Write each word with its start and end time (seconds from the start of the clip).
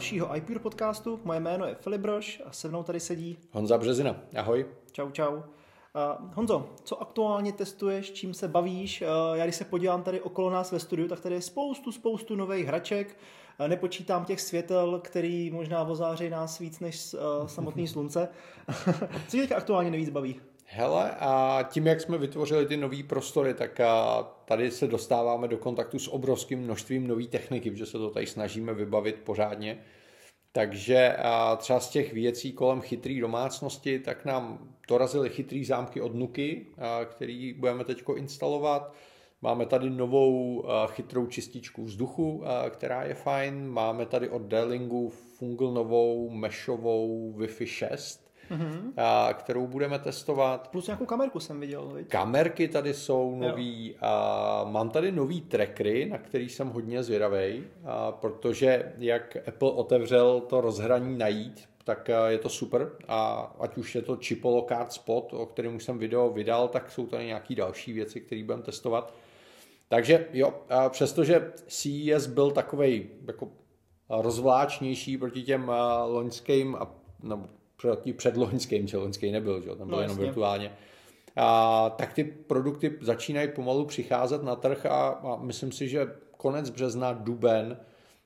dalšího 0.00 0.36
iPure 0.36 0.58
podcastu. 0.58 1.20
Moje 1.24 1.40
jméno 1.40 1.66
je 1.66 1.74
Filip 1.74 2.00
Broš 2.00 2.42
a 2.46 2.52
se 2.52 2.68
mnou 2.68 2.82
tady 2.82 3.00
sedí 3.00 3.38
Honza 3.52 3.78
Březina. 3.78 4.16
Ahoj. 4.36 4.66
Čau, 4.92 5.10
čau. 5.10 5.34
Uh, 5.34 5.42
Honzo, 6.34 6.70
co 6.84 7.02
aktuálně 7.02 7.52
testuješ, 7.52 8.12
čím 8.12 8.34
se 8.34 8.48
bavíš? 8.48 9.02
Uh, 9.02 9.36
já 9.36 9.44
když 9.44 9.56
se 9.56 9.64
podívám 9.64 10.02
tady 10.02 10.20
okolo 10.20 10.50
nás 10.50 10.72
ve 10.72 10.78
studiu, 10.78 11.08
tak 11.08 11.20
tady 11.20 11.34
je 11.34 11.40
spoustu, 11.40 11.92
spoustu 11.92 12.36
nových 12.36 12.66
hraček. 12.66 13.16
Uh, 13.60 13.68
nepočítám 13.68 14.24
těch 14.24 14.40
světel, 14.40 15.00
který 15.04 15.50
možná 15.50 15.84
ozáří 15.84 16.30
nás 16.30 16.58
víc 16.58 16.80
než 16.80 17.14
uh, 17.14 17.46
samotný 17.46 17.88
slunce. 17.88 18.28
co 19.28 19.46
tě 19.46 19.54
aktuálně 19.54 19.90
nejvíc 19.90 20.10
baví? 20.10 20.40
Hele, 20.72 21.10
a 21.18 21.62
tím, 21.70 21.86
jak 21.86 22.00
jsme 22.00 22.18
vytvořili 22.18 22.66
ty 22.66 22.76
nové 22.76 23.02
prostory, 23.02 23.54
tak 23.54 23.80
tady 24.44 24.70
se 24.70 24.86
dostáváme 24.86 25.48
do 25.48 25.58
kontaktu 25.58 25.98
s 25.98 26.08
obrovským 26.08 26.60
množstvím 26.60 27.06
nové 27.06 27.24
techniky, 27.24 27.70
protože 27.70 27.86
se 27.86 27.98
to 27.98 28.10
tady 28.10 28.26
snažíme 28.26 28.74
vybavit 28.74 29.16
pořádně. 29.24 29.78
Takže 30.52 31.16
třeba 31.56 31.80
z 31.80 31.90
těch 31.90 32.12
věcí 32.12 32.52
kolem 32.52 32.80
chytrý 32.80 33.20
domácnosti, 33.20 33.98
tak 33.98 34.24
nám 34.24 34.74
dorazily 34.88 35.30
chytrý 35.30 35.64
zámky 35.64 36.00
od 36.00 36.14
Nuky, 36.14 36.66
který 37.04 37.52
budeme 37.52 37.84
teď 37.84 38.02
instalovat. 38.16 38.94
Máme 39.42 39.66
tady 39.66 39.90
novou 39.90 40.64
chytrou 40.86 41.26
čističku 41.26 41.84
vzduchu, 41.84 42.44
která 42.70 43.02
je 43.02 43.14
fajn. 43.14 43.68
Máme 43.68 44.06
tady 44.06 44.28
od 44.28 44.42
Delingu 44.42 45.08
Fungal 45.08 45.72
novou 45.72 46.30
meshovou 46.30 47.34
Wi-Fi 47.38 47.66
6, 47.66 48.29
mm-hmm. 48.50 48.92
a, 48.96 49.32
kterou 49.32 49.66
budeme 49.66 49.98
testovat. 49.98 50.68
Plus 50.68 50.86
nějakou 50.86 51.06
kamerku 51.06 51.40
jsem 51.40 51.60
viděl. 51.60 51.88
Viď? 51.88 52.08
Kamerky 52.08 52.68
tady 52.68 52.94
jsou 52.94 53.36
nový. 53.36 53.94
A 54.00 54.64
mám 54.70 54.90
tady 54.90 55.12
nový 55.12 55.40
trackery, 55.40 56.06
na 56.06 56.18
který 56.18 56.48
jsem 56.48 56.68
hodně 56.68 57.02
zvědavý, 57.02 57.64
protože 58.10 58.92
jak 58.98 59.36
Apple 59.48 59.70
otevřel 59.70 60.40
to 60.40 60.60
rozhraní 60.60 61.18
najít, 61.18 61.68
tak 61.84 62.10
je 62.26 62.38
to 62.38 62.48
super 62.48 62.90
a 63.08 63.52
ať 63.60 63.76
už 63.76 63.94
je 63.94 64.02
to 64.02 64.16
Chipolo 64.16 64.66
Card 64.68 64.92
Spot, 64.92 65.32
o 65.32 65.46
kterém 65.46 65.76
už 65.76 65.84
jsem 65.84 65.98
video 65.98 66.30
vydal, 66.30 66.68
tak 66.68 66.90
jsou 66.90 67.06
tady 67.06 67.26
nějaké 67.26 67.54
další 67.54 67.92
věci, 67.92 68.20
které 68.20 68.44
budeme 68.44 68.62
testovat. 68.62 69.14
Takže 69.88 70.26
jo, 70.32 70.54
přestože 70.88 71.52
CES 71.66 72.26
byl 72.26 72.50
takový 72.50 73.08
jako 73.26 73.48
rozvláčnější 74.08 75.18
proti 75.18 75.42
těm 75.42 75.70
loňským, 76.06 76.76
nebo 77.22 77.46
proti 77.80 78.12
předloňským, 78.12 78.86
že 78.86 78.96
loňský 78.96 79.32
nebyl, 79.32 79.60
že 79.60 79.68
tam 79.68 79.88
byl 79.88 79.96
no, 79.96 80.02
jenom 80.02 80.18
virtuálně. 80.18 80.72
A, 81.36 81.90
tak 81.90 82.12
ty 82.12 82.24
produkty 82.24 82.98
začínají 83.00 83.48
pomalu 83.48 83.84
přicházet 83.84 84.42
na 84.42 84.56
trh 84.56 84.86
a, 84.86 85.08
a 85.08 85.36
myslím 85.36 85.72
si, 85.72 85.88
že 85.88 86.06
konec 86.36 86.70
března, 86.70 87.12
duben, 87.12 87.80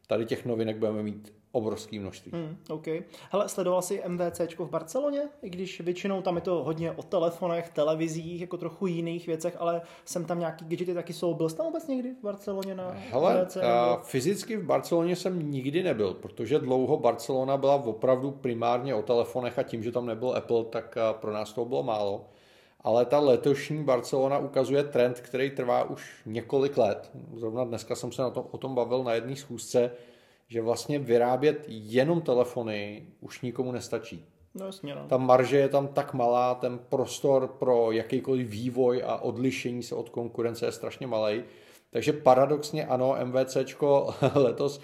tady 0.07 0.27
těch 0.27 0.45
novinek 0.45 0.77
budeme 0.77 1.03
mít 1.03 1.33
obrovský 1.55 1.99
množství. 1.99 2.33
Hmm, 2.35 2.57
OK. 2.69 2.87
Hele, 3.31 3.49
sledoval 3.49 3.83
jsi 3.83 4.03
MVC 4.09 4.41
v 4.59 4.71
Barceloně, 4.71 5.23
i 5.43 5.51
když 5.51 5.81
většinou 5.81 6.23
tam 6.23 6.37
je 6.37 6.43
to 6.43 6.65
hodně 6.65 6.93
o 6.93 7.03
telefonech, 7.03 7.69
televizích, 7.69 8.41
jako 8.41 8.57
trochu 8.57 8.87
jiných 8.87 9.27
věcech, 9.27 9.57
ale 9.59 9.83
jsem 10.05 10.25
tam 10.25 10.39
nějaký 10.39 10.65
gadgety 10.65 10.95
taky 10.95 11.13
jsou. 11.13 11.35
Byl 11.35 11.49
jsi 11.49 11.57
tam 11.57 11.67
vůbec 11.67 11.87
někdy 11.87 12.15
v 12.15 12.23
Barceloně 12.23 12.75
na 12.75 12.91
Hele, 13.11 13.43
MVC? 13.43 13.57
Nebo... 13.57 14.03
fyzicky 14.03 14.57
v 14.57 14.65
Barceloně 14.65 15.17
jsem 15.17 15.51
nikdy 15.51 15.83
nebyl, 15.83 16.15
protože 16.15 16.59
dlouho 16.59 16.97
Barcelona 16.97 17.57
byla 17.57 17.75
opravdu 17.75 18.31
primárně 18.31 18.95
o 18.95 19.03
telefonech 19.03 19.59
a 19.59 19.63
tím, 19.63 19.83
že 19.83 19.93
tam 19.93 20.07
nebyl 20.07 20.37
Apple, 20.37 20.65
tak 20.65 20.99
pro 21.13 21.33
nás 21.33 21.53
to 21.53 21.65
bylo 21.65 21.83
málo. 21.83 22.25
Ale 22.81 23.05
ta 23.05 23.19
letošní 23.19 23.85
Barcelona 23.85 24.39
ukazuje 24.39 24.85
trend, 24.85 25.21
který 25.21 25.51
trvá 25.51 25.85
už 25.85 26.23
několik 26.27 26.77
let. 26.77 27.11
Zrovna 27.37 27.65
dneska 27.65 27.95
jsem 27.95 28.13
se 28.13 28.23
na 28.23 28.31
tom, 28.31 28.45
o 28.51 28.59
tom 28.59 28.75
bavil 28.75 29.05
na 29.05 29.13
jedné 29.13 29.37
schůzce, 29.37 29.91
že 30.49 30.63
vlastně 30.63 30.99
vyrábět 30.99 31.65
jenom 31.69 32.21
telefony 32.21 33.07
už 33.21 33.41
nikomu 33.41 33.73
nestačí. 33.73 34.25
No 34.55 34.67
jasně, 34.67 34.95
no. 34.95 35.07
Ta 35.09 35.17
marže 35.17 35.57
je 35.57 35.69
tam 35.69 35.89
tak 35.89 36.15
malá, 36.15 36.55
ten 36.55 36.79
prostor 36.79 37.49
pro 37.49 37.93
jakýkoliv 37.93 38.49
vývoj 38.49 39.03
a 39.07 39.17
odlišení 39.17 39.83
se 39.83 39.95
od 39.95 40.09
konkurence 40.09 40.67
je 40.67 40.73
strašně 40.73 41.07
malý. 41.07 41.43
Takže 41.91 42.13
paradoxně 42.13 42.87
ano, 42.87 43.17
MVCčko 43.25 44.15
letos 44.35 44.81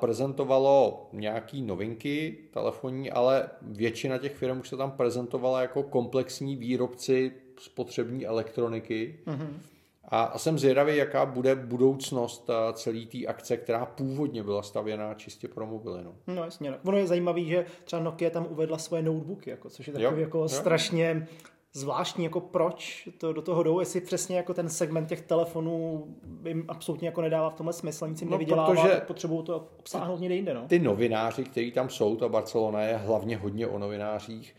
prezentovalo 0.00 1.08
nějaký 1.12 1.62
novinky 1.62 2.38
telefonní, 2.50 3.10
ale 3.10 3.50
většina 3.62 4.18
těch 4.18 4.36
firm 4.36 4.60
už 4.60 4.68
se 4.68 4.76
tam 4.76 4.90
prezentovala 4.90 5.60
jako 5.60 5.82
komplexní 5.82 6.56
výrobci 6.56 7.32
spotřební 7.58 8.26
elektroniky. 8.26 9.18
Mm-hmm 9.26 9.75
a 10.08 10.38
jsem 10.38 10.58
zvědavý, 10.58 10.96
jaká 10.96 11.26
bude 11.26 11.54
budoucnost 11.54 12.50
eh, 12.50 12.72
celé 12.72 13.06
té 13.06 13.26
akce, 13.26 13.56
která 13.56 13.86
původně 13.86 14.42
byla 14.42 14.62
stavěná 14.62 15.14
čistě 15.14 15.48
pro 15.48 15.66
mobily. 15.66 16.04
No, 16.04 16.14
no 16.26 16.44
jasně. 16.44 16.70
No. 16.70 16.76
Ono 16.84 16.98
je 16.98 17.06
zajímavé, 17.06 17.44
že 17.44 17.66
třeba 17.84 18.02
Nokia 18.02 18.30
tam 18.30 18.46
uvedla 18.50 18.78
svoje 18.78 19.02
notebooky, 19.02 19.50
jako, 19.50 19.70
což 19.70 19.86
je 19.86 19.92
takový 19.92 20.20
jo, 20.20 20.20
jako 20.20 20.38
jo. 20.38 20.48
strašně 20.48 21.26
zvláštní, 21.72 22.24
jako 22.24 22.40
proč 22.40 23.08
to 23.18 23.32
do 23.32 23.42
toho 23.42 23.62
jdou, 23.62 23.80
jestli 23.80 24.00
přesně 24.00 24.36
jako 24.36 24.54
ten 24.54 24.68
segment 24.68 25.08
těch 25.08 25.20
telefonů 25.20 26.06
jim 26.46 26.64
absolutně 26.68 27.08
jako 27.08 27.20
nedává 27.20 27.50
v 27.50 27.54
tomhle 27.54 27.72
smysl, 27.72 28.08
nic 28.08 28.20
jim 28.20 28.30
no, 28.30 28.34
nevydělává, 28.34 29.00
potřebují 29.06 29.44
to 29.44 29.68
obsáhnout 29.78 30.20
někde 30.20 30.34
jinde. 30.34 30.54
No. 30.54 30.66
Ty 30.68 30.78
novináři, 30.78 31.44
kteří 31.44 31.72
tam 31.72 31.88
jsou, 31.88 32.16
ta 32.16 32.28
Barcelona 32.28 32.82
je 32.82 32.96
hlavně 32.96 33.36
hodně 33.36 33.66
o 33.66 33.78
novinářích, 33.78 34.54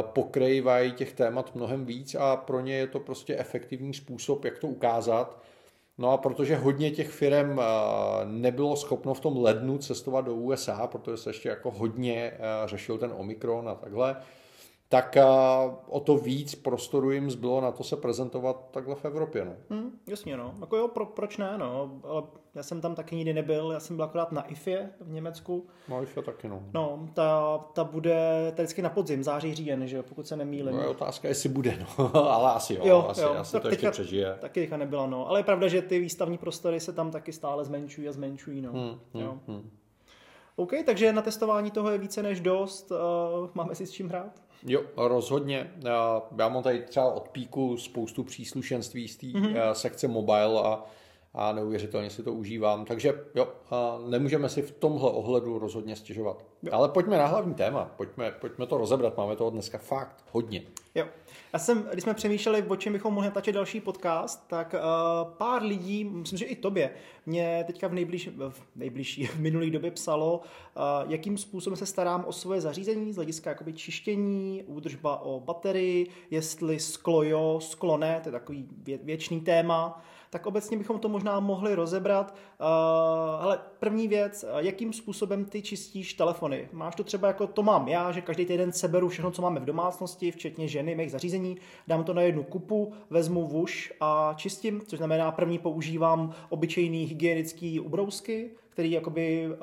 pokrývají 0.00 0.92
těch 0.92 1.12
témat 1.12 1.54
mnohem 1.54 1.84
víc 1.84 2.14
a 2.14 2.36
pro 2.36 2.60
ně 2.60 2.74
je 2.74 2.86
to 2.86 3.00
prostě 3.00 3.36
efektivní 3.36 3.94
způsob, 3.94 4.44
jak 4.44 4.58
to 4.58 4.66
ukázat. 4.66 5.42
No 5.98 6.10
a 6.10 6.16
protože 6.16 6.56
hodně 6.56 6.90
těch 6.90 7.10
firm 7.10 7.60
nebylo 8.24 8.76
schopno 8.76 9.14
v 9.14 9.20
tom 9.20 9.42
lednu 9.42 9.78
cestovat 9.78 10.24
do 10.24 10.34
USA, 10.34 10.86
protože 10.86 11.16
se 11.16 11.30
ještě 11.30 11.48
jako 11.48 11.70
hodně 11.70 12.32
řešil 12.64 12.98
ten 12.98 13.12
Omikron 13.16 13.68
a 13.68 13.74
takhle, 13.74 14.16
tak 14.92 15.16
o 15.88 16.00
to 16.00 16.16
víc 16.16 16.54
prostoru 16.54 17.10
jim 17.10 17.30
zbylo 17.30 17.60
na 17.60 17.72
to 17.72 17.84
se 17.84 17.96
prezentovat 17.96 18.68
takhle 18.70 18.94
v 18.94 19.04
Evropě. 19.04 19.44
No. 19.44 19.52
Hmm, 19.70 19.90
jasně, 20.06 20.36
no. 20.36 20.54
Jako 20.60 20.76
jo, 20.76 20.88
pro, 20.88 21.06
proč 21.06 21.36
ne, 21.36 21.58
no. 21.58 22.00
Ale 22.04 22.22
já 22.54 22.62
jsem 22.62 22.80
tam 22.80 22.94
taky 22.94 23.16
nikdy 23.16 23.32
nebyl, 23.32 23.72
já 23.72 23.80
jsem 23.80 23.96
byl 23.96 24.04
akorát 24.04 24.32
na 24.32 24.42
IFE 24.42 24.90
v 25.00 25.12
Německu. 25.12 25.66
No 25.88 26.02
IFE 26.02 26.22
taky, 26.22 26.48
no. 26.48 26.62
No, 26.74 27.08
ta, 27.14 27.58
ta 27.58 27.84
bude 27.84 28.52
ta 28.56 28.62
vždycky 28.62 28.82
na 28.82 28.90
podzim, 28.90 29.22
září, 29.22 29.54
říjen, 29.54 29.86
že 29.86 29.96
jo, 29.96 30.02
pokud 30.02 30.26
se 30.26 30.36
nemýlím. 30.36 30.76
No 30.76 30.80
je 30.80 30.88
otázka, 30.88 31.28
jestli 31.28 31.48
bude, 31.48 31.78
no. 31.98 32.16
ale 32.30 32.52
asi 32.52 32.74
jo, 32.74 32.80
jo 32.84 33.06
asi, 33.08 33.20
jo. 33.20 33.34
asi 33.38 33.52
to, 33.52 33.60
to 33.60 33.68
ještě 33.68 33.90
přežije. 33.90 34.36
Taky 34.40 34.60
teďka 34.60 34.76
nebyla, 34.76 35.06
no. 35.06 35.28
Ale 35.28 35.40
je 35.40 35.44
pravda, 35.44 35.68
že 35.68 35.82
ty 35.82 35.98
výstavní 35.98 36.38
prostory 36.38 36.80
se 36.80 36.92
tam 36.92 37.10
taky 37.10 37.32
stále 37.32 37.64
zmenšují 37.64 38.08
a 38.08 38.12
zmenšují, 38.12 38.60
no. 38.60 38.72
Hmm, 38.72 39.00
hmm, 39.14 39.22
jo. 39.22 39.38
Hmm. 39.48 39.70
OK, 40.56 40.72
takže 40.86 41.12
na 41.12 41.22
testování 41.22 41.70
toho 41.70 41.90
je 41.90 41.98
více 41.98 42.22
než 42.22 42.40
dost. 42.40 42.90
Uh, 42.90 43.50
máme 43.54 43.74
si 43.74 43.86
s 43.86 43.90
čím 43.90 44.08
hrát? 44.08 44.49
Jo, 44.66 44.82
rozhodně. 44.96 45.70
Já 46.38 46.48
mám 46.48 46.62
tady 46.62 46.82
třeba 46.82 47.12
od 47.12 47.28
píku 47.28 47.76
spoustu 47.76 48.24
příslušenství 48.24 49.08
z 49.08 49.16
té 49.16 49.26
mm-hmm. 49.26 49.72
sekce 49.72 50.08
mobile 50.08 50.62
a, 50.62 50.84
a 51.34 51.52
neuvěřitelně 51.52 52.10
si 52.10 52.22
to 52.22 52.32
užívám. 52.32 52.84
Takže 52.84 53.14
jo, 53.34 53.48
nemůžeme 54.08 54.48
si 54.48 54.62
v 54.62 54.70
tomhle 54.70 55.10
ohledu 55.10 55.58
rozhodně 55.58 55.96
stěžovat. 55.96 56.44
Jo. 56.62 56.72
Ale 56.72 56.88
pojďme 56.88 57.18
na 57.18 57.26
hlavní 57.26 57.54
téma, 57.54 57.90
pojďme, 57.96 58.30
pojďme 58.30 58.66
to 58.66 58.78
rozebrat, 58.78 59.16
máme 59.16 59.36
toho 59.36 59.50
dneska 59.50 59.78
fakt 59.78 60.24
hodně. 60.32 60.62
Jo. 60.94 61.06
Já 61.52 61.58
jsem, 61.58 61.82
když 61.92 62.02
jsme 62.02 62.14
přemýšleli, 62.14 62.62
o 62.62 62.76
čem 62.76 62.92
bychom 62.92 63.14
mohli 63.14 63.28
natáčet 63.28 63.54
další 63.54 63.80
podcast, 63.80 64.48
tak 64.48 64.74
uh, 64.74 65.32
pár 65.32 65.62
lidí, 65.62 66.04
myslím, 66.04 66.38
že 66.38 66.44
i 66.44 66.56
tobě, 66.56 66.90
mě 67.26 67.64
teďka 67.66 67.88
v 67.88 67.92
nejbližší, 67.92 68.30
v 68.48 68.62
nejbližší, 68.76 69.26
v 69.26 69.40
minulý 69.40 69.70
době 69.70 69.90
psalo, 69.90 70.40
uh, 70.40 71.12
jakým 71.12 71.38
způsobem 71.38 71.76
se 71.76 71.86
starám 71.86 72.24
o 72.24 72.32
svoje 72.32 72.60
zařízení 72.60 73.12
z 73.12 73.16
hlediska 73.16 73.50
jakoby 73.50 73.72
čištění, 73.72 74.62
údržba 74.66 75.22
o 75.22 75.40
baterii, 75.40 76.06
jestli 76.30 76.80
sklo 76.80 77.22
jo, 77.22 77.58
sklo 77.62 77.96
ne, 77.96 78.20
to 78.22 78.28
je 78.28 78.32
takový 78.32 78.68
vě, 78.82 78.98
věčný 78.98 79.40
téma 79.40 80.02
tak 80.30 80.46
obecně 80.46 80.76
bychom 80.76 80.98
to 80.98 81.08
možná 81.08 81.40
mohli 81.40 81.74
rozebrat. 81.74 82.34
Ale 83.40 83.60
první 83.78 84.08
věc, 84.08 84.44
jakým 84.56 84.92
způsobem 84.92 85.44
ty 85.44 85.62
čistíš 85.62 86.14
telefony? 86.14 86.68
Máš 86.72 86.94
to 86.94 87.04
třeba 87.04 87.28
jako 87.28 87.46
to 87.46 87.62
mám 87.62 87.88
já, 87.88 88.12
že 88.12 88.20
každý 88.20 88.46
týden 88.46 88.72
seberu 88.72 89.08
všechno, 89.08 89.30
co 89.30 89.42
máme 89.42 89.60
v 89.60 89.64
domácnosti, 89.64 90.30
včetně 90.30 90.68
ženy, 90.68 90.94
mých 90.94 91.10
zařízení, 91.10 91.56
dám 91.88 92.04
to 92.04 92.14
na 92.14 92.22
jednu 92.22 92.42
kupu, 92.42 92.92
vezmu 93.10 93.46
vuš 93.46 93.92
a 94.00 94.34
čistím, 94.36 94.82
což 94.86 94.98
znamená 94.98 95.32
první 95.32 95.58
používám 95.58 96.34
obyčejný 96.48 97.04
hygienický 97.04 97.80
ubrousky, 97.80 98.50
který 98.68 98.90
jakoby 98.90 99.48
uh, 99.48 99.56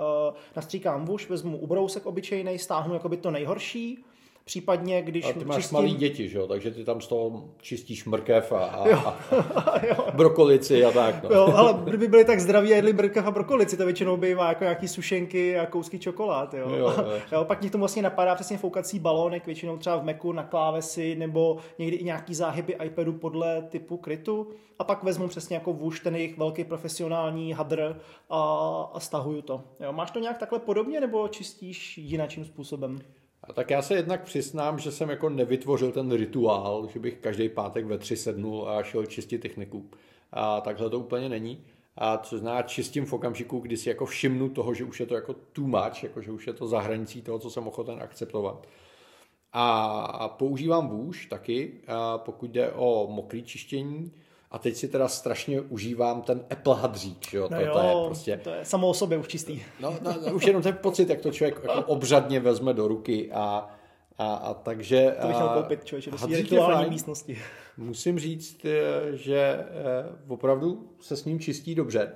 nastříkám 0.55 1.05
vuš, 1.05 1.29
vezmu 1.29 1.57
ubrousek 1.57 2.05
obyčejný, 2.05 2.59
stáhnu 2.59 2.93
jakoby 2.93 3.17
to 3.17 3.31
nejhorší, 3.31 4.05
Případně, 4.47 5.01
když 5.01 5.25
A 5.25 5.33
ty 5.33 5.45
máš 5.45 5.57
čistím... 5.57 5.75
malý 5.75 5.93
děti, 5.95 6.29
že 6.29 6.37
jo? 6.37 6.47
takže 6.47 6.71
ty 6.71 6.83
tam 6.83 7.01
z 7.01 7.07
toho 7.07 7.43
čistíš 7.61 8.05
mrkev 8.05 8.51
a, 8.51 8.65
a, 8.65 9.09
a 9.09 9.17
brokolici 10.15 10.85
a 10.85 10.91
tak. 10.91 11.23
No. 11.23 11.29
Jo, 11.35 11.53
ale 11.55 11.79
kdyby 11.83 12.07
byli 12.07 12.25
tak 12.25 12.39
zdraví 12.39 12.73
a 12.73 12.75
jedli 12.75 12.93
brkev 12.93 13.25
a 13.25 13.31
brokolici, 13.31 13.77
to 13.77 13.85
většinou 13.85 14.17
bývá 14.17 14.49
jako 14.49 14.63
nějaký 14.63 14.87
sušenky 14.87 15.59
a 15.59 15.65
kousky 15.65 15.99
čokolád. 15.99 16.53
Jo. 16.53 16.69
Jo, 16.69 16.77
jo. 16.77 16.93
jo, 17.31 17.45
pak 17.45 17.61
mě 17.61 17.69
to 17.69 17.77
vlastně 17.77 18.01
napadá 18.01 18.35
přesně 18.35 18.57
foukací 18.57 18.99
balónek, 18.99 19.45
většinou 19.45 19.77
třeba 19.77 19.97
v 19.97 20.03
Macu 20.03 20.31
na 20.31 20.43
klávesi 20.43 21.15
nebo 21.15 21.57
někdy 21.79 21.97
i 21.97 22.03
nějaký 22.03 22.35
záhyby 22.35 22.77
iPadu 22.83 23.13
podle 23.13 23.61
typu 23.61 23.97
krytu 23.97 24.47
a 24.79 24.83
pak 24.83 25.03
vezmu 25.03 25.27
přesně 25.27 25.55
jako 25.55 25.73
vůž 25.73 25.99
ten 25.99 26.15
jejich 26.15 26.37
velký 26.37 26.63
profesionální 26.63 27.53
hadr 27.53 28.01
a, 28.29 28.41
a 28.93 28.99
stahuju 28.99 29.41
to. 29.41 29.63
Jo, 29.79 29.93
máš 29.93 30.11
to 30.11 30.19
nějak 30.19 30.37
takhle 30.37 30.59
podobně 30.59 31.01
nebo 31.01 31.27
čistíš 31.27 31.97
jinakým 31.97 32.45
způsobem? 32.45 32.99
A 33.47 33.53
tak 33.53 33.69
já 33.69 33.81
se 33.81 33.95
jednak 33.95 34.23
přiznám, 34.23 34.79
že 34.79 34.91
jsem 34.91 35.09
jako 35.09 35.29
nevytvořil 35.29 35.91
ten 35.91 36.11
rituál, 36.11 36.87
že 36.93 36.99
bych 36.99 37.17
každý 37.17 37.49
pátek 37.49 37.85
ve 37.85 37.97
tři 37.97 38.17
sednul 38.17 38.69
a 38.69 38.83
šel 38.83 39.05
čistit 39.05 39.37
techniku. 39.37 39.89
A 40.31 40.61
takhle 40.61 40.89
to 40.89 40.99
úplně 40.99 41.29
není. 41.29 41.63
A 41.95 42.17
co 42.17 42.37
znamená 42.37 42.61
čistím 42.61 43.05
v 43.05 43.13
okamžiku, 43.13 43.59
kdy 43.59 43.77
si 43.77 43.89
jako 43.89 44.05
všimnu 44.05 44.49
toho, 44.49 44.73
že 44.73 44.83
už 44.83 44.99
je 44.99 45.05
to 45.05 45.15
jako 45.15 45.33
too 45.33 45.67
much, 45.67 46.03
jako 46.03 46.21
že 46.21 46.31
už 46.31 46.47
je 46.47 46.53
to 46.53 46.67
za 46.67 46.79
hranicí 46.79 47.21
toho, 47.21 47.39
co 47.39 47.49
jsem 47.49 47.67
ochoten 47.67 48.01
akceptovat. 48.01 48.67
A 49.53 50.35
používám 50.37 50.87
vůž 50.87 51.25
taky, 51.25 51.73
pokud 52.17 52.51
jde 52.51 52.71
o 52.71 53.07
mokrý 53.11 53.43
čištění, 53.43 54.11
a 54.51 54.57
teď 54.59 54.75
si 54.75 54.87
teda 54.87 55.07
strašně 55.07 55.61
užívám 55.61 56.21
ten 56.21 56.45
Apple 56.49 56.75
hadřík, 56.75 57.29
že 57.29 57.37
jo? 57.37 57.47
No 57.51 57.57
to, 57.57 57.65
jo, 57.65 57.73
to, 57.73 57.79
je 57.79 58.05
prostě... 58.05 58.39
to 58.43 58.49
je 58.49 58.65
samo 58.65 58.89
o 58.89 58.93
sobě 58.93 59.17
už 59.17 59.27
čistý. 59.27 59.61
No, 59.79 59.95
no, 60.01 60.15
no 60.25 60.33
už 60.33 60.45
jenom 60.45 60.61
ten 60.61 60.77
pocit, 60.81 61.09
jak 61.09 61.21
to 61.21 61.31
člověk 61.31 61.59
jako 61.63 61.81
obřadně 61.81 62.39
vezme 62.39 62.73
do 62.73 62.87
ruky 62.87 63.31
a, 63.31 63.69
a, 64.17 64.33
a 64.35 64.53
takže... 64.53 65.15
To 65.21 65.27
bych 65.27 65.35
měl 65.35 65.49
koupit, 65.49 65.85
člověče, 65.85 66.11
do 66.11 66.27
rituální 66.27 66.89
místnosti. 66.89 67.37
Musím 67.77 68.19
říct, 68.19 68.65
eh, 68.65 69.17
že 69.17 69.37
eh, 69.37 69.65
opravdu 70.27 70.89
se 70.99 71.17
s 71.17 71.25
ním 71.25 71.39
čistí 71.39 71.75
dobře. 71.75 72.11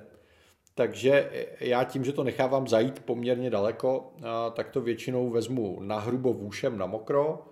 Takže 0.74 1.30
já 1.60 1.84
tím, 1.84 2.04
že 2.04 2.12
to 2.12 2.24
nechávám 2.24 2.68
zajít 2.68 3.00
poměrně 3.00 3.50
daleko, 3.50 4.12
tak 4.52 4.70
to 4.70 4.80
většinou 4.80 5.30
vezmu 5.30 5.80
na 5.80 5.98
hrubo 5.98 6.32
vůšem 6.32 6.78
na 6.78 6.86
mokro, 6.86 7.51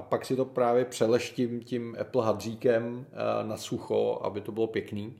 a 0.00 0.02
pak 0.02 0.26
si 0.26 0.36
to 0.36 0.44
právě 0.44 0.84
přeleštím 0.84 1.60
tím 1.60 1.96
Apple 2.00 2.24
hadříkem 2.24 3.06
eh, 3.12 3.46
na 3.46 3.56
sucho, 3.56 4.20
aby 4.22 4.40
to 4.40 4.52
bylo 4.52 4.66
pěkný. 4.66 5.16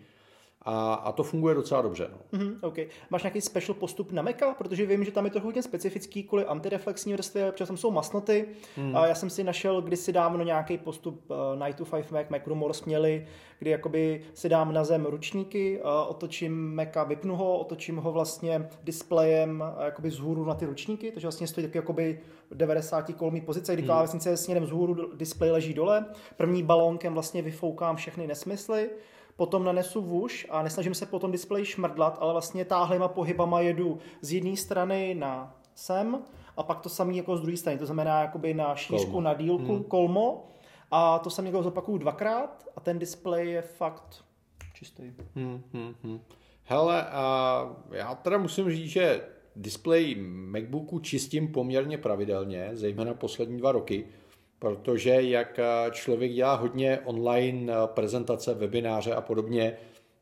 A, 0.62 0.94
a 0.94 1.12
to 1.12 1.22
funguje 1.22 1.54
docela 1.54 1.82
dobře. 1.82 2.10
No. 2.12 2.38
Mm-hmm, 2.38 2.56
okay. 2.62 2.86
Máš 3.10 3.22
nějaký 3.22 3.40
special 3.40 3.74
postup 3.74 4.12
na 4.12 4.22
Maca? 4.22 4.54
Protože 4.54 4.86
vím, 4.86 5.04
že 5.04 5.10
tam 5.10 5.24
je 5.24 5.30
to 5.30 5.40
hodně 5.40 5.62
specifický 5.62 6.22
kvůli 6.22 6.44
antireflexní 6.44 7.12
vrstvě, 7.12 7.52
protože 7.52 7.66
tam 7.66 7.76
jsou 7.76 7.90
masnoty. 7.90 8.46
Mm. 8.76 8.96
A 8.96 9.06
já 9.06 9.14
jsem 9.14 9.30
si 9.30 9.44
našel 9.44 9.82
kdysi 9.82 10.12
dávno 10.12 10.44
nějaký 10.44 10.78
postup 10.78 11.30
uh, 11.30 11.36
Night 11.64 11.78
to 11.78 11.84
5 11.84 12.12
Mac, 12.12 12.26
Mac 12.28 12.42
Rumors 12.46 12.84
měli, 12.84 13.26
kdy 13.58 13.70
jakoby 13.70 14.22
si 14.34 14.48
dám 14.48 14.74
na 14.74 14.84
zem 14.84 15.06
ručníky, 15.06 15.80
uh, 15.80 15.90
otočím 16.08 16.74
Maca, 16.74 17.04
vypnu 17.04 17.36
ho, 17.36 17.58
otočím 17.58 17.96
ho 17.96 18.12
vlastně 18.12 18.68
displejem 18.84 19.64
uh, 19.76 19.84
jakoby 19.84 20.08
vzhůru 20.08 20.44
na 20.44 20.54
ty 20.54 20.66
ručníky, 20.66 21.10
takže 21.10 21.26
vlastně 21.26 21.46
stojí 21.46 21.66
taky 21.66 21.78
jakoby 21.78 22.20
90 22.54 23.12
kolmý 23.14 23.40
pozice, 23.40 23.72
kdy 23.72 23.82
mm. 23.82 23.88
klávesnice 23.88 24.36
směrem 24.36 24.64
vzhůru, 24.64 25.16
displej 25.16 25.50
leží 25.50 25.74
dole. 25.74 26.04
První 26.36 26.62
balónkem 26.62 27.14
vlastně 27.14 27.42
vyfoukám 27.42 27.96
všechny 27.96 28.26
nesmysly 28.26 28.90
potom 29.40 29.64
nanesu 29.64 30.02
vůž 30.02 30.46
a 30.50 30.62
nesnažím 30.62 30.94
se 30.94 31.06
potom 31.06 31.32
displej 31.32 31.64
šmrdlat, 31.64 32.19
ale 32.20 32.32
vlastně 32.32 32.64
táhlýma 32.64 33.08
pohybama 33.08 33.60
jedu 33.60 33.98
z 34.20 34.32
jedné 34.32 34.56
strany 34.56 35.14
na 35.14 35.56
sem 35.75 36.19
a 36.56 36.62
pak 36.62 36.81
to 36.81 36.88
samý 36.88 37.16
jako 37.16 37.37
z 37.37 37.40
druhé 37.40 37.56
strany, 37.56 37.78
to 37.78 37.87
znamená 37.87 38.20
jakoby 38.20 38.54
na 38.54 38.76
šířku, 38.76 39.10
kolmo. 39.10 39.20
na 39.20 39.34
dílku, 39.34 39.75
hmm. 39.75 39.84
kolmo 39.84 40.50
a 40.90 41.19
to 41.19 41.31
samý 41.31 41.48
jako 41.48 41.62
zopakuju 41.62 41.98
dvakrát 41.98 42.64
a 42.76 42.81
ten 42.81 42.98
displej 42.98 43.50
je 43.50 43.62
fakt 43.62 44.25
čistý. 44.75 45.12
Hmm, 45.34 45.62
hmm, 45.72 45.94
hmm. 46.02 46.20
Hele, 46.64 47.06
a 47.10 47.76
já 47.93 48.14
teda 48.14 48.38
musím 48.38 48.70
říct, 48.70 48.90
že 48.90 49.20
displej 49.56 50.16
MacBooku 50.20 50.98
čistím 50.98 51.52
poměrně 51.52 51.98
pravidelně, 51.98 52.70
zejména 52.72 53.14
poslední 53.14 53.58
dva 53.58 53.72
roky 53.72 54.06
protože 54.60 55.22
jak 55.22 55.58
eh, 55.58 55.90
člověk 55.90 56.32
dělá 56.32 56.54
hodně 56.54 57.00
online 57.04 57.72
eh, 57.72 57.76
prezentace, 57.86 58.54
webináře 58.54 59.14
a 59.14 59.20
podobně, 59.20 59.76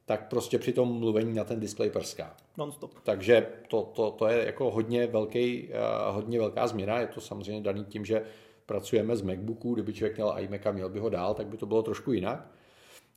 tak 0.05 0.29
prostě 0.29 0.59
při 0.59 0.73
tom 0.73 0.99
mluvení 0.99 1.35
na 1.35 1.45
ten 1.45 1.61
displej 1.61 1.91
prská. 1.91 2.37
Non-stop. 2.57 2.91
Takže 3.03 3.47
to, 3.69 3.83
to, 3.83 4.11
to 4.11 4.27
je 4.27 4.47
jako 4.47 4.71
hodně, 4.71 5.07
velký, 5.07 5.69
eh, 5.71 5.77
hodně 6.11 6.39
velká 6.39 6.67
změna. 6.67 7.01
Je 7.01 7.07
to 7.07 7.21
samozřejmě 7.21 7.63
daný 7.63 7.85
tím, 7.85 8.05
že 8.05 8.23
pracujeme 8.67 9.17
z 9.17 9.23
MacBooku. 9.23 9.75
Kdyby 9.75 9.93
člověk 9.93 10.17
měl 10.17 10.35
iMac 10.39 10.67
a 10.67 10.73
měl 10.73 10.89
by 10.89 10.99
ho 10.99 11.09
dál, 11.09 11.35
tak 11.35 11.47
by 11.47 11.57
to 11.57 11.67
bylo 11.67 11.83
trošku 11.83 12.13
jinak. 12.13 12.51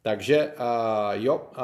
Takže 0.03 0.53
jo, 1.11 1.35
uh, 1.35 1.63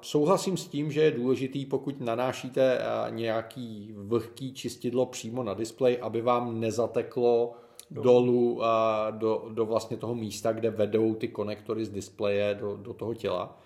souhlasím 0.00 0.56
s 0.56 0.68
tím, 0.68 0.92
že 0.92 1.02
je 1.02 1.10
důležitý, 1.10 1.66
pokud 1.66 2.00
nanášíte 2.00 2.78
nějaký 3.10 3.94
vlhký 3.96 4.54
čistidlo 4.54 5.06
přímo 5.06 5.42
na 5.42 5.54
displej, 5.54 5.98
aby 6.02 6.20
vám 6.20 6.60
nezateklo 6.60 7.54
dolů 8.02 8.64
a 8.64 9.10
do, 9.10 9.48
do 9.54 9.66
vlastně 9.66 9.96
toho 9.96 10.14
místa, 10.14 10.52
kde 10.52 10.70
vedou 10.70 11.14
ty 11.14 11.28
konektory 11.28 11.84
z 11.84 11.90
displeje 11.90 12.54
do, 12.54 12.76
do 12.76 12.94
toho 12.94 13.14
těla. 13.14 13.58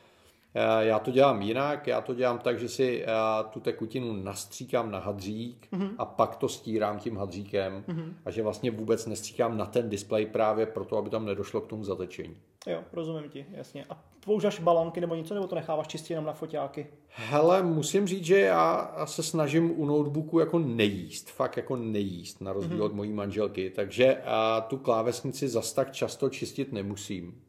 Já 0.81 0.99
to 0.99 1.11
dělám 1.11 1.43
jinak, 1.43 1.87
já 1.87 2.01
to 2.01 2.15
dělám 2.15 2.39
tak, 2.39 2.59
že 2.59 2.69
si 2.69 3.05
tu 3.51 3.61
tekutinu 3.61 4.13
nastříkám 4.13 4.91
na 4.91 4.99
hadřík 4.99 5.69
mm-hmm. 5.73 5.91
a 5.99 6.05
pak 6.05 6.37
to 6.37 6.49
stírám 6.49 6.99
tím 6.99 7.17
hadříkem 7.17 7.85
mm-hmm. 7.89 8.13
a 8.25 8.31
že 8.31 8.43
vlastně 8.43 8.71
vůbec 8.71 9.07
nestříkám 9.07 9.59
na 9.59 9.67
ten 9.67 9.89
displej 9.89 10.27
právě 10.27 10.67
proto, 10.67 10.97
aby 10.97 11.11
tam 11.11 11.27
nedošlo 11.27 11.61
k 11.61 11.67
tomu 11.67 11.85
zatečení. 11.85 12.37
Jo, 12.67 12.81
rozumím 12.93 13.31
ti, 13.31 13.47
jasně. 13.51 13.85
A 13.91 14.05
používáš 14.25 14.61
balonky 14.61 15.01
nebo 15.01 15.15
něco, 15.15 15.35
nebo 15.35 15.47
to 15.47 15.55
necháváš 15.55 15.87
čistě 15.87 16.13
jenom 16.13 16.27
na 16.27 16.33
foťáky? 16.33 16.87
Hele, 17.09 17.63
musím 17.63 18.07
říct, 18.07 18.25
že 18.25 18.41
já 18.41 18.93
se 19.05 19.23
snažím 19.23 19.81
u 19.81 19.87
notebooku 19.87 20.39
jako 20.39 20.59
nejíst, 20.59 21.31
fakt 21.31 21.57
jako 21.57 21.77
nejíst, 21.77 22.41
na 22.41 22.53
rozdíl 22.53 22.79
mm-hmm. 22.79 22.85
od 22.85 22.93
mojí 22.93 23.13
manželky, 23.13 23.71
takže 23.71 24.17
a 24.25 24.61
tu 24.61 24.77
klávesnici 24.77 25.49
zas 25.49 25.73
tak 25.73 25.93
často 25.93 26.29
čistit 26.31 26.73
nemusím 26.73 27.43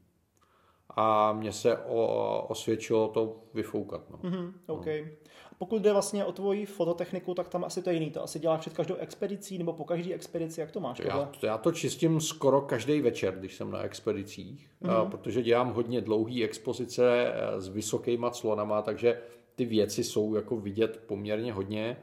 a 1.00 1.34
mně 1.34 1.52
se 1.52 1.78
o, 1.78 2.46
osvědčilo 2.50 3.08
to 3.08 3.36
vyfoukat. 3.54 4.02
No. 4.10 4.18
Mm-hmm, 4.18 4.54
okay. 4.68 5.02
no. 5.02 5.30
Pokud 5.58 5.82
jde 5.82 5.94
vlastně 5.94 6.26
o 6.26 6.32
tvoji 6.32 6.66
fototechniku, 6.66 7.34
tak 7.34 7.50
tam 7.50 7.64
asi 7.64 7.82
to 7.82 7.90
je 7.90 7.94
jiný. 7.94 8.12
To 8.12 8.24
asi 8.24 8.40
děláš 8.40 8.60
před 8.60 8.74
každou 8.74 8.96
expedicí 8.96 9.58
nebo 9.58 9.74
po 9.74 9.84
každé 9.84 10.14
expedici, 10.14 10.62
jak 10.62 10.72
to 10.72 10.80
máš? 10.80 11.00
Já, 11.00 11.32
já 11.44 11.58
to 11.58 11.72
čistím 11.72 12.22
skoro 12.22 12.62
každý 12.62 13.02
večer, 13.02 13.36
když 13.40 13.56
jsem 13.56 13.72
na 13.72 13.82
expedicích, 13.82 14.70
mm-hmm. 14.82 15.10
protože 15.10 15.42
dělám 15.42 15.74
hodně 15.74 16.02
dlouhé 16.02 16.44
expozice 16.44 17.34
eh, 17.34 17.62
s 17.62 17.68
vysokýma 17.68 18.30
clonama, 18.30 18.82
takže 18.82 19.22
ty 19.56 19.66
věci 19.66 20.04
jsou 20.04 20.36
jako 20.36 20.58
vidět 20.58 21.04
poměrně 21.08 21.54
hodně. 21.54 21.98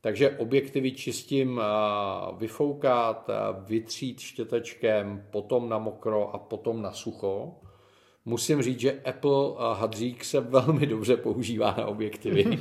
Takže 0.00 0.30
objektivy 0.30 0.92
čistím 0.92 1.60
eh, 1.60 1.64
vyfoukat, 2.36 3.30
vytřít 3.64 4.20
štětečkem, 4.20 5.26
potom 5.30 5.68
na 5.68 5.78
mokro 5.78 6.34
a 6.34 6.38
potom 6.38 6.82
na 6.82 6.92
sucho. 6.92 7.60
Musím 8.30 8.62
říct, 8.62 8.80
že 8.80 9.00
Apple 9.00 9.54
hadřík 9.74 10.24
se 10.24 10.40
velmi 10.40 10.86
dobře 10.86 11.16
používá 11.16 11.74
na 11.78 11.86
objektivy. 11.86 12.44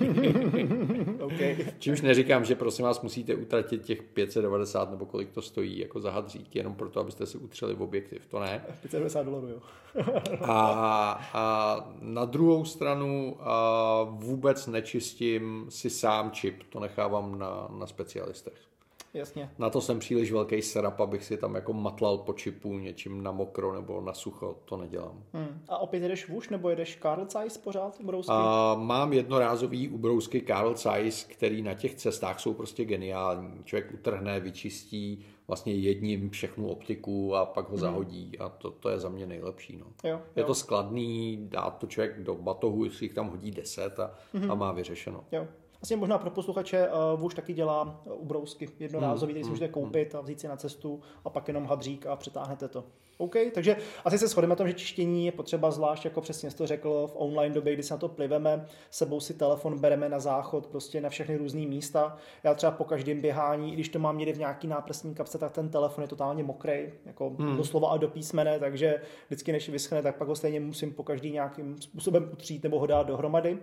okay. 1.22 1.58
Čímž 1.80 2.02
neříkám, 2.02 2.46
že 2.46 2.56
prosím 2.56 2.86
vás 2.86 3.02
musíte 3.02 3.36
utratit 3.36 3.82
těch 3.82 4.04
590 4.04 4.92
nebo 4.92 5.06
kolik 5.06 5.32
to 5.32 5.42
stojí 5.42 5.80
jako 5.80 6.00
za 6.00 6.12
hadřík, 6.12 6.56
jenom 6.56 6.76
proto, 6.76 7.00
abyste 7.00 7.26
si 7.26 7.38
utřeli 7.38 7.74
v 7.74 7.82
objektiv. 7.82 8.26
To 8.28 8.40
ne. 8.40 8.66
590 8.82 9.24
dolarů, 9.24 9.48
jo. 9.48 9.60
a, 10.42 11.22
a 11.34 11.94
na 12.02 12.26
druhou 12.26 12.66
stranu 12.66 13.38
a 13.40 14.04
vůbec 14.04 14.68
nečistím 14.68 15.66
si 15.70 15.90
sám 15.90 16.32
čip. 16.32 16.64
To 16.70 16.80
nechávám 16.80 17.40
na, 17.40 17.68
na 17.80 17.88
specialistech. 17.88 18.70
Jasně. 19.14 19.50
Na 19.58 19.70
to 19.70 19.82
jsem 19.82 20.00
příliš 20.00 20.32
velký 20.32 20.62
serap, 20.62 21.00
abych 21.00 21.24
si 21.24 21.38
tam 21.38 21.56
jako 21.56 21.74
matlal 21.74 22.18
po 22.18 22.34
čipu 22.34 22.74
něčím 22.74 23.24
na 23.24 23.32
mokro 23.32 23.74
nebo 23.74 24.02
na 24.02 24.14
sucho, 24.14 24.58
to 24.66 24.78
nedělám. 24.78 25.24
Hmm. 25.34 25.62
A 25.68 25.78
opět 25.78 26.04
jedeš 26.04 26.30
vůš 26.30 26.50
nebo 26.50 26.70
jedeš 26.70 27.00
Carl 27.02 27.26
Zeiss 27.30 27.58
pořád 27.58 28.00
ubrousky? 28.00 28.32
A 28.36 28.76
mám 28.80 29.14
jednorázový 29.14 29.90
ubrousky 29.90 30.42
Carl 30.42 30.76
Zeiss, 30.76 31.24
který 31.24 31.62
na 31.62 31.74
těch 31.74 31.96
cestách 31.96 32.40
jsou 32.40 32.54
prostě 32.54 32.86
geniální. 32.86 33.64
Člověk 33.64 33.94
utrhne, 33.94 34.40
vyčistí 34.40 35.26
vlastně 35.48 35.74
jedním 35.74 36.30
všechnu 36.30 36.68
optiku 36.68 37.36
a 37.36 37.46
pak 37.46 37.66
ho 37.66 37.76
hmm. 37.76 37.82
zahodí 37.82 38.40
a 38.40 38.50
to, 38.50 38.72
to 38.72 38.90
je 38.90 39.00
za 39.00 39.10
mě 39.10 39.26
nejlepší. 39.26 39.78
No. 39.78 39.86
Jo, 40.04 40.10
jo. 40.10 40.22
Je 40.36 40.44
to 40.44 40.56
skladný, 40.56 41.48
dá 41.52 41.70
to 41.70 41.88
člověk 41.88 42.24
do 42.24 42.36
batohu, 42.36 42.86
jestli 42.86 43.06
jich 43.06 43.14
tam 43.14 43.30
hodí 43.30 43.52
deset 43.52 44.00
a, 44.00 44.12
hmm. 44.34 44.52
a 44.52 44.56
má 44.56 44.72
vyřešeno. 44.72 45.24
Jo. 45.32 45.48
Vlastně 45.82 45.98
možná 45.98 46.18
pro 46.18 46.30
posluchače 46.30 46.88
uh, 46.88 47.20
Vuš 47.20 47.34
taky 47.34 47.54
dělá 47.54 48.02
ubrousky 48.06 48.70
jednorázový, 48.80 49.34
který 49.34 49.44
si 49.44 49.48
hmm. 49.48 49.52
můžete 49.52 49.72
koupit 49.72 50.16
a 50.16 50.22
vzít 50.22 50.40
si 50.40 50.48
na 50.48 50.58
cestu 50.58 51.02
a 51.26 51.30
pak 51.30 51.48
jenom 51.48 51.66
hadřík 51.66 52.06
a 52.06 52.16
přetáhnete 52.16 52.68
to. 52.68 52.84
OK, 53.22 53.36
takže 53.54 53.78
asi 54.06 54.18
se 54.18 54.28
shodeme 54.28 54.50
na 54.50 54.56
tom, 54.56 54.68
že 54.68 54.74
čištění 54.74 55.26
je 55.26 55.32
potřeba 55.32 55.72
zvlášť, 55.72 56.06
jako 56.06 56.22
přesně 56.22 56.52
to 56.52 56.68
řekl, 56.68 57.08
v 57.08 57.16
online 57.16 57.56
době, 57.56 57.74
kdy 57.74 57.84
se 57.84 57.94
na 57.94 57.98
to 57.98 58.08
pliveme, 58.08 58.66
sebou 58.92 59.20
si 59.20 59.34
telefon 59.34 59.80
bereme 59.80 60.10
na 60.10 60.20
záchod, 60.20 60.68
prostě 60.68 61.02
na 61.02 61.10
všechny 61.10 61.38
různé 61.38 61.62
místa. 61.62 62.18
Já 62.44 62.54
třeba 62.54 62.72
po 62.72 62.84
každém 62.84 63.22
běhání, 63.22 63.72
i 63.72 63.74
když 63.74 63.90
to 63.90 64.00
mám 64.00 64.18
někde 64.18 64.34
v 64.34 64.40
nějaký 64.40 64.68
náprsní 64.68 65.16
kapse, 65.16 65.38
tak 65.38 65.52
ten 65.52 65.70
telefon 65.70 66.02
je 66.02 66.08
totálně 66.08 66.44
mokrý, 66.44 66.90
jako 67.06 67.30
hmm. 67.40 67.58
doslova 67.58 67.90
a 67.90 67.98
do 67.98 68.08
písmene, 68.08 68.60
takže 68.60 69.02
vždycky 69.28 69.52
než 69.52 69.70
vyschne, 69.70 70.02
tak 70.02 70.18
pak 70.18 70.28
ho 70.28 70.36
stejně 70.36 70.60
musím 70.60 70.94
po 70.94 71.04
každý 71.04 71.32
nějakým 71.32 71.82
způsobem 71.82 72.30
utřít 72.34 72.64
nebo 72.64 72.80
ho 72.80 72.86
dát 72.86 73.08
dohromady. 73.08 73.58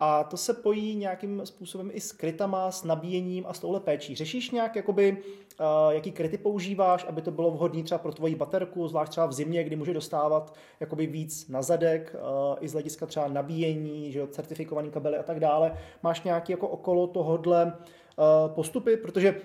A 0.00 0.24
to 0.24 0.36
se 0.36 0.54
pojí 0.54 0.96
nějakým 0.96 1.46
způsobem 1.46 1.90
i 1.92 2.00
s 2.00 2.12
krytama, 2.12 2.70
s 2.70 2.84
nabíjením 2.84 3.44
a 3.48 3.54
s 3.54 3.58
touhle 3.58 3.80
péčí. 3.80 4.14
Řešíš 4.14 4.50
nějak, 4.50 4.76
jakoby, 4.76 5.16
uh, 5.60 5.92
jaký 5.92 6.12
kryty 6.12 6.38
používáš, 6.38 7.06
aby 7.08 7.22
to 7.22 7.30
bylo 7.30 7.50
vhodné 7.50 7.82
třeba 7.82 7.98
pro 7.98 8.12
tvoji 8.12 8.34
baterku, 8.34 8.88
zvlášť 8.88 9.10
třeba 9.10 9.26
v 9.26 9.32
zimě, 9.32 9.64
kdy 9.64 9.76
může 9.76 9.94
dostávat 9.94 10.54
jakoby 10.80 11.06
víc 11.06 11.48
na 11.48 11.62
zadek, 11.62 12.16
uh, 12.16 12.56
i 12.60 12.68
z 12.68 12.72
hlediska 12.72 13.06
třeba 13.06 13.28
nabíjení, 13.28 14.12
že 14.12 14.18
jo, 14.18 14.26
certifikovaný 14.26 14.90
kabely 14.90 15.18
a 15.18 15.22
tak 15.22 15.40
dále. 15.40 15.78
Máš 16.02 16.22
nějaký 16.22 16.52
jako 16.52 16.68
okolo 16.68 17.06
tohodle 17.06 17.64
uh, 17.66 18.54
postupy, 18.54 18.96
protože 18.96 19.40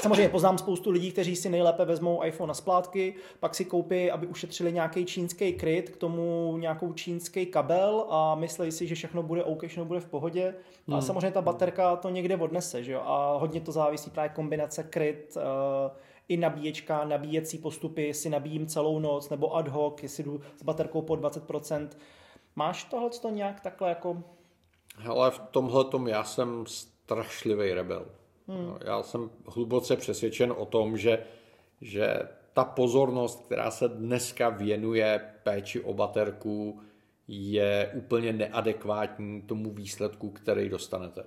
Samozřejmě 0.00 0.28
poznám 0.28 0.58
spoustu 0.58 0.90
lidí, 0.90 1.12
kteří 1.12 1.36
si 1.36 1.48
nejlépe 1.48 1.84
vezmou 1.84 2.24
iPhone 2.24 2.48
na 2.48 2.54
splátky, 2.54 3.14
pak 3.40 3.54
si 3.54 3.64
koupí, 3.64 4.10
aby 4.10 4.26
ušetřili 4.26 4.72
nějaký 4.72 5.04
čínský 5.04 5.52
kryt, 5.52 5.90
k 5.90 5.96
tomu 5.96 6.56
nějakou 6.58 6.92
čínský 6.92 7.46
kabel 7.46 8.06
a 8.08 8.34
myslí 8.34 8.72
si, 8.72 8.86
že 8.86 8.94
všechno 8.94 9.22
bude 9.22 9.44
OK, 9.44 9.66
všechno 9.66 9.84
bude 9.84 10.00
v 10.00 10.06
pohodě. 10.06 10.54
Hmm. 10.88 10.96
A 10.96 11.00
samozřejmě 11.00 11.30
ta 11.30 11.42
baterka 11.42 11.96
to 11.96 12.08
někde 12.10 12.36
odnese, 12.36 12.84
že 12.84 12.92
jo? 12.92 13.02
A 13.04 13.36
hodně 13.36 13.60
to 13.60 13.72
závisí 13.72 14.10
právě 14.10 14.28
kombinace 14.28 14.82
kryt, 14.82 15.36
uh, 15.36 15.42
i 16.28 16.36
nabíječka, 16.36 17.04
nabíjecí 17.04 17.58
postupy, 17.58 18.02
jestli 18.02 18.30
nabíjím 18.30 18.66
celou 18.66 18.98
noc, 18.98 19.30
nebo 19.30 19.56
ad 19.56 19.68
hoc, 19.68 20.02
jestli 20.02 20.24
jdu 20.24 20.40
s 20.56 20.62
baterkou 20.62 21.02
po 21.02 21.14
20%. 21.14 21.88
Máš 22.56 22.84
tohle 22.84 23.10
to 23.10 23.30
nějak 23.30 23.60
takhle 23.60 23.88
jako... 23.88 24.22
Hele, 24.96 25.30
v 25.30 25.38
tomhle 25.38 25.84
tom 25.84 26.08
já 26.08 26.24
jsem 26.24 26.64
strašlivý 26.66 27.72
rebel. 27.72 28.06
Hmm. 28.48 28.74
Já 28.84 29.02
jsem 29.02 29.30
hluboce 29.46 29.96
přesvědčen 29.96 30.54
o 30.56 30.66
tom, 30.66 30.96
že, 30.96 31.24
že 31.80 32.18
ta 32.52 32.64
pozornost, 32.64 33.44
která 33.46 33.70
se 33.70 33.88
dneska 33.88 34.48
věnuje 34.48 35.20
péči 35.42 35.80
o 35.80 35.94
baterku, 35.94 36.80
je 37.28 37.92
úplně 37.94 38.32
neadekvátní 38.32 39.42
tomu 39.42 39.70
výsledku, 39.70 40.30
který 40.30 40.68
dostanete. 40.68 41.24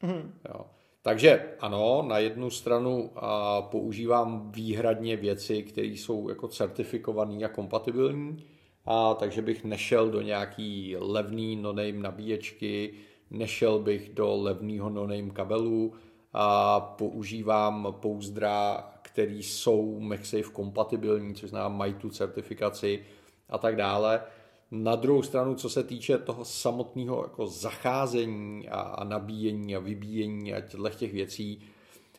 Hmm. 0.00 0.34
Jo. 0.48 0.66
Takže 1.02 1.54
ano, 1.60 2.04
na 2.08 2.18
jednu 2.18 2.50
stranu 2.50 3.10
a, 3.16 3.62
používám 3.62 4.52
výhradně 4.52 5.16
věci, 5.16 5.62
které 5.62 5.86
jsou 5.86 6.28
jako 6.28 6.48
certifikované 6.48 7.44
a 7.44 7.48
kompatibilní, 7.48 8.44
a 8.84 9.14
takže 9.14 9.42
bych 9.42 9.64
nešel 9.64 10.10
do 10.10 10.20
nějaký 10.20 10.96
levný 10.98 11.56
no-name 11.56 12.02
nabíječky, 12.02 12.94
nešel 13.30 13.78
bych 13.78 14.14
do 14.14 14.36
levného 14.36 14.90
no-name 14.90 15.30
kabelu, 15.30 15.92
a 16.32 16.80
používám 16.80 17.94
pouzdra, 18.00 18.90
které 19.02 19.34
jsou 19.34 20.00
MagSafe 20.00 20.52
kompatibilní, 20.52 21.34
což 21.34 21.50
znamená 21.50 21.68
mají 21.68 21.94
tu 21.94 22.10
certifikaci 22.10 23.04
a 23.48 23.58
tak 23.58 23.76
dále. 23.76 24.22
Na 24.70 24.96
druhou 24.96 25.22
stranu, 25.22 25.54
co 25.54 25.70
se 25.70 25.82
týče 25.82 26.18
toho 26.18 26.44
samotného 26.44 27.22
jako 27.22 27.46
zacházení 27.46 28.68
a, 28.68 28.80
a 28.80 29.04
nabíjení 29.04 29.76
a 29.76 29.78
vybíjení 29.78 30.54
a 30.54 30.60
těchto 30.60 30.90
těch 30.90 31.12
věcí, 31.12 31.62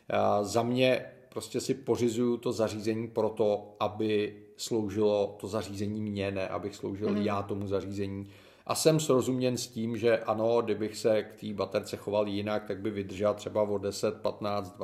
a 0.08 0.44
za 0.44 0.62
mě 0.62 1.06
prostě 1.28 1.60
si 1.60 1.74
pořizuju 1.74 2.36
to 2.36 2.52
zařízení 2.52 3.08
proto, 3.08 3.76
aby 3.80 4.36
sloužilo 4.56 5.36
to 5.40 5.48
zařízení 5.48 6.00
mě, 6.00 6.30
ne 6.30 6.48
abych 6.48 6.76
sloužil 6.76 7.10
mm. 7.10 7.16
já 7.16 7.42
tomu 7.42 7.66
zařízení. 7.66 8.30
A 8.66 8.74
jsem 8.74 9.00
srozuměn 9.00 9.56
s 9.56 9.66
tím, 9.66 9.96
že 9.96 10.18
ano, 10.18 10.62
kdybych 10.62 10.96
se 10.96 11.22
k 11.22 11.40
té 11.40 11.52
baterce 11.52 11.96
choval 11.96 12.28
jinak, 12.28 12.64
tak 12.64 12.80
by 12.80 12.90
vydržel 12.90 13.34
třeba 13.34 13.62
o 13.62 13.78
10, 13.78 14.14
15, 14.14 14.78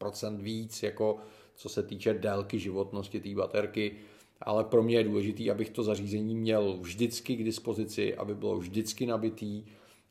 20% 0.00 0.36
víc, 0.36 0.82
jako 0.82 1.16
co 1.54 1.68
se 1.68 1.82
týče 1.82 2.14
délky 2.14 2.58
životnosti 2.58 3.20
té 3.20 3.34
baterky. 3.34 3.92
Ale 4.42 4.64
pro 4.64 4.82
mě 4.82 4.96
je 4.96 5.04
důležité, 5.04 5.50
abych 5.50 5.70
to 5.70 5.82
zařízení 5.82 6.34
měl 6.34 6.76
vždycky 6.80 7.36
k 7.36 7.44
dispozici, 7.44 8.16
aby 8.16 8.34
bylo 8.34 8.56
vždycky 8.56 9.06
nabitý 9.06 9.64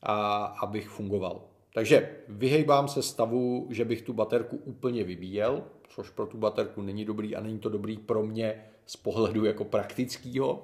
a 0.04 0.44
abych 0.44 0.90
fungoval. 0.90 1.42
Takže 1.74 2.10
vyhejbám 2.28 2.88
se 2.88 3.02
stavu, 3.02 3.68
že 3.70 3.86
bych 3.86 4.02
tu 4.02 4.14
baterku 4.14 4.58
úplně 4.58 5.04
vybíjel, 5.04 5.64
což 5.90 6.10
pro 6.10 6.26
tu 6.26 6.38
baterku 6.38 6.82
není 6.82 7.06
dobrý 7.06 7.36
a 7.36 7.42
není 7.42 7.60
to 7.60 7.70
dobrý 7.70 7.98
pro 7.98 8.24
mě 8.24 8.66
z 8.86 8.96
pohledu 8.96 9.46
jako 9.46 9.66
praktického 9.66 10.64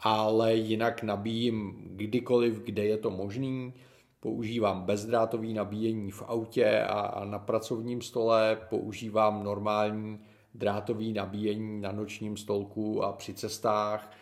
ale 0.00 0.54
jinak 0.54 1.02
nabíjím 1.02 1.82
kdykoliv, 1.86 2.62
kde 2.62 2.84
je 2.84 2.96
to 2.96 3.10
možný. 3.10 3.74
Používám 4.20 4.82
bezdrátový 4.82 5.54
nabíjení 5.54 6.10
v 6.10 6.22
autě 6.26 6.80
a 6.82 7.24
na 7.24 7.38
pracovním 7.38 8.02
stole, 8.02 8.58
používám 8.68 9.44
normální 9.44 10.18
drátový 10.54 11.12
nabíjení 11.12 11.80
na 11.80 11.92
nočním 11.92 12.36
stolku 12.36 13.02
a 13.04 13.12
při 13.12 13.34
cestách 13.34 14.12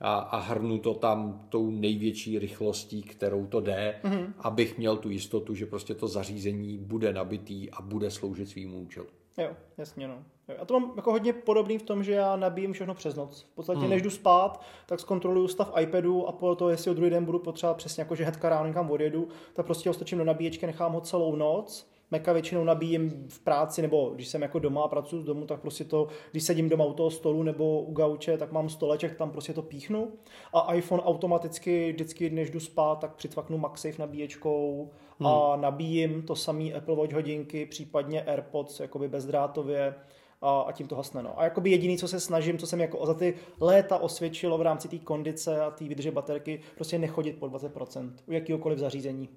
a, 0.00 0.18
a 0.18 0.38
hrnu 0.38 0.78
to 0.78 0.94
tam 0.94 1.46
tou 1.48 1.70
největší 1.70 2.38
rychlostí, 2.38 3.02
kterou 3.02 3.46
to 3.46 3.60
jde, 3.60 4.00
mm-hmm. 4.04 4.32
abych 4.38 4.78
měl 4.78 4.96
tu 4.96 5.10
jistotu, 5.10 5.54
že 5.54 5.66
prostě 5.66 5.94
to 5.94 6.08
zařízení 6.08 6.78
bude 6.78 7.12
nabitý 7.12 7.70
a 7.70 7.82
bude 7.82 8.10
sloužit 8.10 8.48
svým 8.48 8.74
účelu. 8.74 9.06
Jo, 9.38 9.56
jasně 9.78 10.08
no. 10.08 10.24
A 10.60 10.64
to 10.64 10.80
mám 10.80 10.92
jako 10.96 11.10
hodně 11.12 11.32
podobný 11.32 11.78
v 11.78 11.82
tom, 11.82 12.04
že 12.04 12.12
já 12.12 12.36
nabíjím 12.36 12.72
všechno 12.72 12.94
přes 12.94 13.14
noc. 13.14 13.42
V 13.42 13.54
podstatě 13.54 13.80
hmm. 13.80 13.90
než 13.90 14.02
jdu 14.02 14.10
spát, 14.10 14.60
tak 14.86 15.00
zkontroluju 15.00 15.48
stav 15.48 15.72
iPadu 15.80 16.28
a 16.28 16.32
po 16.32 16.54
to, 16.54 16.68
jestli 16.68 16.88
ho 16.88 16.94
druhý 16.94 17.10
den 17.10 17.24
budu 17.24 17.38
potřebovat 17.38 17.76
přesně 17.76 18.00
jako, 18.00 18.14
že 18.14 18.24
hnedka 18.24 18.48
ráno 18.48 18.68
někam 18.68 18.90
odjedu, 18.90 19.28
tak 19.52 19.66
prostě 19.66 19.90
ho 19.90 19.94
stačím 19.94 20.18
do 20.18 20.24
nabíječky, 20.24 20.66
nechám 20.66 20.92
ho 20.92 21.00
celou 21.00 21.36
noc. 21.36 21.86
Meka 22.10 22.32
většinou 22.32 22.64
nabíjím 22.64 23.26
v 23.28 23.40
práci, 23.40 23.82
nebo 23.82 24.10
když 24.14 24.28
jsem 24.28 24.42
jako 24.42 24.58
doma 24.58 24.82
a 24.82 24.88
pracuji 24.88 25.20
z 25.20 25.24
domu, 25.24 25.46
tak 25.46 25.60
prostě 25.60 25.84
to, 25.84 26.08
když 26.30 26.42
sedím 26.42 26.68
doma 26.68 26.84
u 26.84 26.92
toho 26.92 27.10
stolu 27.10 27.42
nebo 27.42 27.80
u 27.80 27.92
gauče, 27.92 28.38
tak 28.38 28.52
mám 28.52 28.68
stoleček, 28.68 29.16
tam 29.16 29.30
prostě 29.30 29.52
to 29.52 29.62
píchnu. 29.62 30.12
A 30.52 30.74
iPhone 30.74 31.02
automaticky 31.02 31.92
vždycky, 31.92 32.30
než 32.30 32.50
jdu 32.50 32.60
spát, 32.60 32.98
tak 32.98 33.14
přicvaknu 33.14 33.58
MagSafe 33.58 33.98
nabíječkou 33.98 34.90
hmm. 35.18 35.26
a 35.26 35.56
nabíjím 35.56 36.22
to 36.22 36.36
samý 36.36 36.74
Apple 36.74 36.96
Watch 36.96 37.12
hodinky, 37.12 37.66
případně 37.66 38.22
AirPods 38.22 38.80
jakoby 38.80 39.08
bezdrátově 39.08 39.94
a, 40.42 40.60
a 40.60 40.72
tím 40.72 40.88
to 40.88 40.96
hasne. 40.96 41.22
No. 41.22 41.40
A 41.40 41.44
jakoby 41.44 41.70
jediný, 41.70 41.98
co 41.98 42.08
se 42.08 42.20
snažím, 42.20 42.58
co 42.58 42.66
jsem 42.66 42.80
jako 42.80 43.06
za 43.06 43.14
ty 43.14 43.34
léta 43.60 43.98
osvědčilo 43.98 44.58
v 44.58 44.62
rámci 44.62 44.88
té 44.88 44.98
kondice 44.98 45.60
a 45.60 45.70
té 45.70 45.84
výdrže 45.84 46.10
baterky, 46.10 46.60
prostě 46.74 46.98
nechodit 46.98 47.38
po 47.38 47.46
20% 47.46 48.12
u 48.26 48.32
jakýhokoliv 48.32 48.78
zařízení. 48.78 49.28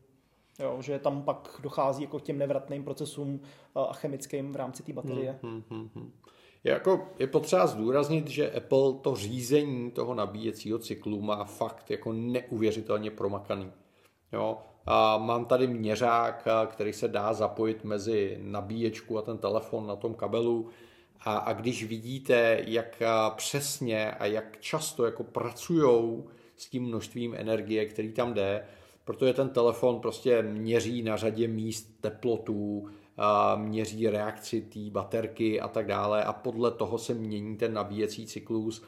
Jo, 0.60 0.78
že 0.82 1.00
tam 1.00 1.22
pak 1.22 1.60
dochází 1.64 2.04
jako 2.04 2.20
k 2.20 2.22
těm 2.22 2.38
nevratným 2.38 2.84
procesům 2.84 3.40
a 3.76 3.94
chemickým 3.94 4.52
v 4.52 4.56
rámci 4.56 4.84
té 4.84 4.94
baterie. 4.94 5.40
Hmm, 5.44 5.64
hmm, 5.70 5.90
hmm. 5.96 6.12
Je, 6.64 6.72
jako, 6.72 7.08
je 7.20 7.28
potřeba 7.28 7.68
zdůraznit, 7.68 8.28
že 8.28 8.52
Apple 8.52 8.94
to 8.94 9.16
řízení 9.16 9.92
toho 9.92 10.16
nabíjecího 10.16 10.80
cyklu 10.80 11.22
má 11.22 11.44
fakt 11.44 11.92
jako 11.92 12.14
neuvěřitelně 12.14 13.12
promakaný. 13.12 13.72
Jo? 14.34 14.58
A 14.86 15.18
mám 15.18 15.46
tady 15.46 15.68
měřák, 15.68 16.48
který 16.68 16.94
se 16.94 17.08
dá 17.08 17.34
zapojit 17.34 17.84
mezi 17.84 18.40
nabíječku 18.42 19.18
a 19.18 19.22
ten 19.22 19.38
telefon 19.38 19.88
na 19.88 19.96
tom 19.96 20.14
kabelu 20.14 20.70
a, 21.22 21.38
a 21.38 21.54
když 21.54 21.84
vidíte, 21.84 22.64
jak 22.68 23.02
přesně 23.36 24.12
a 24.12 24.26
jak 24.26 24.58
často 24.60 25.06
jako 25.06 25.24
pracujou 25.24 26.28
s 26.58 26.70
tím 26.70 26.84
množstvím 26.84 27.36
energie, 27.38 27.86
který 27.86 28.12
tam 28.12 28.34
jde, 28.34 28.66
protože 29.06 29.34
ten 29.34 29.50
telefon 29.50 30.00
prostě 30.00 30.42
měří 30.42 31.04
na 31.04 31.18
řadě 31.18 31.48
míst 31.48 31.98
teplotu, 32.02 32.88
měří 33.56 34.10
reakci 34.10 34.62
té 34.62 34.80
baterky 34.92 35.62
a 35.62 35.68
tak 35.68 35.88
dále 35.88 36.24
a 36.24 36.34
podle 36.34 36.72
toho 36.72 36.98
se 36.98 37.14
mění 37.14 37.58
ten 37.58 37.74
nabíjecí 37.74 38.26
cyklus 38.26 38.84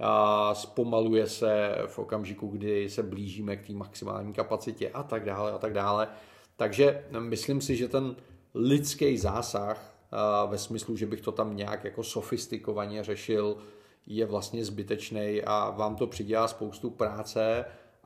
a 0.00 0.54
zpomaluje 0.54 1.26
se 1.26 1.76
v 1.86 1.98
okamžiku, 1.98 2.46
kdy 2.46 2.90
se 2.90 3.02
blížíme 3.02 3.56
k 3.56 3.66
té 3.66 3.72
maximální 3.72 4.32
kapacitě 4.32 4.90
a 4.90 5.02
tak 5.02 5.24
dále 5.24 5.52
a 5.52 5.58
tak 5.58 5.72
dále. 5.72 6.08
Takže 6.56 7.04
myslím 7.18 7.60
si, 7.60 7.76
že 7.76 7.88
ten 7.88 8.16
lidský 8.54 9.18
zásah 9.18 9.93
ve 10.46 10.58
smyslu, 10.58 10.96
že 10.96 11.06
bych 11.06 11.20
to 11.20 11.32
tam 11.32 11.56
nějak 11.56 11.84
jako 11.84 12.02
sofistikovaně 12.02 13.04
řešil, 13.04 13.56
je 14.06 14.26
vlastně 14.26 14.64
zbytečný 14.64 15.42
a 15.46 15.70
vám 15.70 15.96
to 15.96 16.06
přidělá 16.06 16.48
spoustu 16.48 16.90
práce 16.90 17.64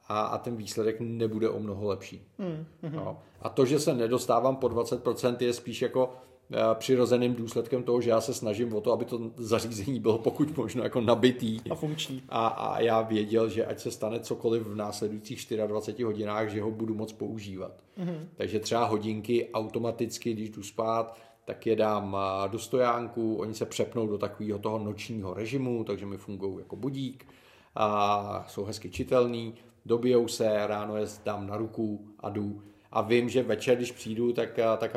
a, 0.08 0.20
a 0.20 0.38
ten 0.38 0.56
výsledek 0.56 0.96
nebude 1.00 1.50
o 1.50 1.60
mnoho 1.60 1.88
lepší. 1.88 2.22
Mm, 2.38 2.66
mm. 2.82 2.96
No. 2.96 3.18
A 3.40 3.48
to, 3.48 3.66
že 3.66 3.78
se 3.78 3.94
nedostávám 3.94 4.56
po 4.56 4.66
20%, 4.66 5.36
je 5.40 5.52
spíš 5.52 5.82
jako 5.82 6.12
eh, 6.52 6.56
přirozeným 6.74 7.34
důsledkem 7.34 7.82
toho, 7.82 8.00
že 8.00 8.10
já 8.10 8.20
se 8.20 8.34
snažím 8.34 8.74
o 8.74 8.80
to, 8.80 8.92
aby 8.92 9.04
to 9.04 9.30
zařízení 9.36 10.00
bylo 10.00 10.18
pokud 10.18 10.56
možno 10.56 10.82
jako 10.82 11.00
nabitý. 11.00 11.60
A 11.70 11.74
funkční. 11.74 12.22
A, 12.28 12.46
a 12.46 12.80
já 12.80 13.02
věděl, 13.02 13.48
že 13.48 13.66
ať 13.66 13.78
se 13.78 13.90
stane 13.90 14.20
cokoliv 14.20 14.62
v 14.62 14.76
následujících 14.76 15.46
24 15.66 16.02
hodinách, 16.02 16.48
že 16.48 16.62
ho 16.62 16.70
budu 16.70 16.94
moc 16.94 17.12
používat. 17.12 17.72
Mm-hmm. 17.98 18.26
Takže 18.36 18.60
třeba 18.60 18.84
hodinky 18.84 19.48
automaticky, 19.52 20.32
když 20.32 20.50
jdu 20.50 20.62
spát, 20.62 21.16
tak 21.48 21.66
je 21.66 21.76
dám 21.76 22.16
do 22.50 22.58
stojánku, 22.58 23.36
oni 23.36 23.54
se 23.54 23.66
přepnou 23.66 24.06
do 24.06 24.18
takového 24.18 24.58
toho 24.58 24.78
nočního 24.78 25.34
režimu, 25.34 25.84
takže 25.84 26.06
mi 26.06 26.16
fungují 26.16 26.58
jako 26.58 26.76
budík 26.76 27.26
a 27.74 28.44
jsou 28.48 28.64
hezky 28.64 28.90
čitelný, 28.90 29.54
dobijou 29.86 30.28
se, 30.28 30.66
ráno 30.66 30.96
je 30.96 31.06
dám 31.24 31.46
na 31.46 31.56
ruku 31.56 32.06
a 32.20 32.28
jdu 32.28 32.62
a 32.92 33.02
vím, 33.02 33.28
že 33.28 33.42
večer, 33.42 33.76
když 33.76 33.92
přijdu, 33.92 34.32
tak, 34.32 34.58
tak 34.78 34.96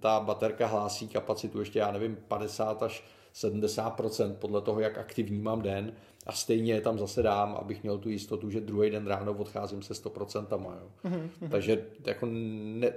ta 0.00 0.20
baterka 0.20 0.66
hlásí 0.66 1.08
kapacitu 1.08 1.60
ještě, 1.60 1.78
já 1.78 1.92
nevím, 1.92 2.18
50 2.28 2.82
až 2.82 3.04
70% 3.34 4.34
podle 4.34 4.60
toho, 4.60 4.80
jak 4.80 4.98
aktivní 4.98 5.38
mám 5.38 5.62
den 5.62 5.92
a 6.26 6.32
stejně 6.32 6.74
je 6.74 6.80
tam 6.80 6.98
zase 6.98 7.22
dám, 7.22 7.56
abych 7.60 7.82
měl 7.82 7.98
tu 7.98 8.08
jistotu, 8.08 8.50
že 8.50 8.60
druhý 8.60 8.90
den 8.90 9.06
ráno 9.06 9.32
odcházím 9.32 9.82
se 9.82 9.94
100%. 9.94 10.46
Jo. 10.62 10.88
Mm-hmm. 11.04 11.48
Takže 11.50 11.86
jako 12.06 12.26
ne, 12.30 12.92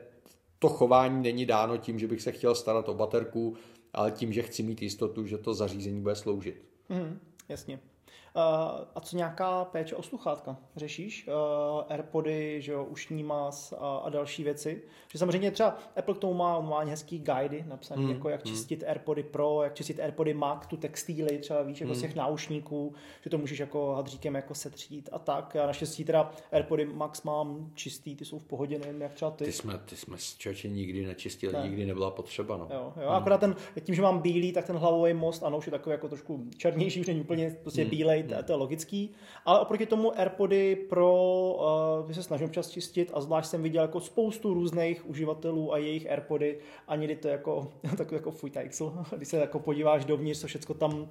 to 0.65 0.69
chování 0.69 1.23
není 1.23 1.45
dáno 1.45 1.77
tím, 1.77 1.99
že 1.99 2.07
bych 2.07 2.21
se 2.21 2.31
chtěl 2.31 2.55
starat 2.55 2.89
o 2.89 2.93
baterku, 2.93 3.55
ale 3.93 4.11
tím, 4.11 4.33
že 4.33 4.41
chci 4.41 4.63
mít 4.63 4.81
jistotu, 4.81 5.25
že 5.25 5.37
to 5.37 5.53
zařízení 5.53 6.01
bude 6.01 6.15
sloužit. 6.15 6.65
Mm, 6.89 7.19
jasně. 7.49 7.79
A 8.95 9.01
co 9.01 9.15
nějaká 9.15 9.65
péče 9.65 9.95
o 9.95 10.03
sluchátka? 10.03 10.57
Řešíš 10.75 11.29
Airpody, 11.89 12.61
že 12.61 12.71
jo, 12.71 12.83
ušní 12.83 13.23
mas 13.23 13.73
a, 13.79 13.97
a 13.97 14.09
další 14.09 14.43
věci? 14.43 14.81
Že 15.07 15.19
samozřejmě 15.19 15.51
třeba 15.51 15.77
Apple 15.95 16.15
k 16.15 16.17
tomu 16.17 16.33
má, 16.33 16.59
má 16.59 16.79
hezký 16.79 17.19
guidy 17.19 17.65
napsané, 17.67 18.01
hmm. 18.01 18.11
jako 18.11 18.29
jak 18.29 18.45
hmm. 18.45 18.55
čistit 18.55 18.81
hmm. 18.81 18.89
Airpody 18.89 19.23
Pro, 19.23 19.63
jak 19.63 19.75
čistit 19.75 19.99
Airpody 19.99 20.33
Max, 20.33 20.67
tu 20.67 20.77
textíly, 20.77 21.37
třeba 21.37 21.61
víš, 21.61 21.81
jako 21.81 21.93
hmm. 21.93 21.99
z 21.99 22.01
těch 22.01 22.15
náušníků, 22.15 22.93
že 23.21 23.29
to 23.29 23.37
můžeš 23.37 23.59
jako 23.59 23.93
hadříkem 23.93 24.35
jako 24.35 24.55
setřít 24.55 25.09
a 25.11 25.19
tak. 25.19 25.55
Já 25.55 25.67
naštěstí 25.67 26.03
teda 26.05 26.31
Airpody 26.51 26.85
Max 26.85 27.23
mám 27.23 27.71
čistý, 27.75 28.15
ty 28.15 28.25
jsou 28.25 28.39
v 28.39 28.43
pohodě, 28.43 28.79
nevím 28.79 29.01
jak 29.01 29.13
třeba 29.13 29.31
ty. 29.31 29.45
Ty 29.45 29.51
jsme, 29.51 29.77
ty 29.77 29.95
jsme 29.95 30.17
člověče 30.37 30.69
nikdy 30.69 31.05
nečistili, 31.05 31.53
ne. 31.53 31.63
nikdy 31.63 31.85
nebyla 31.85 32.11
potřeba. 32.11 32.57
No. 32.57 32.67
Jo, 32.73 32.93
jo, 32.95 33.07
hmm. 33.07 33.09
akorát 33.09 33.37
ten, 33.37 33.55
tím, 33.81 33.95
že 33.95 34.01
mám 34.01 34.19
bílý, 34.19 34.51
tak 34.51 34.65
ten 34.67 34.75
hlavový 34.75 35.13
most, 35.13 35.43
ano, 35.43 35.57
už 35.57 35.65
je 35.65 35.71
takový 35.71 35.91
jako 35.91 36.07
trošku 36.07 36.45
černější, 36.57 37.01
už 37.01 37.07
není 37.07 37.21
úplně 37.21 37.57
prostě 37.61 37.81
hmm. 37.81 37.89
bílej, 37.89 38.24
to, 38.25 38.43
to 38.43 38.51
je 38.51 38.55
logický. 38.55 39.11
Ale 39.45 39.59
oproti 39.59 39.85
tomu 39.85 40.19
AirPody 40.19 40.75
Pro 40.75 41.13
uh, 42.05 42.11
se 42.11 42.23
snažím 42.23 42.47
občas 42.47 42.69
čistit 42.69 43.11
a 43.13 43.21
zvlášť 43.21 43.49
jsem 43.49 43.63
viděl 43.63 43.81
jako 43.81 43.99
spoustu 43.99 44.53
různých 44.53 45.09
uživatelů 45.09 45.73
a 45.73 45.77
jejich 45.77 46.11
AirPody 46.11 46.59
a 46.87 46.95
někdy 46.95 47.15
to 47.15 47.27
jako, 47.27 47.71
takový 47.97 48.15
jako 48.15 48.31
fuj 48.31 48.51
když 49.15 49.27
se 49.27 49.37
jako 49.37 49.59
podíváš 49.59 50.05
dovnitř, 50.05 50.41
co 50.41 50.47
všechno 50.47 50.75
tam 50.75 51.07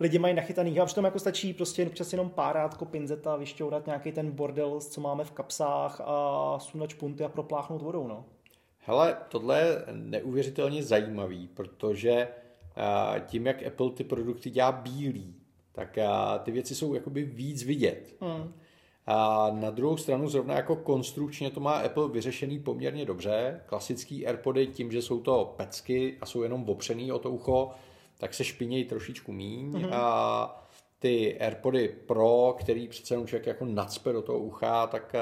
lidi 0.00 0.18
mají 0.18 0.34
nachytaný. 0.34 0.80
A 0.80 0.86
přitom 0.86 1.04
jako 1.04 1.18
stačí 1.18 1.52
prostě 1.52 1.86
občas 1.86 2.12
jenom 2.12 2.30
párátko 2.30 2.84
pinzeta, 2.84 3.36
vyšťourat 3.36 3.86
nějaký 3.86 4.12
ten 4.12 4.30
bordel, 4.30 4.80
co 4.80 5.00
máme 5.00 5.24
v 5.24 5.30
kapsách 5.30 6.00
a 6.04 6.58
sundat 6.58 6.90
špunty 6.90 7.24
a 7.24 7.28
propláchnout 7.28 7.82
vodou. 7.82 8.06
No. 8.06 8.24
Hele, 8.78 9.16
tohle 9.28 9.60
je 9.60 9.84
neuvěřitelně 9.92 10.82
zajímavý, 10.82 11.48
protože 11.48 12.28
tím, 13.26 13.46
jak 13.46 13.66
Apple 13.66 13.90
ty 13.90 14.04
produkty 14.04 14.50
dělá 14.50 14.72
bílý, 14.72 15.39
tak 15.72 15.98
ty 16.42 16.50
věci 16.50 16.74
jsou 16.74 16.94
jakoby 16.94 17.24
víc 17.24 17.62
vidět. 17.62 18.16
Hmm. 18.20 18.52
A 19.06 19.50
na 19.50 19.70
druhou 19.70 19.96
stranu 19.96 20.28
zrovna 20.28 20.54
jako 20.54 20.76
konstrukčně 20.76 21.50
to 21.50 21.60
má 21.60 21.72
Apple 21.72 22.08
vyřešený 22.08 22.58
poměrně 22.58 23.04
dobře. 23.04 23.60
Klasický 23.66 24.26
AirPody 24.26 24.66
tím, 24.66 24.92
že 24.92 25.02
jsou 25.02 25.20
to 25.20 25.54
pecky 25.56 26.18
a 26.20 26.26
jsou 26.26 26.42
jenom 26.42 26.68
opřený 26.68 27.12
o 27.12 27.18
to 27.18 27.30
ucho, 27.30 27.70
tak 28.18 28.34
se 28.34 28.44
špinějí 28.44 28.84
trošičku 28.84 29.32
míň. 29.32 29.70
Mm-hmm. 29.70 29.88
A 29.92 30.66
ty 30.98 31.40
AirPody 31.40 31.88
Pro, 31.88 32.56
který 32.58 32.88
přece 32.88 33.14
jenom 33.14 33.26
člověk 33.26 33.46
jako 33.46 33.64
nacpe 33.64 34.12
do 34.12 34.22
toho 34.22 34.38
ucha, 34.38 34.86
tak 34.86 35.14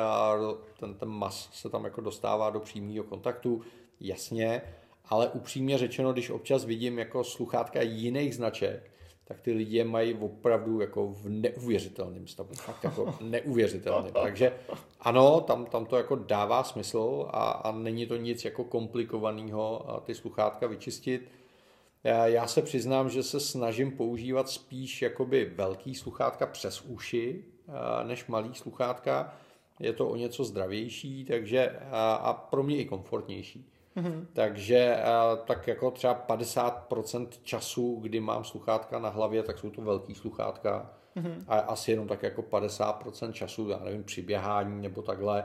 ten, 0.81 0.95
ten 0.95 1.09
mas 1.09 1.49
se 1.52 1.71
tam 1.71 1.85
jako 1.85 2.00
dostává 2.00 2.50
do 2.50 2.61
přímého 2.61 3.05
kontaktu, 3.05 3.61
jasně, 4.00 4.62
ale 5.05 5.28
upřímně 5.28 5.78
řečeno, 5.78 6.12
když 6.12 6.31
občas 6.31 6.64
vidím 6.64 6.99
jako 6.99 7.25
sluchátka 7.25 7.83
jiných 7.83 8.35
značek, 8.35 8.90
tak 9.28 9.40
ty 9.40 9.52
lidi 9.52 9.85
mají 9.85 10.14
opravdu 10.14 10.80
jako 10.80 11.08
v 11.08 11.28
neuvěřitelném 11.28 12.26
stavu. 12.26 12.54
Fakt 12.54 12.85
jako 12.85 13.14
neuvěřitelným. 13.20 14.12
Takže 14.12 14.52
ano, 15.00 15.40
tam, 15.40 15.66
tam 15.66 15.87
to 15.87 15.97
jako 15.97 16.16
dává 16.16 16.64
smysl 16.64 17.26
a, 17.30 17.50
a 17.50 17.73
není 17.73 18.06
to 18.06 18.16
nic 18.16 18.44
jako 18.44 18.64
komplikovaného 18.64 19.87
ty 20.04 20.14
sluchátka 20.14 20.66
vyčistit. 20.66 21.30
Já 22.25 22.47
se 22.47 22.62
přiznám, 22.62 23.10
že 23.10 23.23
se 23.23 23.41
snažím 23.41 23.97
používat 23.97 24.49
spíš 24.49 25.02
jakoby 25.02 25.45
velký 25.45 25.95
sluchátka 25.95 26.47
přes 26.47 26.80
uši, 26.80 27.45
než 28.06 28.26
malý 28.26 28.54
sluchátka. 28.54 29.34
Je 29.80 29.93
to 29.93 30.08
o 30.08 30.17
něco 30.17 30.45
zdravější 30.45 31.25
takže 31.25 31.71
a, 31.91 32.14
a 32.14 32.32
pro 32.32 32.62
mě 32.62 32.76
i 32.76 32.84
komfortnější. 32.84 33.71
Mm-hmm. 33.97 34.27
Takže 34.33 35.03
tak 35.45 35.67
jako 35.67 35.91
třeba 35.91 36.25
50% 36.29 37.29
času, 37.43 37.99
kdy 38.01 38.21
mám 38.21 38.45
sluchátka 38.45 38.99
na 38.99 39.09
hlavě, 39.09 39.43
tak 39.43 39.59
jsou 39.59 39.71
to 39.71 39.83
velký 39.83 40.15
sluchátka. 40.15 40.91
Mm-hmm. 41.17 41.45
A 41.49 41.59
asi 41.59 41.91
jenom 41.91 42.09
tak 42.09 42.23
jako 42.23 42.43
50% 42.43 43.33
času, 43.33 43.69
já 43.69 43.79
nevím, 43.79 44.05
při 44.05 44.23
běhání 44.23 44.83
nebo 44.83 45.03
takhle, 45.03 45.45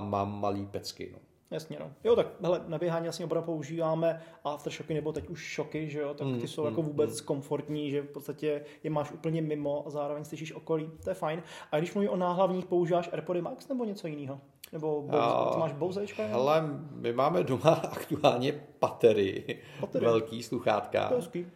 mám 0.00 0.40
malý 0.40 0.66
pecky. 0.66 1.10
No. 1.12 1.18
Jasně, 1.50 1.76
no. 1.80 1.92
Jo, 2.04 2.16
tak 2.16 2.26
hele, 2.40 2.64
na 2.66 2.78
běhání 2.78 3.08
asi 3.08 3.24
opravdu 3.24 3.46
používáme 3.46 4.22
aftershocky 4.44 4.94
nebo 4.94 5.12
teď 5.12 5.28
už 5.28 5.40
šoky, 5.40 5.90
že 5.90 6.00
jo, 6.00 6.14
tak 6.14 6.26
ty 6.28 6.32
mm, 6.32 6.48
jsou 6.48 6.62
mm, 6.62 6.68
jako 6.68 6.82
vůbec 6.82 7.20
mm. 7.20 7.26
komfortní, 7.26 7.90
že 7.90 8.02
v 8.02 8.08
podstatě 8.08 8.64
je 8.82 8.90
máš 8.90 9.12
úplně 9.12 9.42
mimo 9.42 9.86
a 9.86 9.90
zároveň 9.90 10.24
slyšíš 10.24 10.52
okolí, 10.52 10.90
to 11.04 11.10
je 11.10 11.14
fajn. 11.14 11.42
A 11.72 11.78
když 11.78 11.94
mluví 11.94 12.08
o 12.08 12.16
náhlavních, 12.16 12.66
používáš 12.66 13.08
AirPody 13.12 13.42
Max 13.42 13.68
nebo 13.68 13.84
něco 13.84 14.06
jiného? 14.06 14.40
Nebo 14.72 15.02
Bose, 15.02 15.52
ty 15.52 15.58
máš 15.58 15.72
Bosečka? 15.72 16.22
Ale 16.32 16.64
my 16.92 17.12
máme 17.12 17.44
doma 17.44 17.70
aktuálně 17.92 18.52
patery, 18.78 19.58
patery. 19.80 20.04
velký 20.04 20.42
sluchátka. 20.42 21.10
Uh, 21.10 21.46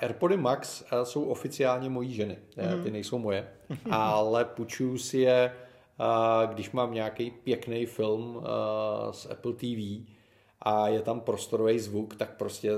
AirPody 0.00 0.36
Max 0.36 0.82
uh, 0.82 1.02
jsou 1.02 1.24
oficiálně 1.24 1.90
mojí 1.90 2.14
ženy, 2.14 2.38
mm-hmm. 2.56 2.82
ty 2.82 2.90
nejsou 2.90 3.18
moje, 3.18 3.48
ale 3.90 4.44
půjčuju 4.44 4.98
si 4.98 5.18
je 5.18 5.52
když 6.46 6.70
mám 6.70 6.94
nějaký 6.94 7.30
pěkný 7.30 7.86
film 7.86 8.42
z 9.10 9.26
Apple 9.30 9.52
TV 9.52 10.06
a 10.62 10.88
je 10.88 11.02
tam 11.02 11.20
prostorový 11.20 11.78
zvuk, 11.78 12.16
tak 12.16 12.36
prostě 12.36 12.72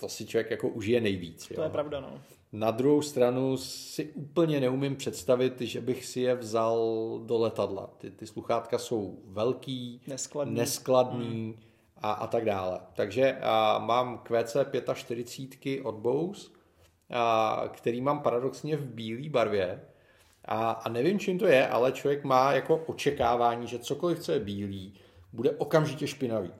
to 0.00 0.08
si 0.08 0.26
člověk 0.26 0.50
jako 0.50 0.68
užije 0.68 1.00
nejvíc. 1.00 1.48
To 1.48 1.54
jo. 1.54 1.62
je 1.62 1.70
pravda, 1.70 2.00
no. 2.00 2.20
Na 2.52 2.70
druhou 2.70 3.02
stranu 3.02 3.56
si 3.56 4.12
úplně 4.12 4.60
neumím 4.60 4.96
představit, 4.96 5.60
že 5.60 5.80
bych 5.80 6.06
si 6.06 6.20
je 6.20 6.34
vzal 6.34 6.78
do 7.24 7.38
letadla. 7.38 7.90
Ty, 7.98 8.10
ty 8.10 8.26
sluchátka 8.26 8.78
jsou 8.78 9.18
velký, 9.24 10.00
neskladný, 10.06 10.54
neskladný 10.54 11.26
hmm. 11.26 11.54
a, 11.96 12.12
a 12.12 12.26
tak 12.26 12.44
dále. 12.44 12.80
Takže 12.94 13.38
a, 13.42 13.78
mám 13.78 14.18
QC 14.18 14.56
45 14.94 15.80
od 15.80 15.94
Bose, 15.94 16.48
a, 17.10 17.64
který 17.72 18.00
mám 18.00 18.20
paradoxně 18.20 18.76
v 18.76 18.86
bílé 18.86 19.28
barvě 19.28 19.80
a, 20.44 20.70
a 20.70 20.88
nevím, 20.88 21.18
čím 21.18 21.38
to 21.38 21.46
je, 21.46 21.68
ale 21.68 21.92
člověk 21.92 22.24
má 22.24 22.52
jako 22.52 22.76
očekávání, 22.76 23.66
že 23.66 23.78
cokoliv, 23.78 24.18
co 24.18 24.32
je 24.32 24.40
bílý, 24.40 24.94
bude 25.32 25.50
okamžitě 25.50 26.06
špinavý. 26.06 26.50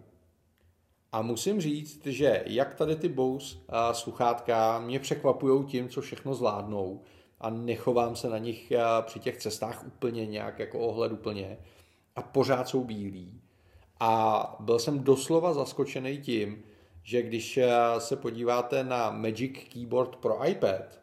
A 1.13 1.23
musím 1.23 1.61
říct, 1.61 2.07
že 2.07 2.43
jak 2.47 2.75
tady 2.75 2.97
ty 2.97 3.09
Bose 3.09 3.59
a 3.69 3.95
sluchátka 3.95 4.79
mě 4.79 5.01
překvapují 5.01 5.65
tím, 5.65 5.89
co 5.89 6.01
všechno 6.01 6.35
zvládnou 6.35 7.03
a 7.41 7.51
nechovám 7.51 8.17
se 8.17 8.29
na 8.29 8.39
nich 8.39 8.73
při 9.03 9.21
těch 9.21 9.37
cestách 9.37 9.87
úplně 9.87 10.27
nějak 10.27 10.59
jako 10.59 10.79
ohled 10.79 11.13
úplně 11.13 11.59
a 12.17 12.23
pořád 12.23 12.69
jsou 12.69 12.85
bílí. 12.85 13.41
A 14.01 14.57
byl 14.61 14.79
jsem 14.79 15.05
doslova 15.05 15.55
zaskočený 15.55 16.19
tím, 16.19 16.63
že 17.03 17.23
když 17.23 17.59
se 17.99 18.17
podíváte 18.17 18.85
na 18.85 19.11
Magic 19.11 19.59
Keyboard 19.73 20.17
pro 20.17 20.49
iPad, 20.49 21.01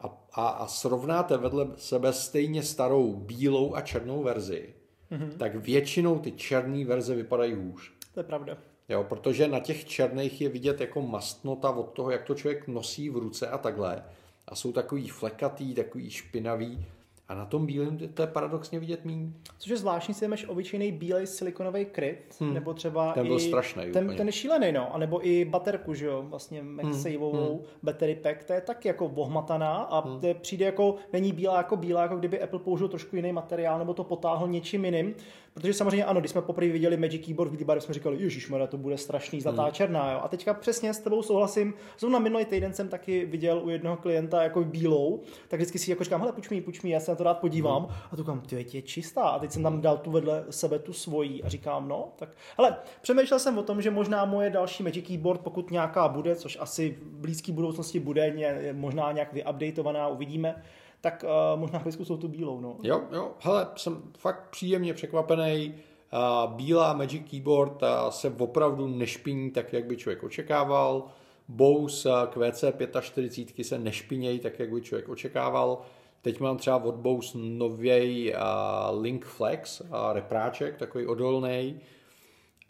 a, 0.00 0.24
a, 0.32 0.48
a 0.48 0.66
srovnáte 0.66 1.36
vedle 1.36 1.66
sebe 1.76 2.12
stejně 2.12 2.62
starou 2.62 3.14
bílou 3.14 3.74
a 3.74 3.80
černou 3.80 4.22
verzi, 4.22 4.74
mm-hmm. 5.12 5.36
tak 5.36 5.54
většinou 5.54 6.18
ty 6.18 6.32
černé 6.32 6.84
verze 6.84 7.14
vypadají 7.14 7.54
hůř. 7.54 7.92
To 8.14 8.20
je 8.20 8.24
pravda. 8.24 8.56
Jo, 8.90 9.04
protože 9.04 9.48
na 9.48 9.60
těch 9.60 9.84
černých 9.84 10.40
je 10.40 10.48
vidět 10.48 10.80
jako 10.80 11.02
mastnota 11.02 11.70
od 11.70 11.92
toho, 11.92 12.10
jak 12.10 12.24
to 12.24 12.34
člověk 12.34 12.68
nosí 12.68 13.10
v 13.10 13.16
ruce 13.16 13.48
a 13.48 13.58
takhle. 13.58 14.04
A 14.48 14.54
jsou 14.54 14.72
takový 14.72 15.08
flekatý, 15.08 15.74
takový 15.74 16.10
špinavý 16.10 16.86
a 17.30 17.34
na 17.34 17.46
tom 17.46 17.66
bílém 17.66 17.98
to 18.14 18.22
je 18.22 18.26
paradoxně 18.26 18.80
vidět 18.80 19.04
méně. 19.04 19.32
Což 19.58 19.70
je 19.70 19.76
zvláštní, 19.76 20.14
si 20.14 20.28
jdeš 20.28 20.48
obyčejný 20.48 20.92
bílej 20.92 21.26
silikonový 21.26 21.84
kryt, 21.84 22.34
hmm. 22.40 22.54
nebo 22.54 22.74
třeba 22.74 23.12
ten 23.12 23.26
byl 23.26 23.36
i 23.36 23.40
strašný, 23.40 23.92
ten, 23.92 24.16
ten 24.16 24.26
je 24.26 24.32
šílený, 24.32 24.72
no, 24.72 24.94
a 24.94 24.98
nebo 24.98 25.26
i 25.26 25.44
baterku, 25.44 25.94
že 25.94 26.06
jo, 26.06 26.24
vlastně 26.28 26.62
MagSaveovou 26.62 27.56
hmm. 27.56 27.66
battery 27.82 28.14
pack, 28.14 28.44
to 28.44 28.52
je 28.52 28.60
taky 28.60 28.88
jako 28.88 29.08
bohmataná 29.08 29.76
a 29.76 30.08
hmm. 30.08 30.20
to 30.20 30.34
přijde 30.34 30.64
jako, 30.64 30.94
není 31.12 31.32
bílá 31.32 31.56
jako 31.56 31.76
bílá, 31.76 32.02
jako 32.02 32.16
kdyby 32.16 32.42
Apple 32.42 32.58
použil 32.58 32.88
trošku 32.88 33.16
jiný 33.16 33.32
materiál 33.32 33.78
nebo 33.78 33.94
to 33.94 34.04
potáhl 34.04 34.48
něčím 34.48 34.84
jiným, 34.84 35.14
protože 35.54 35.74
samozřejmě 35.74 36.04
ano, 36.04 36.20
když 36.20 36.30
jsme 36.30 36.42
poprvé 36.42 36.72
viděli 36.72 36.96
Magic 36.96 37.26
Keyboard 37.26 37.52
v 37.52 37.56
Bílý 37.56 37.80
jsme 37.80 37.94
říkali, 37.94 38.22
Ježíš, 38.22 38.52
to 38.68 38.76
bude 38.76 38.98
strašný, 38.98 39.40
zlatá 39.40 39.62
hmm. 39.62 39.72
černá, 39.72 40.12
jo. 40.12 40.20
A 40.22 40.28
teďka 40.28 40.54
přesně 40.54 40.94
s 40.94 40.98
tebou 40.98 41.22
souhlasím, 41.22 41.74
zrovna 41.98 42.18
minulý 42.18 42.44
týden 42.44 42.72
jsem 42.72 42.88
taky 42.88 43.24
viděl 43.24 43.60
u 43.64 43.70
jednoho 43.70 43.96
klienta 43.96 44.42
jako 44.42 44.64
bílou, 44.64 45.20
tak 45.48 45.60
vždycky 45.60 45.78
si 45.78 45.90
jako 45.90 46.04
říkám, 46.04 46.20
hele, 46.20 46.32
puč 46.32 46.48
mi, 46.48 46.60
puč 46.60 46.82
mi, 46.82 46.90
já 46.90 47.00
se 47.00 47.10
na 47.10 47.16
to 47.20 47.24
rád 47.24 47.38
podívám. 47.38 47.82
Hmm. 47.82 47.94
A 48.12 48.16
tu 48.16 48.22
říkám, 48.22 48.40
ty 48.40 48.66
je 48.72 48.82
čistá. 48.82 49.22
A 49.22 49.38
teď 49.38 49.50
jsem 49.50 49.62
tam 49.62 49.80
dal 49.80 49.98
tu 49.98 50.10
vedle 50.10 50.44
sebe 50.50 50.78
tu 50.78 50.92
svojí 50.92 51.42
a 51.42 51.48
říkám, 51.48 51.88
no, 51.88 52.08
tak. 52.16 52.28
Ale 52.56 52.76
přemýšlel 53.02 53.38
jsem 53.38 53.58
o 53.58 53.62
tom, 53.62 53.82
že 53.82 53.90
možná 53.90 54.24
moje 54.24 54.50
další 54.50 54.82
Magic 54.82 55.06
Keyboard, 55.06 55.40
pokud 55.40 55.70
nějaká 55.70 56.08
bude, 56.08 56.36
což 56.36 56.58
asi 56.60 56.98
v 57.02 57.20
blízké 57.20 57.52
budoucnosti 57.52 58.00
bude, 58.00 58.26
je 58.26 58.72
možná 58.72 59.12
nějak 59.12 59.32
vyupdateovaná, 59.32 60.08
uvidíme, 60.08 60.62
tak 61.00 61.24
uh, 61.24 61.60
možná 61.60 61.82
jsou 61.90 62.16
tu 62.16 62.28
bílou. 62.28 62.60
No. 62.60 62.76
Jo, 62.82 63.02
jo, 63.12 63.32
hele, 63.40 63.68
jsem 63.76 64.02
fakt 64.18 64.50
příjemně 64.50 64.94
překvapený. 64.94 65.74
Uh, 66.12 66.52
bílá 66.52 66.92
Magic 66.92 67.30
Keyboard 67.30 67.82
uh, 67.82 67.88
se 68.10 68.32
opravdu 68.38 68.86
nešpiní 68.86 69.50
tak, 69.50 69.72
jak 69.72 69.84
by 69.84 69.96
člověk 69.96 70.22
očekával. 70.22 71.04
Bose 71.48 72.10
QC 72.30 72.64
45 73.00 73.64
se 73.64 73.78
nešpinějí 73.78 74.38
tak, 74.38 74.58
jak 74.58 74.72
by 74.72 74.80
člověk 74.80 75.08
očekával. 75.08 75.78
Teď 76.22 76.40
mám 76.40 76.56
třeba 76.56 76.76
od 76.76 76.94
Bose 76.94 77.38
nový 77.38 78.32
uh, 78.32 79.02
Link 79.02 79.24
Flex, 79.24 79.80
uh, 79.80 79.86
repráček, 80.12 80.76
takový 80.76 81.06
odolný. 81.06 81.80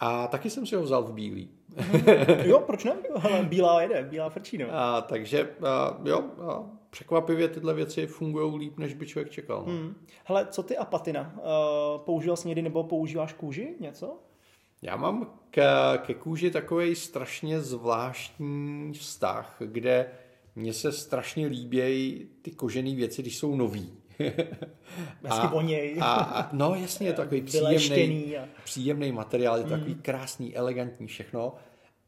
A 0.01 0.27
taky 0.27 0.51
jsem 0.51 0.67
si 0.67 0.77
ho 0.77 0.83
vzal 0.83 1.03
v 1.03 1.13
bílý. 1.13 1.51
jo, 2.45 2.61
proč 2.61 2.85
ne? 2.85 2.93
Bílá 3.43 3.83
jede, 3.83 4.03
bílá 4.03 4.29
frčí, 4.29 4.59
no. 4.59 4.67
A, 4.73 5.01
takže 5.01 5.45
uh, 5.45 6.09
jo, 6.09 6.21
uh, 6.21 6.67
překvapivě 6.91 7.49
tyhle 7.49 7.75
věci 7.75 8.07
fungují 8.07 8.59
líp, 8.59 8.79
než 8.79 8.95
by 8.95 9.07
člověk 9.07 9.31
čekal. 9.31 9.65
No. 9.67 9.73
Hmm. 9.73 9.95
Hele, 10.25 10.47
co 10.51 10.63
ty 10.63 10.77
a 10.77 10.85
patina? 10.85 11.35
Uh, 11.37 12.01
používal 12.01 12.37
jsi 12.37 12.49
někdy 12.49 12.63
nebo 12.63 12.85
používáš 12.85 13.33
kůži 13.33 13.75
něco? 13.81 14.19
Já 14.83 14.97
mám 14.97 15.31
ke, 15.51 15.63
ke 15.99 16.15
kůži 16.15 16.51
takový 16.51 16.95
strašně 16.95 17.61
zvláštní 17.61 18.93
vztah, 18.93 19.57
kde 19.59 20.11
mně 20.57 20.73
se 20.73 20.93
strašně 20.93 21.47
líbějí 21.47 22.29
ty 22.43 22.51
kožené 22.51 22.95
věci, 22.95 23.23
když 23.23 23.39
jsou 23.39 23.57
nový. 23.57 23.93
a, 25.29 25.47
voněj. 25.47 25.97
a, 26.01 26.15
a, 26.15 26.49
no 26.53 26.75
jasně, 26.75 27.07
je 27.07 27.13
to 27.13 27.23
takový 27.23 27.41
příjemný, 27.41 28.37
a... 28.37 28.49
příjemný 28.65 29.13
materiál, 29.13 29.57
je 29.57 29.65
to 29.65 29.71
takový 29.71 29.95
mm. 29.95 30.03
krásný, 30.03 30.57
elegantní 30.57 31.07
všechno 31.07 31.55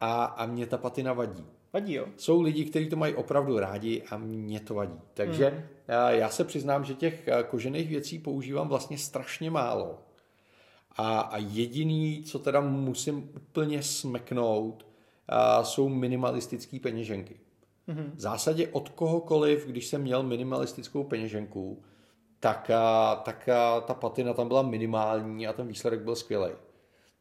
a, 0.00 0.24
a 0.24 0.46
mě 0.46 0.66
ta 0.66 0.78
patina 0.78 1.12
vadí. 1.12 1.44
Vadí, 1.72 1.94
jo. 1.94 2.06
Jsou 2.16 2.40
lidi, 2.40 2.64
kteří 2.64 2.88
to 2.88 2.96
mají 2.96 3.14
opravdu 3.14 3.58
rádi 3.58 4.02
a 4.10 4.18
mě 4.18 4.60
to 4.60 4.74
vadí. 4.74 5.00
Takže 5.14 5.50
mm. 5.50 5.62
já 6.08 6.28
se 6.28 6.44
přiznám, 6.44 6.84
že 6.84 6.94
těch 6.94 7.28
kožených 7.48 7.88
věcí 7.88 8.18
používám 8.18 8.68
vlastně 8.68 8.98
strašně 8.98 9.50
málo. 9.50 9.98
A, 10.96 11.20
a 11.20 11.38
jediný, 11.38 12.22
co 12.22 12.38
teda 12.38 12.60
musím 12.60 13.30
úplně 13.36 13.82
smeknout, 13.82 14.86
a 15.28 15.64
jsou 15.64 15.88
minimalistické 15.88 16.78
peněženky. 16.80 17.36
Mm-hmm. 17.88 18.10
V 18.14 18.20
zásadě 18.20 18.68
od 18.68 18.88
kohokoliv, 18.88 19.66
když 19.66 19.86
jsem 19.86 20.02
měl 20.02 20.22
minimalistickou 20.22 21.04
peněženku, 21.04 21.82
tak, 22.40 22.70
a, 22.70 23.14
tak 23.24 23.48
a, 23.48 23.80
ta 23.80 23.94
patina 23.94 24.34
tam 24.34 24.48
byla 24.48 24.62
minimální 24.62 25.46
a 25.46 25.52
ten 25.52 25.68
výsledek 25.68 26.00
byl 26.00 26.16
skvělý. 26.16 26.50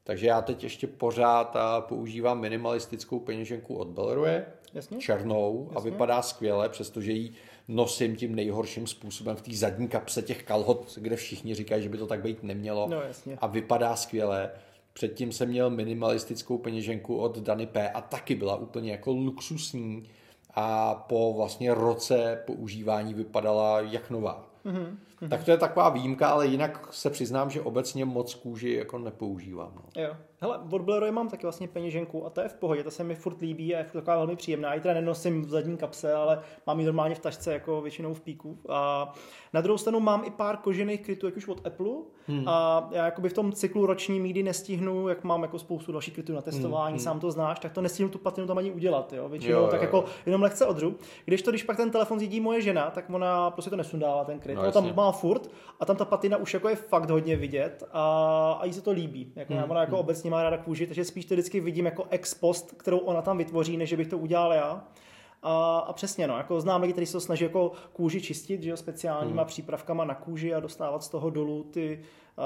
Takže 0.03 0.27
já 0.27 0.41
teď 0.41 0.63
ještě 0.63 0.87
pořád 0.87 1.55
a 1.55 1.81
používám 1.81 2.39
minimalistickou 2.39 3.19
peněženku 3.19 3.75
od 3.75 3.87
Belroje, 3.87 4.45
Jasně. 4.73 4.97
černou 4.97 5.63
Jasně. 5.63 5.77
a 5.77 5.91
vypadá 5.91 6.21
skvěle, 6.21 6.69
přestože 6.69 7.11
ji 7.11 7.33
nosím 7.67 8.15
tím 8.15 8.35
nejhorším 8.35 8.87
způsobem 8.87 9.35
v 9.35 9.41
té 9.41 9.51
zadní 9.53 9.87
kapse 9.87 10.21
těch 10.21 10.43
kalhot, 10.43 10.97
kde 10.97 11.15
všichni 11.15 11.55
říkají, 11.55 11.83
že 11.83 11.89
by 11.89 11.97
to 11.97 12.07
tak 12.07 12.21
být 12.21 12.43
nemělo 12.43 12.87
no, 12.89 13.01
jasně. 13.01 13.37
a 13.41 13.47
vypadá 13.47 13.95
skvěle. 13.95 14.51
Předtím 14.93 15.31
jsem 15.31 15.49
měl 15.49 15.69
minimalistickou 15.69 16.57
peněženku 16.57 17.17
od 17.17 17.37
Dany 17.37 17.67
P 17.67 17.89
a 17.89 18.01
taky 18.01 18.35
byla 18.35 18.55
úplně 18.55 18.91
jako 18.91 19.11
luxusní 19.11 20.09
a 20.55 20.95
po 20.95 21.33
vlastně 21.33 21.73
roce 21.73 22.43
používání 22.45 23.13
vypadala 23.13 23.79
jak 23.81 24.09
nová. 24.09 24.45
Mm-hmm. 25.21 25.29
Tak 25.29 25.43
to 25.43 25.51
je 25.51 25.57
taková 25.57 25.89
výjimka, 25.89 26.29
ale 26.29 26.47
jinak 26.47 26.87
se 26.91 27.09
přiznám, 27.09 27.49
že 27.49 27.61
obecně 27.61 28.05
moc 28.05 28.35
kůži 28.35 28.73
jako 28.73 28.97
nepoužívám. 28.97 29.71
No. 29.75 30.01
Jo. 30.03 30.15
Hele, 30.43 30.59
od 30.71 30.81
Bleroy 30.81 31.11
mám 31.11 31.29
taky 31.29 31.41
vlastně 31.43 31.67
peněženku 31.67 32.25
a 32.25 32.29
to 32.29 32.41
je 32.41 32.49
v 32.49 32.53
pohodě, 32.53 32.83
to 32.83 32.91
se 32.91 33.03
mi 33.03 33.15
furt 33.15 33.41
líbí 33.41 33.75
a 33.75 33.77
je 33.77 33.85
taková 33.93 34.17
velmi 34.17 34.35
příjemná. 34.35 34.73
I 34.73 34.79
teda 34.79 34.93
nenosím 34.93 35.41
v 35.41 35.49
zadní 35.49 35.77
kapse, 35.77 36.13
ale 36.13 36.41
mám 36.67 36.79
ji 36.79 36.85
normálně 36.85 37.15
v 37.15 37.19
tašce, 37.19 37.53
jako 37.53 37.81
většinou 37.81 38.13
v 38.13 38.21
píku. 38.21 38.59
A 38.69 39.13
na 39.53 39.61
druhou 39.61 39.77
stranu 39.77 39.99
mám 39.99 40.23
i 40.25 40.29
pár 40.29 40.57
kožených 40.57 41.01
krytů, 41.01 41.25
jak 41.25 41.37
už 41.37 41.47
od 41.47 41.67
Apple. 41.67 41.87
Hmm. 42.27 42.47
A 42.47 42.89
já 42.91 43.05
jakoby 43.05 43.29
v 43.29 43.33
tom 43.33 43.51
cyklu 43.51 43.85
roční 43.85 44.19
mídy 44.19 44.43
nestihnu, 44.43 45.07
jak 45.07 45.23
mám 45.23 45.41
jako 45.41 45.59
spoustu 45.59 45.91
dalších 45.91 46.13
krytů 46.13 46.33
na 46.33 46.41
testování, 46.41 46.93
hmm. 46.93 47.03
sám 47.03 47.19
to 47.19 47.31
znáš, 47.31 47.59
tak 47.59 47.71
to 47.71 47.81
nestihnu 47.81 48.09
tu 48.09 48.17
patinu 48.17 48.47
tam 48.47 48.57
ani 48.57 48.71
udělat. 48.71 49.13
Jo? 49.13 49.29
Většinou 49.29 49.57
jo, 49.57 49.63
jo, 49.63 49.67
tak 49.67 49.81
jako 49.81 50.05
jenom 50.25 50.41
lehce 50.41 50.65
odřu. 50.65 50.95
Když 51.25 51.41
to, 51.41 51.51
když 51.51 51.63
pak 51.63 51.77
ten 51.77 51.91
telefon 51.91 52.19
zjedí 52.19 52.39
moje 52.39 52.61
žena, 52.61 52.91
tak 52.91 53.09
ona 53.09 53.51
prostě 53.51 53.69
to 53.69 53.75
nesundává 53.75 54.25
ten 54.25 54.39
kryt. 54.39 54.57
No, 54.57 54.71
tam 54.71 54.95
má 54.95 55.10
furt 55.11 55.51
a 55.79 55.85
tam 55.85 55.95
ta 55.95 56.05
patina 56.05 56.37
už 56.37 56.53
jako 56.53 56.69
je 56.69 56.75
fakt 56.75 57.09
hodně 57.09 57.35
vidět 57.35 57.83
a, 57.91 58.57
a 58.61 58.65
jí 58.65 58.73
se 58.73 58.81
to 58.81 58.91
líbí. 58.91 59.33
Jako 59.35 59.53
hmm. 59.53 59.71
Ona 59.71 59.81
jako 59.81 59.95
hmm. 59.95 59.99
obecně 59.99 60.31
má 60.31 60.43
ráda 60.43 60.57
kůži, 60.57 60.87
takže 60.87 61.05
spíš 61.05 61.25
to 61.25 61.33
vždycky 61.33 61.59
vidím 61.59 61.85
jako 61.85 62.05
ex 62.09 62.33
post, 62.33 62.71
kterou 62.77 62.97
ona 62.97 63.21
tam 63.21 63.37
vytvoří, 63.37 63.77
než 63.77 63.93
bych 63.93 64.07
to 64.07 64.17
udělal 64.17 64.53
já. 64.53 64.83
A, 65.43 65.77
a 65.77 65.93
přesně, 65.93 66.27
no, 66.27 66.37
jako 66.37 66.61
znám 66.61 66.81
lidi, 66.81 66.93
kteří 66.93 67.05
se 67.05 67.21
snaží 67.21 67.43
jako 67.43 67.71
kůži 67.93 68.21
čistit, 68.21 68.63
že 68.63 68.69
jo, 68.69 68.77
speciálníma 68.77 69.41
hmm. 69.41 69.47
přípravkama 69.47 70.05
na 70.05 70.15
kůži 70.15 70.53
a 70.53 70.59
dostávat 70.59 71.03
z 71.03 71.09
toho 71.09 71.29
dolů 71.29 71.63
ty 71.63 71.99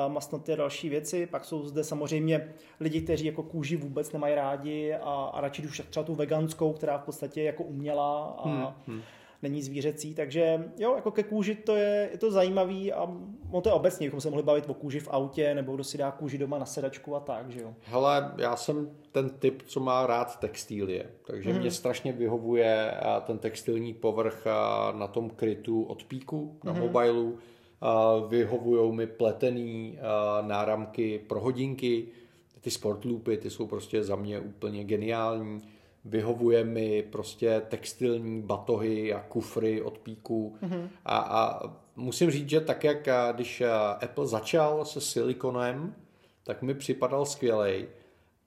uh, 0.08 0.14
masnoty 0.14 0.54
a 0.54 0.56
další 0.56 0.90
věci. 0.90 1.26
Pak 1.26 1.46
jsou 1.46 1.68
zde 1.68 1.84
samozřejmě 1.84 2.54
lidi, 2.80 3.02
kteří 3.02 3.26
jako 3.26 3.44
kůži 3.44 3.76
vůbec 3.76 4.12
nemají 4.12 4.36
rádi 4.36 4.94
a, 4.94 5.32
a 5.34 5.42
radši 5.42 5.68
už 5.68 5.82
třeba 5.90 6.04
tu 6.04 6.16
veganskou, 6.16 6.74
která 6.74 6.98
v 6.98 7.04
podstatě 7.04 7.42
je 7.42 7.46
jako 7.46 7.64
umělá 7.64 8.36
a, 8.38 8.50
hmm. 8.88 9.02
Není 9.42 9.62
zvířecí, 9.62 10.16
takže 10.16 10.72
jo, 10.78 10.96
jako 10.96 11.12
ke 11.12 11.24
kůži 11.24 11.56
to 11.56 11.76
je, 11.76 12.10
je 12.12 12.18
to 12.18 12.32
zajímavý 12.32 12.94
a 12.94 13.08
no 13.52 13.62
to 13.62 13.70
je 13.70 13.74
obecně, 13.74 14.08
bychom 14.08 14.22
se 14.22 14.30
mohli 14.30 14.44
bavit 14.44 14.70
o 14.70 14.74
kůži 14.74 15.00
v 15.00 15.08
autě, 15.12 15.56
nebo 15.56 15.76
kdo 15.76 15.84
si 15.84 15.98
dá 15.98 16.12
kůži 16.12 16.38
doma 16.38 16.58
na 16.58 16.66
sedačku 16.66 17.16
a 17.16 17.20
tak, 17.20 17.52
že 17.52 17.62
jo. 17.62 17.74
Hele, 17.82 18.34
já 18.38 18.56
jsem 18.56 18.90
ten 19.12 19.30
typ, 19.30 19.62
co 19.66 19.80
má 19.80 20.08
rád 20.08 20.40
textílie, 20.40 21.10
takže 21.28 21.50
mm-hmm. 21.50 21.60
mě 21.60 21.72
strašně 21.72 22.12
vyhovuje 22.12 22.94
ten 23.26 23.38
textilní 23.38 23.94
povrch 23.94 24.46
na 24.92 25.08
tom 25.08 25.30
krytu 25.30 25.84
od 25.84 26.04
píku 26.04 26.60
na 26.64 26.74
mm-hmm. 26.74 26.80
mobilu, 26.80 27.38
vyhovují 28.28 28.96
mi 28.96 29.08
pletený 29.08 30.00
náramky 30.42 31.20
pro 31.28 31.40
hodinky, 31.40 32.08
ty 32.62 32.72
sportloopy, 32.72 33.38
ty 33.38 33.50
jsou 33.50 33.68
prostě 33.68 34.04
za 34.04 34.16
mě 34.16 34.40
úplně 34.40 34.84
geniální 34.84 35.62
vyhovuje 36.06 36.64
mi 36.64 37.04
prostě 37.12 37.62
textilní 37.70 38.42
batohy 38.42 39.14
a 39.14 39.20
kufry 39.20 39.82
od 39.82 39.98
píku. 39.98 40.56
Mm-hmm. 40.64 40.90
A, 41.06 41.18
a 41.18 41.62
musím 41.96 42.32
říct, 42.32 42.50
že 42.50 42.62
tak 42.62 42.84
jak 42.84 43.08
když 43.36 43.64
Apple 44.02 44.28
začal 44.28 44.86
se 44.86 45.02
silikonem, 45.02 45.96
tak 46.44 46.62
mi 46.62 46.74
připadal 46.74 47.26
skvělej, 47.26 47.88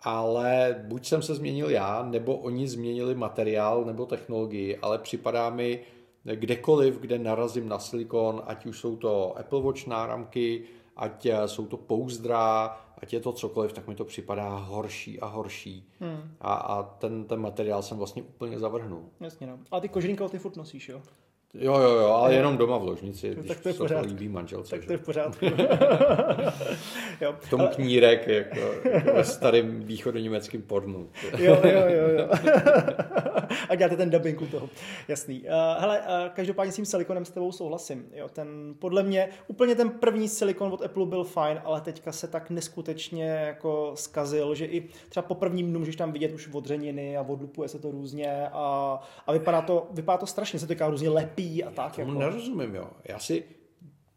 ale 0.01 0.85
buď 0.89 1.07
jsem 1.07 1.23
se 1.23 1.35
změnil 1.35 1.71
já, 1.71 2.03
nebo 2.03 2.37
oni 2.37 2.69
změnili 2.69 3.15
materiál 3.15 3.85
nebo 3.85 4.07
technologii, 4.07 4.77
ale 4.77 4.99
připadá 4.99 5.51
mi 5.51 5.81
kdekoliv, 6.25 6.99
kde 6.99 7.19
narazím 7.19 7.69
na 7.69 7.79
silikon, 7.79 8.43
ať 8.47 8.67
už 8.67 8.79
jsou 8.79 8.97
to 8.97 9.39
Apple 9.39 9.63
Watch 9.63 9.87
náramky, 9.87 10.63
ať 10.97 11.27
jsou 11.47 11.67
to 11.67 11.77
pouzdra, 11.77 12.81
ať 13.03 13.13
je 13.13 13.21
to 13.21 13.33
cokoliv, 13.33 13.73
tak 13.73 13.89
mi 13.89 13.95
to 13.95 14.05
připadá 14.05 14.57
horší 14.57 15.21
a 15.21 15.27
horší. 15.27 15.89
Hmm. 16.01 16.35
A, 16.41 16.55
a 16.55 16.83
ten, 16.83 17.25
ten 17.25 17.41
materiál 17.41 17.83
jsem 17.83 17.99
vlastně 17.99 18.23
úplně 18.23 18.59
zavrhnul. 18.59 19.05
Jasně, 19.21 19.47
no. 19.47 19.59
A 19.71 19.81
ty 19.81 19.89
kožený 19.89 20.17
ty 20.31 20.39
furt 20.39 20.57
nosíš, 20.57 20.89
jo? 20.89 21.03
Jo, 21.55 21.79
jo, 21.79 21.91
jo, 21.91 22.07
ale 22.07 22.35
jenom 22.35 22.57
doma 22.57 22.79
v 22.79 22.85
ložnici, 22.85 23.35
no, 23.37 23.43
tak 23.43 23.61
to 23.61 23.69
je 23.69 23.73
v 23.73 23.79
pořádku. 23.79 24.07
líbí 24.07 24.29
manželce. 24.29 24.77
Tak 24.77 24.85
to 24.85 24.93
je 24.93 24.99
v 24.99 25.05
pořádku. 25.05 25.45
jo. 27.21 27.35
V 27.41 27.51
tom 27.51 27.61
ale... 27.61 27.71
knírek, 27.75 28.27
jako, 28.27 28.61
jako 28.89 29.13
ve 29.13 29.25
starém 29.25 29.81
východoněmeckém 29.81 30.63
pornu. 30.63 31.11
jo, 31.39 31.61
jo, 31.65 31.85
jo, 31.89 32.09
jo. 32.09 32.29
a 33.69 33.75
děláte 33.75 33.97
ten 33.97 34.11
dubbing 34.11 34.41
u 34.41 34.47
toho. 34.47 34.71
Jasný. 35.09 35.41
Uh, 35.41 35.47
hele, 35.81 35.99
uh, 35.99 36.29
každopádně 36.35 36.73
s 36.73 36.77
tím 36.77 36.87
silikonem 36.87 37.25
s 37.25 37.31
tebou 37.31 37.53
souhlasím. 37.53 38.07
Jo, 38.15 38.29
ten, 38.29 38.75
podle 38.79 39.03
mě, 39.03 39.29
úplně 39.49 39.75
ten 39.75 39.91
první 39.91 40.29
silikon 40.29 40.73
od 40.73 40.83
Apple 40.83 41.07
byl 41.07 41.25
fajn, 41.25 41.61
ale 41.65 41.81
teďka 41.81 42.13
se 42.13 42.29
tak 42.29 42.51
neskutečně 42.51 43.25
jako 43.25 43.93
skazil, 43.95 44.55
že 44.55 44.67
i 44.67 44.89
třeba 45.09 45.27
po 45.27 45.35
prvním 45.35 45.71
dnu 45.71 45.79
můžeš 45.79 45.97
tam 45.97 46.13
vidět 46.13 46.33
už 46.33 46.49
odřeniny 46.53 47.17
a 47.17 47.23
odlupuje 47.23 47.69
se 47.69 47.79
to 47.79 47.91
různě 47.91 48.49
a, 48.49 48.99
a 49.27 49.33
vypadá, 49.33 49.63
to, 49.63 49.89
vypadá 49.91 50.19
to 50.19 50.27
strašně, 50.27 50.59
se 50.59 50.67
to 50.67 50.91
různě 50.91 51.09
lepí 51.09 51.65
a 51.65 51.71
tak. 51.71 51.97
Tomu 51.97 52.09
jako. 52.09 52.21
nerozumím, 52.21 52.75
jo. 52.75 52.91
Já 53.05 53.19
si 53.19 53.45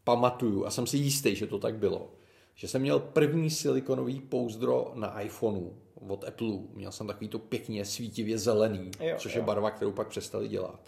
pamatuju 0.03 0.65
a 0.65 0.71
jsem 0.71 0.87
si 0.87 0.97
jistý, 0.97 1.35
že 1.35 1.47
to 1.47 1.59
tak 1.59 1.75
bylo, 1.75 2.11
že 2.55 2.67
jsem 2.67 2.81
měl 2.81 2.99
první 2.99 3.49
silikonový 3.49 4.19
pouzdro 4.19 4.91
na 4.95 5.21
iPhoneu 5.21 5.69
od 6.07 6.23
Apple. 6.27 6.47
Měl 6.73 6.91
jsem 6.91 7.07
takový 7.07 7.27
to 7.27 7.39
pěkně 7.39 7.85
svítivě 7.85 8.37
zelený, 8.37 8.91
jo, 8.99 9.15
což 9.17 9.35
jo. 9.35 9.41
je 9.41 9.45
barva, 9.45 9.71
kterou 9.71 9.91
pak 9.91 10.07
přestali 10.07 10.47
dělat. 10.47 10.79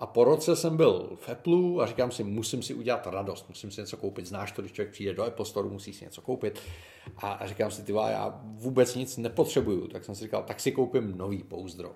A 0.00 0.06
po 0.06 0.24
roce 0.24 0.56
jsem 0.56 0.76
byl 0.76 1.10
v 1.14 1.28
Apple 1.28 1.82
a 1.82 1.86
říkám 1.86 2.10
si, 2.10 2.24
musím 2.24 2.62
si 2.62 2.74
udělat 2.74 3.06
radost, 3.06 3.48
musím 3.48 3.70
si 3.70 3.80
něco 3.80 3.96
koupit. 3.96 4.26
Znáš 4.26 4.52
to, 4.52 4.62
když 4.62 4.72
člověk 4.72 4.92
přijde 4.92 5.14
do 5.14 5.24
Apple 5.24 5.46
Store, 5.46 5.68
musí 5.68 5.92
si 5.92 6.04
něco 6.04 6.20
koupit. 6.20 6.60
A 7.16 7.46
říkám 7.46 7.70
si, 7.70 7.82
ty 7.82 7.92
já 7.92 8.40
vůbec 8.44 8.94
nic 8.94 9.16
nepotřebuju. 9.16 9.88
Tak 9.88 10.04
jsem 10.04 10.14
si 10.14 10.24
říkal, 10.24 10.42
tak 10.42 10.60
si 10.60 10.72
koupím 10.72 11.18
nový 11.18 11.42
pouzdro. 11.42 11.94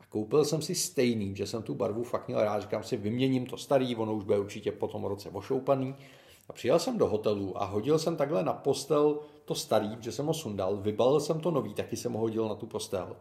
A 0.00 0.06
koupil 0.08 0.44
jsem 0.44 0.62
si 0.62 0.74
stejný, 0.74 1.36
že 1.36 1.46
jsem 1.46 1.62
tu 1.62 1.74
barvu 1.74 2.02
fakt 2.04 2.28
měl 2.28 2.44
rád, 2.44 2.60
říkám 2.60 2.82
si, 2.82 2.96
vyměním 2.96 3.46
to 3.46 3.56
starý, 3.56 3.96
ono 3.96 4.14
už 4.14 4.24
bude 4.24 4.38
určitě 4.38 4.72
po 4.72 4.88
tom 4.88 5.04
roce 5.04 5.30
ošoupaný. 5.30 5.94
A 6.48 6.52
přijel 6.52 6.78
jsem 6.78 6.98
do 6.98 7.06
hotelu 7.06 7.62
a 7.62 7.64
hodil 7.64 7.98
jsem 7.98 8.16
takhle 8.16 8.44
na 8.44 8.52
postel 8.52 9.18
to 9.44 9.54
starý, 9.54 9.96
že 10.00 10.12
jsem 10.12 10.26
ho 10.26 10.34
sundal, 10.34 10.76
vybalil 10.76 11.20
jsem 11.20 11.40
to 11.40 11.50
nový, 11.50 11.74
taky 11.74 11.96
jsem 11.96 12.12
ho 12.12 12.20
hodil 12.20 12.48
na 12.48 12.54
tu 12.54 12.66
postel. 12.66 13.16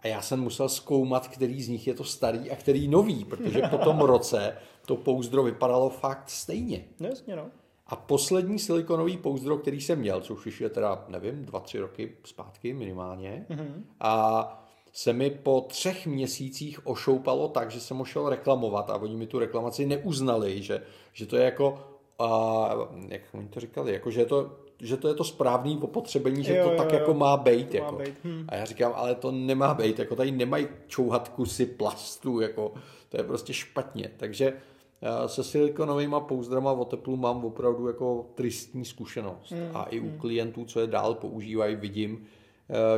A 0.00 0.06
já 0.06 0.22
jsem 0.22 0.40
musel 0.40 0.68
zkoumat, 0.68 1.28
který 1.28 1.62
z 1.62 1.68
nich 1.68 1.86
je 1.86 1.94
to 1.94 2.04
starý 2.04 2.50
a 2.50 2.56
který 2.56 2.88
nový, 2.88 3.24
protože 3.24 3.62
po 3.62 3.78
tom 3.78 3.98
roce 4.00 4.56
to 4.86 4.96
pouzdro 4.96 5.42
vypadalo 5.42 5.90
fakt 5.90 6.30
stejně. 6.30 6.84
No 7.00 7.08
jasně, 7.08 7.36
no. 7.36 7.50
A 7.86 7.96
poslední 7.96 8.58
silikonový 8.58 9.16
pouzdro, 9.16 9.58
který 9.58 9.80
jsem 9.80 9.98
měl, 9.98 10.20
což 10.20 10.46
už 10.46 10.60
je 10.60 10.70
teda, 10.70 11.04
nevím, 11.08 11.44
dva, 11.44 11.60
tři 11.60 11.78
roky 11.78 12.16
zpátky 12.24 12.74
minimálně, 12.74 13.46
mm-hmm. 13.50 13.82
a 14.00 14.58
se 14.92 15.12
mi 15.12 15.30
po 15.30 15.66
třech 15.68 16.06
měsících 16.06 16.86
ošoupalo 16.86 17.48
tak, 17.48 17.70
že 17.70 17.80
jsem 17.80 17.96
ho 17.96 18.04
šel 18.04 18.28
reklamovat 18.28 18.90
a 18.90 18.96
oni 18.96 19.16
mi 19.16 19.26
tu 19.26 19.38
reklamaci 19.38 19.86
neuznali, 19.86 20.62
že, 20.62 20.82
že 21.12 21.26
to 21.26 21.36
je 21.36 21.44
jako, 21.44 21.91
a, 22.22 22.70
jak 23.08 23.20
oni 23.32 23.48
to 23.48 23.60
říkali, 23.60 23.92
jako 23.92 24.10
že 24.10 24.20
je 24.20 24.26
to 24.26 24.50
že 24.84 24.96
to 24.96 25.08
je 25.08 25.14
to 25.14 25.24
správný 25.24 25.78
opotřebení, 25.78 26.44
že 26.44 26.56
jo, 26.56 26.64
to 26.64 26.70
jo, 26.70 26.76
tak 26.76 26.92
jo, 26.92 26.98
jako 26.98 27.14
má 27.14 27.36
být. 27.36 27.74
Jako. 27.74 27.92
Má 27.92 27.98
být. 27.98 28.14
Hm. 28.24 28.44
A 28.48 28.54
já 28.54 28.64
říkám, 28.64 28.92
ale 28.94 29.14
to 29.14 29.30
nemá 29.30 29.74
být, 29.74 29.98
jako 29.98 30.16
tady 30.16 30.30
nemají 30.30 30.68
čouhat 30.86 31.28
kusy 31.28 31.66
plastu, 31.66 32.40
jako 32.40 32.72
to 33.08 33.16
je 33.16 33.22
prostě 33.22 33.52
špatně. 33.52 34.10
Takže 34.16 34.52
se 35.26 35.44
silikonovými 35.44 36.16
pouzdrama 36.28 36.72
o 36.72 36.84
teplu 36.84 37.16
mám 37.16 37.44
opravdu 37.44 37.86
jako 37.86 38.26
tristní 38.34 38.84
zkušenost. 38.84 39.52
Hmm. 39.52 39.70
A 39.74 39.82
i 39.82 40.00
u 40.00 40.08
hmm. 40.08 40.18
klientů, 40.18 40.64
co 40.64 40.80
je 40.80 40.86
dál 40.86 41.14
používají, 41.14 41.76
vidím, 41.76 42.24
eh, 42.24 42.41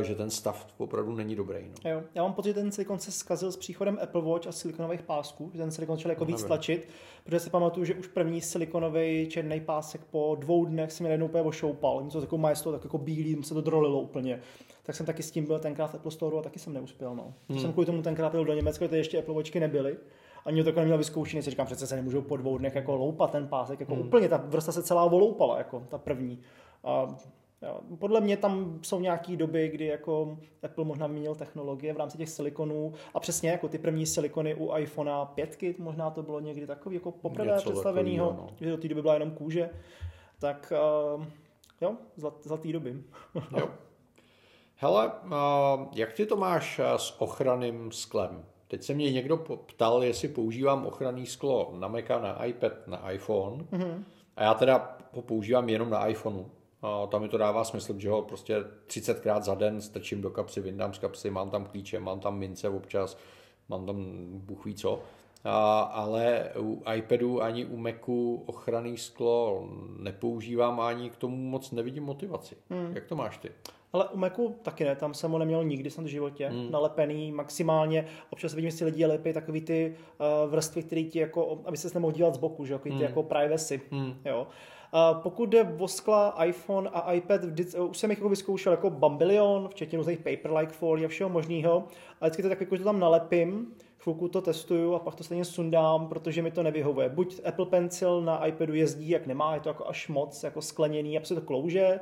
že 0.01 0.15
ten 0.15 0.29
stav 0.29 0.67
opravdu 0.77 1.15
není 1.15 1.35
dobrý. 1.35 1.71
No. 1.85 1.91
Jo. 1.91 2.03
Já 2.15 2.23
mám 2.23 2.33
pocit, 2.33 2.49
že 2.49 2.53
ten 2.53 2.71
silikon 2.71 2.99
se 2.99 3.11
zkazil 3.11 3.51
s 3.51 3.57
příchodem 3.57 3.99
Apple 4.01 4.21
Watch 4.21 4.47
a 4.47 4.51
silikonových 4.51 5.01
pásků, 5.01 5.51
že 5.53 5.59
ten 5.59 5.71
silikon 5.71 5.95
začal 5.95 6.09
jako 6.09 6.25
víc 6.25 6.43
tlačit, 6.43 6.89
protože 7.23 7.39
si 7.39 7.49
pamatuju, 7.49 7.85
že 7.85 7.95
už 7.95 8.07
první 8.07 8.41
silikonový 8.41 9.27
černý 9.29 9.61
pásek 9.61 10.01
po 10.11 10.37
dvou 10.39 10.65
dnech 10.65 10.91
se 10.91 11.03
mi 11.03 11.09
najednou 11.09 11.25
úplně 11.25 11.43
ošoupal, 11.43 12.03
něco 12.03 12.21
takového 12.21 12.41
majesto, 12.41 12.71
tak 12.71 12.83
jako 12.83 12.97
bílý, 12.97 13.43
se 13.43 13.53
to 13.53 13.61
drolilo 13.61 14.01
úplně. 14.01 14.41
Tak 14.83 14.95
jsem 14.95 15.05
taky 15.05 15.23
s 15.23 15.31
tím 15.31 15.45
byl 15.45 15.59
tenkrát 15.59 15.87
v 15.87 15.95
Apple 15.95 16.11
Store 16.11 16.37
a 16.39 16.41
taky 16.41 16.59
jsem 16.59 16.73
neuspěl. 16.73 17.15
No. 17.15 17.33
Hmm. 17.49 17.59
Jsem 17.59 17.71
kvůli 17.71 17.85
tomu 17.85 18.01
tenkrát 18.01 18.31
byl 18.31 18.45
do 18.45 18.53
Německa, 18.53 18.87
kde 18.87 18.97
ještě 18.97 19.19
Apple 19.19 19.33
Watchky 19.33 19.59
nebyly 19.59 19.97
ani 20.45 20.63
to 20.63 20.71
neměl 20.71 20.97
vyzkoušený, 20.97 21.43
si 21.43 21.49
říkám, 21.49 21.65
přece 21.65 21.87
se 21.87 21.95
nemůžou 21.95 22.21
po 22.21 22.37
dvou 22.37 22.57
dnech 22.57 22.75
jako 22.75 22.95
loupat 22.95 23.31
ten 23.31 23.47
pásek, 23.47 23.79
jako 23.79 23.95
hmm. 23.95 24.07
úplně 24.07 24.29
ta 24.29 24.37
vrsta 24.37 24.71
se 24.71 24.83
celá 24.83 25.07
voloupala, 25.07 25.57
jako 25.57 25.83
ta 25.89 25.97
první. 25.97 26.39
A 26.83 27.15
Jo. 27.61 27.79
Podle 27.99 28.21
mě 28.21 28.37
tam 28.37 28.79
jsou 28.81 28.99
nějaké 28.99 29.35
doby, 29.35 29.69
kdy 29.69 29.85
jako 29.85 30.37
Apple 30.63 30.85
možná 30.85 31.07
měnil 31.07 31.35
technologie 31.35 31.93
v 31.93 31.97
rámci 31.97 32.17
těch 32.17 32.29
silikonů 32.29 32.93
a 33.13 33.19
přesně 33.19 33.49
jako 33.49 33.67
ty 33.67 33.77
první 33.77 34.05
silikony 34.05 34.55
u 34.55 34.77
iPhone 34.77 35.11
5, 35.35 35.79
možná 35.79 36.09
to 36.09 36.23
bylo 36.23 36.39
někdy 36.39 36.67
takový 36.67 36.95
jako 36.95 37.11
poprvé 37.11 37.57
představenýho, 37.57 38.35
no. 38.37 38.47
že 38.59 38.69
do 38.69 38.77
té 38.77 38.87
doby 38.87 39.01
byla 39.01 39.13
jenom 39.13 39.31
kůže, 39.31 39.69
tak 40.39 40.73
uh, 41.15 41.25
jo, 41.81 41.95
za 42.43 42.57
té 42.57 42.73
doby. 42.73 43.03
jo. 43.57 43.69
Hele, 44.75 45.11
uh, 45.25 45.31
jak 45.95 46.13
ty 46.13 46.25
to 46.25 46.35
máš 46.35 46.79
s 46.95 47.21
ochranným 47.21 47.91
sklem? 47.91 48.45
Teď 48.67 48.83
se 48.83 48.93
mě 48.93 49.11
někdo 49.11 49.37
ptal, 49.37 50.03
jestli 50.03 50.27
používám 50.27 50.85
ochranný 50.85 51.25
sklo 51.25 51.73
na 51.79 51.87
Maca, 51.87 52.19
na 52.19 52.45
iPad, 52.45 52.87
na 52.87 53.11
iPhone. 53.11 53.63
Mm-hmm. 53.63 54.03
A 54.35 54.43
já 54.43 54.53
teda 54.53 54.97
ho 55.13 55.21
používám 55.21 55.69
jenom 55.69 55.89
na 55.89 56.07
iPhoneu. 56.07 56.45
A 56.85 57.07
tam 57.07 57.21
mi 57.21 57.29
to 57.29 57.37
dává 57.37 57.63
smysl, 57.63 57.99
že 57.99 58.09
ho 58.09 58.21
prostě 58.21 58.63
30krát 58.87 59.41
za 59.41 59.55
den 59.55 59.81
strčím 59.81 60.21
do 60.21 60.29
kapsy, 60.29 60.61
vyndám 60.61 60.93
z 60.93 60.99
kapsy, 60.99 61.29
mám 61.29 61.49
tam 61.49 61.65
klíče, 61.65 61.99
mám 61.99 62.19
tam 62.19 62.37
mince 62.37 62.69
občas, 62.69 63.17
mám 63.69 63.85
tam 63.85 64.05
bůh 64.29 64.65
ví 64.65 64.75
co. 64.75 65.01
A, 65.43 65.79
ale 65.79 66.51
u 66.59 66.83
iPadu 66.95 67.41
ani 67.41 67.65
u 67.65 67.77
Macu 67.77 68.43
ochranný 68.45 68.97
sklo 68.97 69.67
nepoužívám 69.99 70.79
ani 70.79 71.09
k 71.09 71.15
tomu 71.15 71.35
moc 71.35 71.71
nevidím 71.71 72.03
motivaci. 72.03 72.55
Hmm. 72.69 72.95
Jak 72.95 73.05
to 73.05 73.15
máš 73.15 73.37
ty? 73.37 73.51
Ale 73.93 74.09
u 74.09 74.17
Macu 74.17 74.55
taky 74.61 74.83
ne, 74.83 74.95
tam 74.95 75.13
jsem 75.13 75.31
ho 75.31 75.37
neměl 75.39 75.63
nikdy 75.63 75.89
jsem 75.89 76.03
v 76.03 76.07
životě 76.07 76.47
hmm. 76.47 76.71
nalepený 76.71 77.31
maximálně. 77.31 78.05
Občas 78.29 78.53
vidím, 78.53 78.65
jestli 78.67 78.85
lidi 78.85 79.05
lepí 79.05 79.33
takový 79.33 79.61
ty 79.61 79.95
uh, 80.19 80.51
vrstvy, 80.51 80.83
které 80.83 81.03
ti 81.03 81.19
jako, 81.19 81.61
aby 81.65 81.77
se 81.77 81.89
nemohl 81.93 82.13
dívat 82.13 82.35
z 82.35 82.37
boku, 82.37 82.65
že 82.65 82.73
jo, 82.73 82.79
hmm. 82.85 82.97
ty 82.97 83.03
jako 83.03 83.23
privacy, 83.23 83.81
hmm. 83.91 84.15
jo. 84.25 84.41
Uh, 84.41 84.53
pokud 85.13 85.49
jde 85.49 85.75
o 85.79 85.87
skla, 85.87 86.43
iPhone 86.45 86.89
a 86.89 87.13
iPad, 87.13 87.41
už 87.89 87.97
jsem 87.97 88.09
jich 88.09 88.19
jako 88.19 88.29
vyzkoušel 88.29 88.71
jako 88.71 88.89
bambilion, 88.89 89.67
včetně 89.69 89.97
různých 89.97 90.19
paper-like 90.19 90.73
folie 90.73 91.05
a 91.05 91.09
všeho 91.09 91.29
možného, 91.29 91.83
ale 92.21 92.29
vždycky 92.29 92.43
to 92.43 92.49
tak 92.49 92.61
jako 92.61 92.77
to 92.77 92.83
tam 92.83 92.99
nalepím, 92.99 93.73
chvilku 93.99 94.27
to 94.27 94.41
testuju 94.41 94.93
a 94.93 94.99
pak 94.99 95.15
to 95.15 95.23
stejně 95.23 95.45
sundám, 95.45 96.07
protože 96.07 96.41
mi 96.41 96.51
to 96.51 96.63
nevyhovuje. 96.63 97.09
Buď 97.09 97.41
Apple 97.45 97.65
Pencil 97.65 98.21
na 98.21 98.45
iPadu 98.45 98.73
jezdí, 98.73 99.09
jak 99.09 99.27
nemá, 99.27 99.53
je 99.53 99.59
to 99.59 99.69
jako 99.69 99.87
až 99.87 100.07
moc 100.07 100.43
jako 100.43 100.61
skleněný, 100.61 101.17
a 101.17 101.25
se 101.25 101.35
to 101.35 101.41
klouže, 101.41 101.99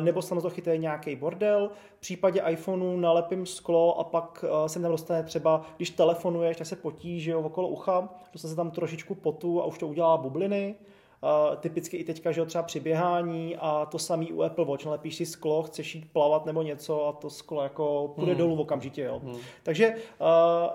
nebo 0.00 0.22
se 0.22 0.34
na 0.34 0.40
to 0.40 0.50
chytá 0.50 0.76
nějaký 0.76 1.16
bordel. 1.16 1.70
V 1.96 2.00
případě 2.00 2.42
iPhoneu 2.48 2.96
nalepím 2.96 3.46
sklo 3.46 3.98
a 3.98 4.04
pak 4.04 4.44
se 4.66 4.80
tam 4.80 4.90
dostane 4.90 5.22
třeba, 5.22 5.62
když 5.76 5.90
telefonuješ, 5.90 6.56
tak 6.56 6.66
se 6.66 6.76
potí, 6.76 7.20
že 7.20 7.30
jo, 7.30 7.40
okolo 7.40 7.68
ucha, 7.68 8.08
dostane 8.32 8.50
se 8.50 8.56
tam 8.56 8.70
trošičku 8.70 9.14
potu 9.14 9.62
a 9.62 9.64
už 9.64 9.78
to 9.78 9.88
udělá 9.88 10.16
bubliny. 10.16 10.74
Uh, 11.22 11.56
typicky 11.56 11.96
i 11.96 12.04
teďka, 12.04 12.32
že 12.32 12.40
jo, 12.40 12.46
třeba 12.46 12.64
při 12.64 12.80
běhání 12.80 13.56
a 13.56 13.86
to 13.86 13.98
samý 13.98 14.32
u 14.32 14.42
Apple 14.42 14.64
Watch, 14.64 14.84
nalepíš 14.84 15.16
si 15.16 15.26
sklo, 15.26 15.62
chceš 15.62 15.94
jít 15.94 16.12
plavat 16.12 16.46
nebo 16.46 16.62
něco 16.62 17.06
a 17.06 17.12
to 17.12 17.30
sklo 17.30 17.62
jako 17.62 18.12
půjde 18.14 18.32
hmm. 18.32 18.38
dolů 18.38 18.60
okamžitě, 18.60 19.02
jo. 19.02 19.20
Hmm. 19.24 19.36
Takže 19.62 19.88
uh, 19.88 20.26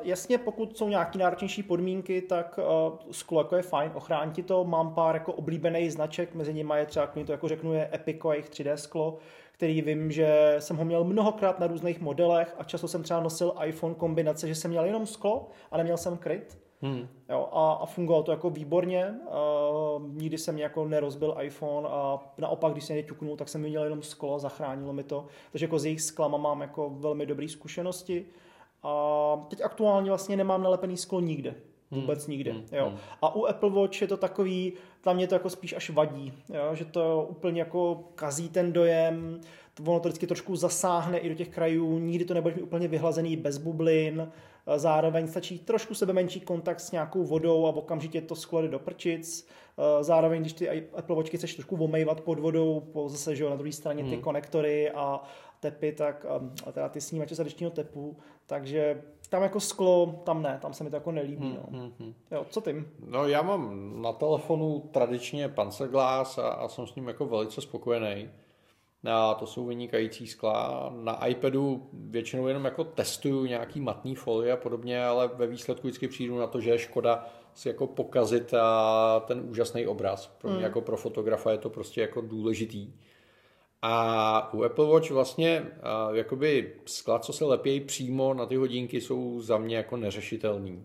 jasně, 0.01 0.37
pokud 0.37 0.77
jsou 0.77 0.89
nějaké 0.89 1.19
náročnější 1.19 1.63
podmínky, 1.63 2.21
tak 2.21 2.59
uh, 2.59 2.97
sklo 3.11 3.39
jako 3.39 3.55
je 3.55 3.61
fajn, 3.61 3.91
ochrání 3.95 4.31
ti 4.31 4.43
to, 4.43 4.63
mám 4.63 4.93
pár 4.93 5.15
jako 5.15 5.33
oblíbených 5.33 5.93
značek, 5.93 6.35
mezi 6.35 6.53
nimi 6.53 6.73
je 6.75 6.85
třeba, 6.85 7.07
to 7.25 7.31
jako 7.31 7.47
řeknu, 7.47 7.73
je 7.73 7.89
Epico, 7.93 8.31
jejich 8.31 8.49
3D 8.49 8.73
sklo, 8.73 9.17
který 9.51 9.81
vím, 9.81 10.11
že 10.11 10.55
jsem 10.59 10.77
ho 10.77 10.85
měl 10.85 11.03
mnohokrát 11.03 11.59
na 11.59 11.67
různých 11.67 12.01
modelech 12.01 12.55
a 12.57 12.63
často 12.63 12.87
jsem 12.87 13.03
třeba 13.03 13.19
nosil 13.19 13.53
iPhone 13.65 13.95
kombinace, 13.95 14.47
že 14.47 14.55
jsem 14.55 14.71
měl 14.71 14.85
jenom 14.85 15.05
sklo 15.05 15.47
a 15.71 15.77
neměl 15.77 15.97
jsem 15.97 16.17
kryt. 16.17 16.66
Hmm. 16.81 17.07
Jo, 17.29 17.49
a, 17.51 17.71
a 17.71 17.85
fungovalo 17.85 18.23
to 18.23 18.31
jako 18.31 18.49
výborně. 18.49 19.15
Uh, 19.95 20.09
nikdy 20.13 20.37
jsem 20.37 20.57
jako 20.57 20.87
nerozbil 20.87 21.35
iPhone 21.41 21.87
a 21.89 22.19
naopak, 22.37 22.71
když 22.71 22.83
jsem 22.83 22.95
je 22.95 23.03
ťuknul, 23.03 23.37
tak 23.37 23.49
jsem 23.49 23.61
měl 23.61 23.83
jenom 23.83 24.01
sklo, 24.01 24.39
zachránilo 24.39 24.93
mi 24.93 25.03
to. 25.03 25.25
Takže 25.51 25.65
jako 25.65 25.79
z 25.79 25.85
jejich 25.85 26.01
sklama 26.01 26.37
mám 26.37 26.61
jako 26.61 26.89
velmi 26.89 27.25
dobré 27.25 27.47
zkušenosti. 27.49 28.25
A 28.83 29.45
teď 29.47 29.61
aktuálně 29.61 30.09
vlastně 30.09 30.37
nemám 30.37 30.63
nalepený 30.63 30.97
sklo 30.97 31.19
nikde. 31.19 31.55
Hmm. 31.91 32.01
Vůbec 32.01 32.25
hmm. 32.25 32.31
nikde. 32.31 32.51
Hmm. 32.51 32.65
Jo. 32.71 32.85
Hmm. 32.85 32.97
A 33.21 33.35
u 33.35 33.45
Apple 33.45 33.69
Watch 33.69 34.01
je 34.01 34.07
to 34.07 34.17
takový, 34.17 34.73
tam 35.01 35.15
mě 35.15 35.27
to 35.27 35.35
jako 35.35 35.49
spíš 35.49 35.73
až 35.73 35.89
vadí, 35.89 36.33
jo? 36.49 36.75
že 36.75 36.85
to 36.85 37.27
úplně 37.29 37.61
jako 37.61 38.03
kazí 38.15 38.49
ten 38.49 38.73
dojem, 38.73 39.41
ono 39.85 39.99
to 39.99 40.09
vždycky 40.09 40.27
trošku 40.27 40.55
zasáhne 40.55 41.17
i 41.17 41.29
do 41.29 41.35
těch 41.35 41.49
krajů, 41.49 41.99
nikdy 41.99 42.25
to 42.25 42.33
nebude 42.33 42.55
mít 42.55 42.61
úplně 42.61 42.87
vyhlazený 42.87 43.37
bez 43.37 43.57
bublin, 43.57 44.31
zároveň 44.75 45.27
stačí 45.27 45.59
trošku 45.59 45.93
sebe 45.93 46.13
menší 46.13 46.39
kontakt 46.39 46.79
s 46.79 46.91
nějakou 46.91 47.23
vodou 47.23 47.65
a 47.65 47.69
okamžitě 47.69 48.21
to 48.21 48.35
sklo 48.35 48.61
jde 48.61 48.67
do 48.67 48.79
prčic. 48.79 49.47
Zároveň, 50.01 50.41
když 50.41 50.53
ty 50.53 50.89
Apple 50.95 51.15
Watchky 51.15 51.37
chceš 51.37 51.55
trošku 51.55 51.75
omejvat 51.75 52.21
pod 52.21 52.39
vodou, 52.39 52.79
po 52.79 53.09
zase 53.09 53.35
že 53.35 53.49
na 53.49 53.55
druhé 53.55 53.71
straně 53.71 54.03
ty 54.03 54.09
hmm. 54.09 54.21
konektory 54.21 54.91
a 54.91 55.23
tepy, 55.59 55.91
tak 55.91 56.25
a 56.65 56.71
teda 56.71 56.89
ty 56.89 57.01
snímače 57.01 57.35
zadečního 57.35 57.71
tepu, 57.71 58.17
takže 58.45 59.03
tam 59.29 59.43
jako 59.43 59.59
sklo, 59.59 60.21
tam 60.25 60.41
ne, 60.41 60.59
tam 60.61 60.73
se 60.73 60.83
mi 60.83 60.89
to 60.89 60.95
jako 60.95 61.11
nelíbí. 61.11 61.53
No. 61.55 61.63
Hmm, 61.69 61.81
hmm, 61.81 61.91
hmm. 61.99 62.13
Jo, 62.31 62.45
co 62.49 62.61
ty? 62.61 62.83
No 63.05 63.27
já 63.27 63.41
mám 63.41 63.93
na 64.01 64.13
telefonu 64.13 64.79
tradičně 64.91 65.49
Panzerglass 65.49 66.37
a, 66.37 66.49
a 66.49 66.67
jsem 66.67 66.87
s 66.87 66.95
ním 66.95 67.07
jako 67.07 67.25
velice 67.25 67.61
spokojený. 67.61 68.29
A 69.05 69.33
to 69.33 69.47
jsou 69.47 69.65
vynikající 69.65 70.27
skla. 70.27 70.93
Na 71.03 71.25
iPadu 71.25 71.89
většinou 71.93 72.47
jenom 72.47 72.65
jako 72.65 72.83
testuju 72.83 73.45
nějaký 73.45 73.81
matný 73.81 74.15
folie 74.15 74.53
a 74.53 74.57
podobně, 74.57 75.05
ale 75.05 75.27
ve 75.27 75.47
výsledku 75.47 75.87
vždycky 75.87 76.07
přijdu 76.07 76.39
na 76.39 76.47
to, 76.47 76.61
že 76.61 76.69
je 76.69 76.79
škoda 76.79 77.25
si 77.53 77.67
jako 77.67 77.87
pokazit 77.87 78.53
a 78.53 79.19
ten 79.27 79.41
úžasný 79.49 79.87
obraz. 79.87 80.27
Pro 80.27 80.49
mě 80.49 80.57
mm. 80.57 80.63
jako 80.63 80.81
pro 80.81 80.97
fotografa 80.97 81.51
je 81.51 81.57
to 81.57 81.69
prostě 81.69 82.01
jako 82.01 82.21
důležitý. 82.21 82.93
A 83.81 84.53
u 84.53 84.63
Apple 84.63 84.85
Watch 84.85 85.11
vlastně 85.11 85.65
jakoby 86.13 86.75
skla, 86.85 87.19
co 87.19 87.33
se 87.33 87.45
lepějí 87.45 87.81
přímo 87.81 88.33
na 88.33 88.45
ty 88.45 88.55
hodinky, 88.55 89.01
jsou 89.01 89.41
za 89.41 89.57
mě 89.57 89.77
jako 89.77 89.97
neřešitelný. 89.97 90.83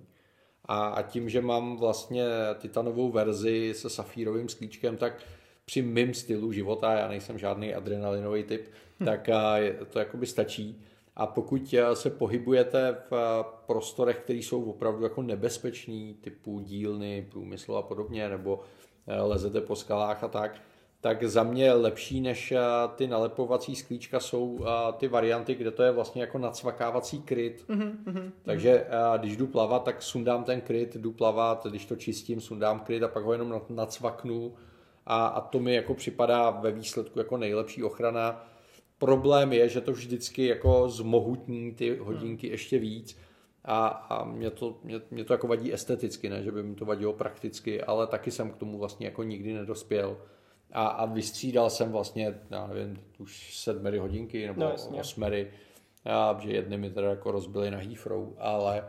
A, 0.65 0.87
a 0.87 1.03
tím, 1.03 1.29
že 1.29 1.41
mám 1.41 1.77
vlastně 1.77 2.25
titanovou 2.59 3.11
verzi 3.11 3.75
se 3.77 3.91
safírovým 3.91 4.49
sklíčkem, 4.49 4.97
tak 4.97 5.23
při 5.73 5.83
mým 5.83 6.15
stylu 6.15 6.53
života, 6.53 6.93
já 6.93 7.09
nejsem 7.09 7.39
žádný 7.39 7.75
adrenalinový 7.75 8.43
typ, 8.43 8.69
hm. 9.01 9.05
tak 9.05 9.29
to 9.91 9.99
jakoby 9.99 10.27
stačí. 10.27 10.83
A 11.17 11.27
pokud 11.27 11.75
se 11.95 12.11
pohybujete 12.11 12.97
v 13.11 13.45
prostorech, 13.67 14.19
které 14.19 14.39
jsou 14.39 14.65
opravdu 14.65 15.05
jako 15.05 15.23
nebezpečný, 15.23 16.17
typu 16.21 16.61
dílny, 16.61 17.27
průmysl 17.31 17.77
a 17.77 17.83
podobně, 17.83 18.29
nebo 18.29 18.61
lezete 19.07 19.61
po 19.61 19.77
skalách 19.77 20.25
a 20.25 20.29
tak, 20.29 20.61
tak 21.01 21.25
za 21.25 21.43
mě 21.43 21.73
lepší 21.73 22.21
než 22.21 22.55
ty 22.97 23.07
nalepovací 23.07 23.77
sklíčka 23.77 24.21
jsou 24.21 24.65
ty 24.97 25.09
varianty, 25.09 25.55
kde 25.55 25.71
to 25.71 25.83
je 25.83 25.93
vlastně 25.93 26.21
jako 26.21 26.39
nacvakávací 26.39 27.23
kryt. 27.23 27.65
Mm-hmm. 27.69 28.31
Takže 28.43 28.87
když 29.21 29.37
jdu 29.37 29.47
plavat, 29.47 29.85
tak 29.85 30.03
sundám 30.03 30.45
ten 30.45 30.61
kryt, 30.61 30.97
jdu 30.97 31.13
plavat, 31.13 31.67
když 31.67 31.87
to 31.87 31.97
čistím, 31.97 32.41
sundám 32.41 32.81
kryt 32.81 33.03
a 33.03 33.09
pak 33.09 33.25
ho 33.25 33.33
jenom 33.33 33.61
nacvaknu 33.69 34.55
a, 35.07 35.27
a 35.27 35.41
to 35.41 35.61
mi 35.61 35.75
jako 35.75 35.95
připadá 35.95 36.51
ve 36.51 36.73
výsledku 36.73 37.19
jako 37.19 37.37
nejlepší 37.37 37.83
ochrana. 37.83 38.47
Problém 38.99 39.53
je, 39.53 39.69
že 39.69 39.81
to 39.81 39.93
vždycky 39.93 40.47
jako 40.47 40.89
zmohutní 40.89 41.73
ty 41.75 41.97
hodinky 41.97 42.47
hmm. 42.47 42.53
ještě 42.53 42.79
víc 42.79 43.19
a, 43.65 43.87
a 43.87 44.25
mě, 44.25 44.51
to, 44.51 44.79
mě, 44.85 45.01
mě 45.11 45.25
to 45.25 45.35
jako 45.35 45.47
vadí 45.47 45.73
esteticky, 45.73 46.29
ne, 46.29 46.43
že 46.43 46.53
by 46.53 46.63
mi 46.63 46.75
to 46.75 46.85
vadilo 46.85 47.13
prakticky, 47.13 47.83
ale 47.83 48.07
taky 48.07 48.31
jsem 48.31 48.51
k 48.51 48.57
tomu 48.57 48.79
vlastně 48.79 49.07
jako 49.07 49.23
nikdy 49.23 49.53
nedospěl. 49.53 50.17
A, 50.73 50.87
a 50.87 51.07
vystřídal 51.07 51.71
jsem 51.71 51.93
vlastně, 51.93 52.41
já 52.51 52.67
nevím, 52.67 53.05
už 53.19 53.57
sedmery 53.59 53.99
hodinky 53.99 54.47
nebo 54.47 54.61
no, 54.61 54.75
osmery, 55.01 55.51
a, 56.05 56.39
že 56.41 56.53
jedny 56.53 56.79
mi 56.79 56.91
teda 56.91 57.11
jako 57.11 57.31
rozbily 57.31 57.71
na 57.71 57.79
Heathrow, 57.79 58.35
ale 58.39 58.85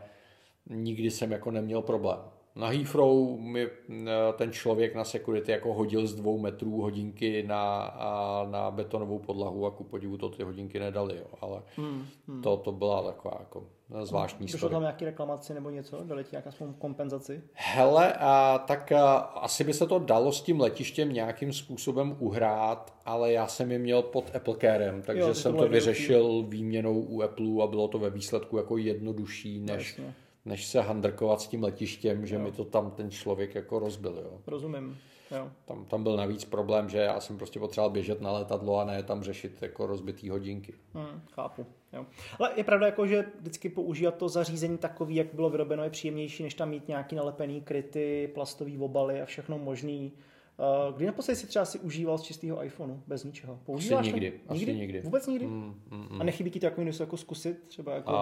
nikdy 0.70 1.10
jsem 1.10 1.32
jako 1.32 1.50
neměl 1.50 1.82
problém. 1.82 2.18
Na 2.56 2.68
Heathrow 2.68 3.38
mi 3.40 3.62
eh, 3.62 4.10
ten 4.36 4.52
člověk 4.52 4.94
na 4.94 5.04
security 5.04 5.52
jako 5.52 5.74
hodil 5.74 6.06
z 6.06 6.14
dvou 6.14 6.38
metrů 6.38 6.80
hodinky 6.80 7.42
na, 7.42 7.82
a, 7.82 8.46
na 8.50 8.70
betonovou 8.70 9.18
podlahu 9.18 9.66
a 9.66 9.70
ku 9.70 9.84
podivu 9.84 10.16
to 10.16 10.28
ty 10.28 10.42
hodinky 10.42 10.78
nedali, 10.78 11.16
jo. 11.16 11.26
ale 11.40 11.62
hmm, 11.76 12.06
hmm. 12.28 12.42
To, 12.42 12.56
to 12.56 12.72
byla 12.72 13.02
taková 13.02 13.36
jako 13.40 13.66
zvláštní 14.02 14.46
Došlo 14.46 14.68
tam 14.68 14.82
nějaký 14.82 15.04
reklamaci 15.04 15.54
nebo 15.54 15.70
něco? 15.70 16.04
Dali 16.04 16.24
ti 16.24 16.30
nějakou 16.32 16.72
kompenzaci? 16.78 17.42
Hele, 17.52 18.12
a, 18.12 18.64
tak 18.66 18.92
a, 18.92 19.16
asi 19.16 19.64
by 19.64 19.74
se 19.74 19.86
to 19.86 19.98
dalo 19.98 20.32
s 20.32 20.42
tím 20.42 20.60
letištěm 20.60 21.12
nějakým 21.12 21.52
způsobem 21.52 22.16
uhrát, 22.18 22.94
ale 23.04 23.32
já 23.32 23.46
jsem 23.46 23.72
je 23.72 23.78
měl 23.78 24.02
pod 24.02 24.36
Apple 24.36 24.56
Carem, 24.60 25.02
takže 25.02 25.22
jo, 25.22 25.34
jsem 25.34 25.56
to 25.56 25.68
vyřešil 25.68 26.44
výměnou 26.48 27.00
u 27.00 27.22
Apple 27.22 27.62
a 27.62 27.66
bylo 27.66 27.88
to 27.88 27.98
ve 27.98 28.10
výsledku 28.10 28.56
jako 28.56 28.76
jednodušší, 28.76 29.60
než... 29.60 29.98
Jasně 29.98 30.14
než 30.44 30.66
se 30.66 30.80
handrkovat 30.80 31.40
s 31.40 31.48
tím 31.48 31.62
letištěm, 31.62 32.26
že 32.26 32.34
jo. 32.34 32.40
mi 32.40 32.52
to 32.52 32.64
tam 32.64 32.90
ten 32.90 33.10
člověk 33.10 33.54
jako 33.54 33.78
rozbil. 33.78 34.20
Jo. 34.24 34.40
Rozumím. 34.46 34.98
Jo. 35.30 35.50
Tam, 35.64 35.84
tam 35.84 36.02
byl 36.02 36.16
navíc 36.16 36.44
problém, 36.44 36.88
že 36.88 36.98
já 36.98 37.20
jsem 37.20 37.36
prostě 37.38 37.60
potřeboval 37.60 37.90
běžet 37.90 38.20
na 38.20 38.32
letadlo 38.32 38.78
a 38.78 38.84
ne 38.84 39.02
tam 39.02 39.22
řešit 39.22 39.62
jako 39.62 39.86
rozbitý 39.86 40.28
hodinky. 40.28 40.74
Hmm, 40.94 41.20
chápu. 41.32 41.66
Jo. 41.92 42.06
Ale 42.38 42.52
je 42.56 42.64
pravda, 42.64 42.86
jako, 42.86 43.06
že 43.06 43.24
vždycky 43.40 43.68
používat 43.68 44.16
to 44.16 44.28
zařízení 44.28 44.78
takový, 44.78 45.14
jak 45.14 45.34
bylo 45.34 45.50
vyrobeno, 45.50 45.84
je 45.84 45.90
příjemnější, 45.90 46.42
než 46.42 46.54
tam 46.54 46.70
mít 46.70 46.88
nějaký 46.88 47.16
nalepený 47.16 47.60
kryty, 47.60 48.30
plastový 48.34 48.78
obaly 48.78 49.22
a 49.22 49.24
všechno 49.24 49.58
možný. 49.58 50.12
Eh, 50.58 50.92
kdy 50.96 51.06
naposledy 51.06 51.36
si 51.36 51.46
třeba 51.46 51.64
si 51.64 51.78
užíval 51.78 52.18
z 52.18 52.22
čistého 52.22 52.64
iPhoneu, 52.64 53.02
bez 53.06 53.24
ničeho? 53.24 53.58
Používáš 53.66 54.00
asi 54.00 54.12
nikdy, 54.12 54.30
to? 54.30 54.54
nikdy? 54.54 54.72
Asi 54.72 54.80
nikdy. 54.80 55.00
Vůbec 55.00 55.26
nikdy? 55.26 55.46
Mm, 55.46 55.82
mm, 55.90 56.08
mm. 56.10 56.20
A 56.20 56.24
nechybí 56.24 56.50
ti 56.50 56.60
to 56.60 56.66
jako 56.66 56.82
něco 56.82 57.02
jako 57.02 57.16
zkusit? 57.16 57.64
Třeba 57.68 57.94
jako 57.94 58.12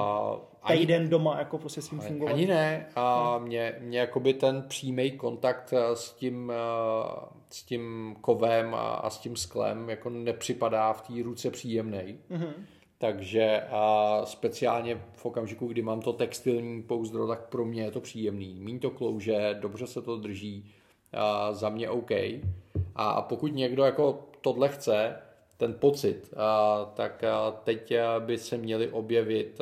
uh, 0.62 0.76
týden 0.76 1.00
ani, 1.00 1.10
doma 1.10 1.38
jako 1.38 1.58
prostě 1.58 1.82
s 1.82 1.88
tím 1.88 2.00
fungovat? 2.00 2.32
Ani 2.32 2.46
ne. 2.46 2.86
A 2.96 3.38
no. 3.38 3.46
mě, 3.46 3.76
mě 3.80 3.98
jakoby 3.98 4.34
ten 4.34 4.64
přímý 4.68 5.10
kontakt 5.10 5.72
eh, 5.72 5.96
s 5.96 6.12
tím, 6.12 6.52
eh, 6.54 7.26
s 7.50 7.62
tím 7.62 8.16
kovem 8.20 8.74
a, 8.74 8.94
a 8.94 9.10
s 9.10 9.18
tím 9.18 9.36
sklem 9.36 9.90
jako 9.90 10.10
nepřipadá 10.10 10.92
v 10.92 11.02
té 11.02 11.22
ruce 11.22 11.50
příjemný. 11.50 12.18
Mm-hmm. 12.30 12.52
Takže 12.98 13.62
a 13.70 14.20
speciálně 14.24 15.02
v 15.12 15.26
okamžiku, 15.26 15.66
kdy 15.66 15.82
mám 15.82 16.00
to 16.00 16.12
textilní 16.12 16.82
pouzdro, 16.82 17.26
tak 17.26 17.48
pro 17.48 17.64
mě 17.64 17.82
je 17.82 17.90
to 17.90 18.00
příjemný. 18.00 18.60
Míň 18.60 18.78
to 18.78 18.90
klouže, 18.90 19.58
dobře 19.60 19.86
se 19.86 20.02
to 20.02 20.16
drží, 20.16 20.72
za 21.52 21.68
mě 21.68 21.90
OK. 21.90 22.10
A 22.94 23.22
pokud 23.22 23.54
někdo 23.54 23.84
jako 23.84 24.28
tohle 24.40 24.68
chce, 24.68 25.16
ten 25.56 25.74
pocit, 25.74 26.34
tak 26.94 27.24
teď 27.64 27.94
by 28.18 28.38
se 28.38 28.56
měli 28.56 28.88
objevit 28.90 29.58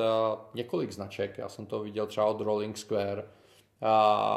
několik 0.54 0.92
značek. 0.92 1.38
Já 1.38 1.48
jsem 1.48 1.66
to 1.66 1.80
viděl 1.80 2.06
třeba 2.06 2.26
od 2.26 2.40
Rolling 2.40 2.78
Square, 2.78 3.24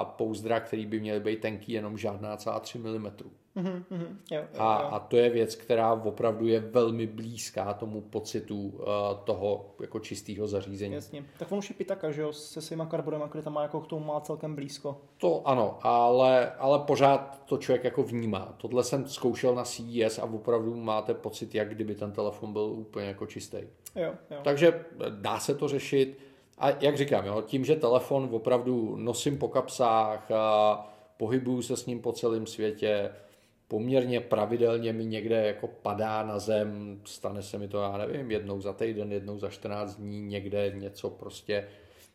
pouzdra, 0.04 0.60
který 0.60 0.86
by 0.86 1.00
měly 1.00 1.20
být 1.20 1.42
tenký 1.42 1.72
jenom 1.72 1.98
žádná 1.98 2.38
celá 2.38 2.60
3 2.60 2.78
mm. 2.78 3.12
Mm-hmm, 3.58 4.18
jo, 4.32 4.42
jo, 4.42 4.60
a, 4.60 4.82
jo. 4.82 4.90
a 4.92 5.00
to 5.00 5.18
je 5.18 5.30
věc, 5.30 5.56
která 5.56 5.94
opravdu 5.94 6.48
je 6.48 6.60
velmi 6.60 7.08
blízká 7.08 7.74
tomu 7.74 8.02
pocitu 8.02 8.68
uh, 8.68 8.84
toho 9.24 9.76
jako 9.82 10.00
čistého 10.00 10.48
zařízení. 10.48 10.94
Jasně. 10.94 11.26
Tak 11.40 11.52
on 11.52 11.58
už 11.58 11.70
je 11.70 11.76
pitaka, 11.76 12.12
že 12.12 12.22
jo, 12.22 12.34
se 12.34 12.62
svýma 12.62 12.86
karbonama, 12.86 13.28
který 13.28 13.44
tam 13.44 13.54
má 13.54 13.62
jako 13.62 13.82
k 13.82 13.88
tomu 13.88 14.06
má 14.06 14.22
celkem 14.22 14.56
blízko. 14.56 15.02
To 15.18 15.48
ano, 15.48 15.78
ale, 15.82 16.52
ale 16.52 16.80
pořád 16.80 17.44
to 17.46 17.58
člověk 17.58 17.84
jako 17.84 18.04
vnímá. 18.04 18.54
Tohle 18.58 18.84
jsem 18.84 19.08
zkoušel 19.08 19.56
na 19.56 19.64
CES 19.64 20.20
a 20.20 20.24
opravdu 20.24 20.76
máte 20.76 21.14
pocit, 21.14 21.56
jak 21.56 21.70
kdyby 21.70 21.96
ten 21.96 22.12
telefon 22.12 22.54
byl 22.54 22.62
úplně 22.62 23.08
jako 23.08 23.26
čistý. 23.26 23.58
Jo, 23.96 24.14
jo. 24.32 24.38
Takže 24.44 24.86
dá 25.10 25.40
se 25.40 25.56
to 25.56 25.68
řešit. 25.68 26.20
A 26.58 26.70
jak 26.70 26.98
říkám, 26.98 27.26
jo, 27.26 27.42
tím, 27.42 27.66
že 27.66 27.76
telefon 27.76 28.30
opravdu 28.32 28.96
nosím 28.96 29.38
po 29.38 29.48
kapsách, 29.48 30.32
a 30.32 30.88
pohybuju 31.18 31.62
se 31.62 31.78
s 31.78 31.86
ním 31.86 32.02
po 32.02 32.12
celém 32.12 32.48
světě, 32.48 33.12
poměrně 33.74 34.20
pravidelně 34.20 34.94
mi 34.94 35.06
někde 35.06 35.48
jako 35.48 35.68
padá 35.68 36.24
na 36.24 36.40
zem, 36.40 37.02
stane 37.06 37.42
se 37.42 37.58
mi 37.58 37.68
to, 37.68 37.82
já 37.82 37.98
nevím, 37.98 38.32
jednou 38.32 38.62
za 38.62 38.74
týden, 38.74 39.12
jednou 39.12 39.40
za 39.40 39.50
14 39.50 39.96
dní, 39.96 40.22
někde 40.22 40.74
něco 40.76 41.10
prostě, 41.10 41.68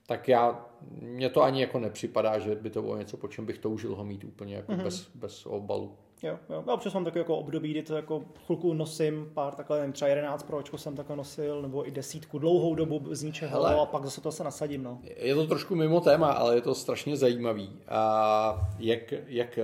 tak 0.06 0.28
já, 0.28 0.66
mně 0.90 1.30
to 1.30 1.42
ani 1.42 1.60
jako 1.60 1.78
nepřipadá, 1.78 2.38
že 2.38 2.54
by 2.54 2.70
to 2.70 2.82
bylo 2.82 2.96
něco, 2.96 3.16
po 3.16 3.28
čem 3.28 3.46
bych 3.46 3.58
toužil 3.58 3.94
ho 3.94 4.04
mít 4.04 4.24
úplně 4.24 4.54
jako 4.54 4.72
mm-hmm. 4.72 4.82
bez, 4.82 5.10
bez 5.14 5.46
obalu. 5.46 5.92
Jo, 6.22 6.38
jo. 6.50 6.64
Já 6.66 6.74
občas 6.74 6.94
mám 6.94 7.04
takové 7.04 7.20
jako 7.20 7.36
období, 7.36 7.70
kdy 7.70 7.82
to 7.82 7.96
jako 7.96 8.24
chvilku 8.46 8.74
nosím, 8.74 9.30
pár 9.34 9.54
takhle, 9.54 9.78
nevím, 9.78 9.92
třeba 9.92 10.08
11 10.08 10.42
pročko 10.42 10.78
jsem 10.78 10.96
takhle 10.96 11.16
nosil, 11.16 11.62
nebo 11.62 11.88
i 11.88 11.90
desítku 11.90 12.38
dlouhou 12.38 12.74
dobu 12.74 13.02
z 13.10 13.22
ničeho 13.22 13.50
Hele, 13.50 13.74
a 13.74 13.86
pak 13.86 14.04
zase 14.04 14.20
to 14.20 14.32
se 14.32 14.44
nasadím, 14.44 14.82
no. 14.82 14.98
Je 15.16 15.34
to 15.34 15.46
trošku 15.46 15.74
mimo 15.74 16.00
téma, 16.00 16.32
ale 16.32 16.54
je 16.54 16.60
to 16.60 16.74
strašně 16.74 17.16
zajímavý. 17.16 17.76
A 17.88 18.70
jak, 18.78 19.14
jak 19.26 19.58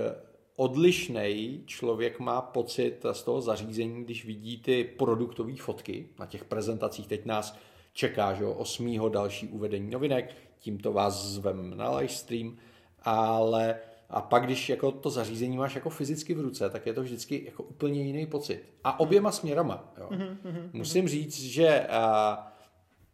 odlišný 0.55 1.63
člověk 1.65 2.19
má 2.19 2.41
pocit 2.41 3.05
z 3.11 3.23
toho 3.23 3.41
zařízení, 3.41 4.03
když 4.03 4.25
vidí 4.25 4.57
ty 4.57 4.83
produktové 4.83 5.55
fotky 5.55 6.09
na 6.19 6.25
těch 6.25 6.45
prezentacích. 6.45 7.07
Teď 7.07 7.25
nás 7.25 7.57
čeká, 7.93 8.33
že 8.33 8.45
8. 8.45 9.11
další 9.11 9.47
uvedení 9.47 9.91
novinek, 9.91 10.35
tímto 10.59 10.93
vás 10.93 11.25
zvem 11.25 11.77
na 11.77 11.95
live 11.95 12.13
stream, 12.13 12.57
ale 13.01 13.79
a 14.09 14.21
pak, 14.21 14.45
když 14.45 14.69
jako 14.69 14.91
to 14.91 15.09
zařízení 15.09 15.57
máš 15.57 15.75
jako 15.75 15.89
fyzicky 15.89 16.33
v 16.33 16.39
ruce, 16.39 16.69
tak 16.69 16.85
je 16.85 16.93
to 16.93 17.01
vždycky 17.01 17.43
jako 17.45 17.63
úplně 17.63 18.01
jiný 18.01 18.25
pocit. 18.25 18.63
A 18.83 18.99
oběma 18.99 19.31
směrama. 19.31 19.93
Jo. 19.97 20.09
Mm-hmm, 20.11 20.69
Musím 20.73 21.07
říct, 21.07 21.39
že 21.41 21.87
a, 21.87 22.47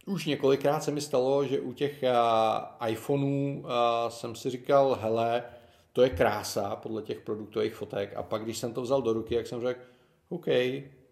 už 0.06 0.26
několikrát 0.26 0.84
se 0.84 0.90
mi 0.90 1.00
stalo, 1.00 1.44
že 1.44 1.60
u 1.60 1.72
těch 1.72 2.04
a, 2.04 2.78
iPhoneů 2.88 3.64
a, 3.66 4.10
jsem 4.10 4.34
si 4.34 4.50
říkal, 4.50 4.98
hele, 5.00 5.44
to 5.92 6.02
je 6.02 6.10
krása 6.10 6.76
podle 6.76 7.02
těch 7.02 7.20
produktových 7.20 7.74
fotek. 7.74 8.16
A 8.16 8.22
pak, 8.22 8.42
když 8.42 8.58
jsem 8.58 8.74
to 8.74 8.82
vzal 8.82 9.02
do 9.02 9.12
ruky, 9.12 9.34
jak 9.34 9.46
jsem 9.46 9.60
řekl, 9.60 9.80
OK, 10.28 10.46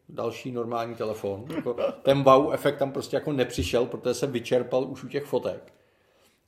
další 0.09 0.53
normální 0.53 0.95
telefon. 0.95 1.45
Jako, 1.57 1.77
ten 2.03 2.23
wow 2.23 2.53
efekt 2.53 2.79
tam 2.79 2.93
prostě 2.93 3.17
jako 3.17 3.33
nepřišel, 3.33 3.87
protože 3.87 4.15
se 4.15 4.27
vyčerpal 4.27 4.85
už 4.85 5.05
u 5.05 5.09
těch 5.09 5.25
fotek. 5.25 5.73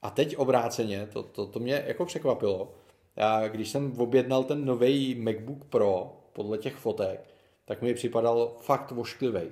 A 0.02 0.10
teď 0.10 0.36
obráceně, 0.36 1.08
to, 1.12 1.22
to, 1.22 1.46
to 1.46 1.58
mě 1.58 1.84
jako 1.86 2.04
překvapilo. 2.04 2.74
Já, 3.16 3.48
když 3.48 3.68
jsem 3.68 3.92
objednal 3.98 4.44
ten 4.44 4.64
nový 4.64 5.14
MacBook 5.14 5.64
Pro 5.64 6.16
podle 6.32 6.58
těch 6.58 6.74
fotek, 6.74 7.28
tak 7.64 7.82
mi 7.82 7.94
připadal 7.94 8.52
fakt 8.60 8.90
vošklivý. 8.90 9.42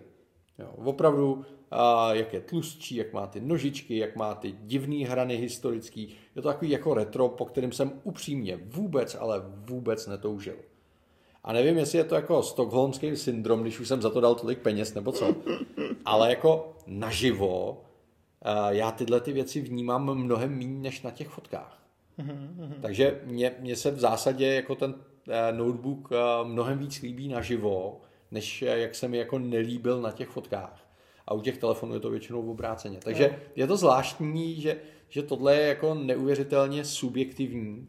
Jo, 0.59 0.69
opravdu 0.77 1.45
jak 2.13 2.33
je 2.33 2.41
tlustší, 2.41 2.97
jak 2.97 3.13
má 3.13 3.27
ty 3.27 3.41
nožičky, 3.41 3.99
jak 3.99 4.17
má 4.17 4.35
ty 4.35 4.55
divné 4.63 5.09
hrany 5.09 5.37
historický. 5.37 6.03
Je 6.37 6.43
to 6.43 6.49
takový 6.49 6.71
jako 6.71 6.95
retro, 6.95 7.29
po 7.29 7.45
kterém 7.45 7.73
jsem 7.73 7.93
upřímně 8.05 8.61
vůbec, 8.65 9.17
ale 9.21 9.43
vůbec 9.47 10.07
netoužil. 10.07 10.57
A 11.45 11.53
nevím, 11.53 11.79
jestli 11.79 11.99
je 11.99 12.05
to 12.05 12.15
jako 12.15 12.43
stokholmský 12.43 13.17
syndrom, 13.17 13.63
když 13.63 13.81
už 13.81 13.89
jsem 13.89 14.03
za 14.03 14.11
to 14.11 14.21
dal 14.21 14.35
tolik 14.35 14.59
peněz 14.59 14.95
nebo 14.95 15.13
co, 15.13 15.35
ale 16.05 16.31
jako 16.31 16.77
naživo 16.87 17.83
já 18.69 18.91
tyhle 18.91 19.21
ty 19.21 19.33
věci 19.33 19.61
vnímám 19.61 20.15
mnohem 20.15 20.59
méně 20.59 20.81
než 20.81 21.03
na 21.03 21.11
těch 21.11 21.29
fotkách. 21.29 21.83
Takže 22.83 23.21
mě, 23.25 23.55
mě 23.59 23.77
se 23.77 23.91
v 23.91 23.99
zásadě 23.99 24.47
jako 24.47 24.75
ten 24.75 24.95
eh, 25.29 25.53
notebook 25.53 26.09
eh, 26.13 26.45
mnohem 26.45 26.79
víc 26.79 27.03
líbí 27.03 27.29
naživo, 27.29 28.01
než 28.31 28.63
eh, 28.63 28.79
jak 28.79 28.95
se 28.95 29.09
mi 29.09 29.19
jako 29.19 29.39
nelíbil 29.39 30.01
na 30.01 30.13
těch 30.13 30.29
fotkách 30.29 30.90
a 31.31 31.35
u 31.35 31.41
těch 31.41 31.59
telefonů 31.59 31.95
je 31.95 32.01
to 32.01 32.11
většinou 32.11 32.51
obráceně. 32.51 32.99
Takže 33.03 33.29
no. 33.33 33.39
je 33.57 33.67
to 33.67 33.77
zvláštní, 33.77 34.61
že, 34.61 34.77
že 35.09 35.23
tohle 35.23 35.57
je 35.57 35.67
jako 35.67 35.95
neuvěřitelně 35.95 36.85
subjektivní 36.85 37.89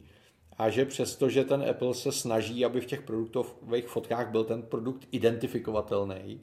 a 0.57 0.69
že 0.69 0.85
přesto, 0.85 1.29
že 1.29 1.43
ten 1.43 1.65
Apple 1.69 1.93
se 1.93 2.11
snaží, 2.11 2.65
aby 2.65 2.81
v 2.81 2.85
těch 2.85 3.01
produktových 3.01 3.87
fotkách 3.87 4.29
byl 4.29 4.43
ten 4.43 4.61
produkt 4.61 5.07
identifikovatelný, 5.11 6.41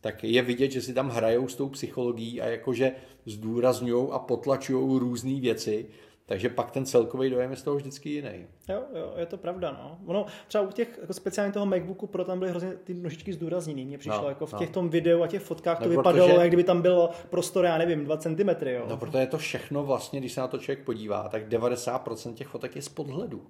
tak 0.00 0.24
je 0.24 0.42
vidět, 0.42 0.70
že 0.70 0.82
si 0.82 0.94
tam 0.94 1.08
hrajou 1.08 1.48
s 1.48 1.54
tou 1.54 1.68
psychologií 1.68 2.40
a 2.40 2.46
jakože 2.46 2.92
zdůrazňují 3.26 4.08
a 4.12 4.18
potlačují 4.18 4.98
různé 4.98 5.40
věci, 5.40 5.86
takže 6.26 6.48
pak 6.48 6.70
ten 6.70 6.86
celkový 6.86 7.30
dojem 7.30 7.50
je 7.50 7.56
z 7.56 7.62
toho 7.62 7.76
vždycky 7.76 8.10
jiný. 8.10 8.46
Jo, 8.68 8.82
jo, 8.94 9.14
je 9.16 9.26
to 9.26 9.36
pravda, 9.36 9.72
no. 9.72 9.98
Ono 10.06 10.26
třeba 10.48 10.64
u 10.64 10.72
těch, 10.72 10.98
jako 11.00 11.12
speciálně 11.12 11.52
toho 11.52 11.66
MacBooku 11.66 12.06
Pro 12.06 12.24
tam 12.24 12.38
byly 12.38 12.50
hrozně 12.50 12.72
ty 12.72 12.94
nožičky 12.94 13.32
zdůrazněný. 13.32 13.84
Mně 13.84 13.98
přišlo, 13.98 14.22
no, 14.22 14.28
jako 14.28 14.46
v 14.46 14.54
těch 14.54 14.68
no. 14.68 14.74
tom 14.74 14.88
videu 14.88 15.22
a 15.22 15.26
těch 15.26 15.42
fotkách 15.42 15.80
no, 15.80 15.84
to 15.84 15.90
vypadalo, 15.90 16.26
protože... 16.26 16.40
jak 16.40 16.48
kdyby 16.48 16.64
tam 16.64 16.82
bylo 16.82 17.10
prostor, 17.30 17.64
já 17.64 17.78
nevím, 17.78 18.04
2 18.04 18.16
cm, 18.16 18.48
jo. 18.66 18.86
No, 18.88 18.96
protože 18.96 19.18
je 19.18 19.26
to 19.26 19.38
všechno 19.38 19.84
vlastně, 19.84 20.20
když 20.20 20.32
se 20.32 20.40
na 20.40 20.48
to 20.48 20.58
člověk 20.58 20.84
podívá, 20.84 21.28
tak 21.28 21.48
90% 21.48 22.34
těch 22.34 22.48
fotek 22.48 22.76
je 22.76 22.82
z 22.82 22.88
podhledu. 22.88 23.46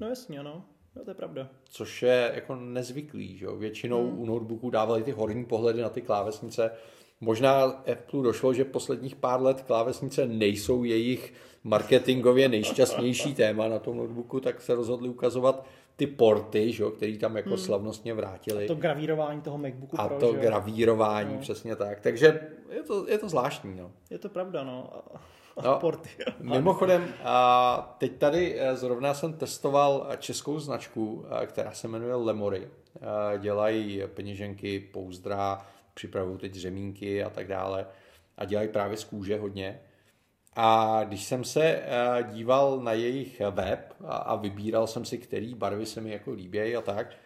No 0.00 0.08
jasně, 0.08 0.42
no. 0.42 0.64
No, 0.96 1.04
to 1.04 1.10
je 1.10 1.14
pravda. 1.14 1.48
Což 1.64 2.02
je 2.02 2.32
jako 2.34 2.56
nezvyklý, 2.56 3.36
že 3.36 3.44
jo. 3.44 3.56
Většinou 3.56 4.10
hmm. 4.10 4.18
u 4.20 4.26
notebooků 4.26 4.70
dávali 4.70 5.02
ty 5.02 5.12
horní 5.12 5.44
pohledy 5.44 5.82
na 5.82 5.88
ty 5.88 6.02
klávesnice. 6.02 6.70
Možná 7.20 7.62
Apple 7.64 8.22
došlo, 8.22 8.54
že 8.54 8.64
posledních 8.64 9.16
pár 9.16 9.42
let 9.42 9.62
klávesnice 9.62 10.26
nejsou 10.26 10.84
jejich 10.84 11.32
marketingově 11.66 12.48
nejšťastnější 12.48 13.34
téma 13.34 13.68
na 13.68 13.78
tom 13.78 13.96
notebooku, 13.96 14.40
tak 14.40 14.60
se 14.62 14.74
rozhodli 14.74 15.08
ukazovat 15.08 15.66
ty 15.96 16.06
porty, 16.06 16.72
že, 16.72 16.84
který 16.96 17.18
tam 17.18 17.36
jako 17.36 17.48
hmm. 17.48 17.58
slavnostně 17.58 18.14
vrátili. 18.14 18.64
A 18.64 18.68
to 18.68 18.74
gravírování 18.74 19.40
toho 19.40 19.58
MacBooku 19.58 20.00
A 20.00 20.08
Pro, 20.08 20.18
to 20.18 20.32
že? 20.32 20.40
gravírování, 20.40 21.34
no. 21.34 21.40
přesně 21.40 21.76
tak. 21.76 22.00
Takže 22.00 22.40
je 22.70 22.82
to, 22.82 23.08
je 23.08 23.18
to 23.18 23.28
zvláštní. 23.28 23.74
No. 23.74 23.90
Je 24.10 24.18
to 24.18 24.28
pravda, 24.28 24.64
no. 24.64 24.90
No, 25.64 25.78
porty. 25.78 26.08
Mimochodem, 26.40 27.08
a 27.24 27.96
teď 27.98 28.16
tady 28.16 28.60
eh, 28.60 28.76
zrovna 28.76 29.14
jsem 29.14 29.32
testoval 29.32 30.08
českou 30.18 30.58
značku, 30.58 31.24
eh, 31.42 31.46
která 31.46 31.72
se 31.72 31.88
jmenuje 31.88 32.14
Lemory. 32.14 32.68
Eh, 32.96 33.38
dělají 33.38 34.02
peněženky, 34.14 34.80
pouzdra, 34.80 35.66
připravují 35.94 36.38
teď 36.38 36.54
řemínky 36.54 37.24
a 37.24 37.30
tak 37.30 37.48
dále. 37.48 37.86
A 38.36 38.44
dělají 38.44 38.68
právě 38.68 38.96
z 38.96 39.04
kůže 39.04 39.38
hodně. 39.38 39.80
A 40.56 41.00
když 41.04 41.24
jsem 41.24 41.44
se 41.44 41.82
díval 42.32 42.80
na 42.80 42.92
jejich 42.92 43.40
web 43.50 43.94
a 44.04 44.36
vybíral 44.36 44.86
jsem 44.86 45.04
si, 45.04 45.18
který 45.18 45.54
barvy 45.54 45.86
se 45.86 46.00
mi 46.00 46.10
jako 46.10 46.32
líbějí 46.32 46.76
a 46.76 46.80
tak, 46.80 47.16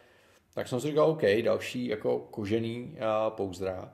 tak 0.54 0.68
jsem 0.68 0.80
si 0.80 0.86
říkal, 0.86 1.10
OK, 1.10 1.22
další 1.44 1.86
jako 1.86 2.18
kožený 2.18 2.96
pouzdra. 3.28 3.92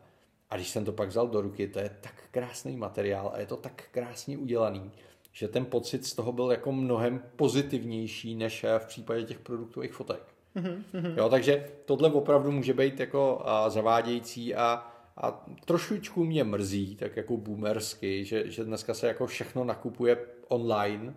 A 0.50 0.56
když 0.56 0.68
jsem 0.68 0.84
to 0.84 0.92
pak 0.92 1.08
vzal 1.08 1.28
do 1.28 1.40
ruky, 1.40 1.68
to 1.68 1.78
je 1.78 1.96
tak 2.00 2.14
krásný 2.30 2.76
materiál 2.76 3.30
a 3.34 3.38
je 3.38 3.46
to 3.46 3.56
tak 3.56 3.84
krásně 3.90 4.38
udělaný, 4.38 4.92
že 5.32 5.48
ten 5.48 5.64
pocit 5.64 6.06
z 6.06 6.14
toho 6.14 6.32
byl 6.32 6.50
jako 6.50 6.72
mnohem 6.72 7.22
pozitivnější 7.36 8.34
než 8.34 8.64
eh, 8.64 8.78
v 8.78 8.86
případě 8.86 9.22
těch 9.22 9.38
produktových 9.38 9.92
fotek. 9.92 10.22
Mm-hmm. 10.56 11.16
Jo, 11.16 11.28
takže 11.28 11.68
tohle 11.84 12.12
opravdu 12.12 12.52
může 12.52 12.74
být 12.74 13.00
jako 13.00 13.44
zavádějící 13.68 14.54
a, 14.54 14.86
a 15.16 15.46
trošičku 15.64 16.24
mě 16.24 16.44
mrzí, 16.44 16.96
tak 16.96 17.16
jako 17.16 17.36
boomersky, 17.36 18.24
že, 18.24 18.50
že 18.50 18.64
dneska 18.64 18.94
se 18.94 19.06
jako 19.06 19.26
všechno 19.26 19.64
nakupuje 19.64 20.18
online 20.48 21.14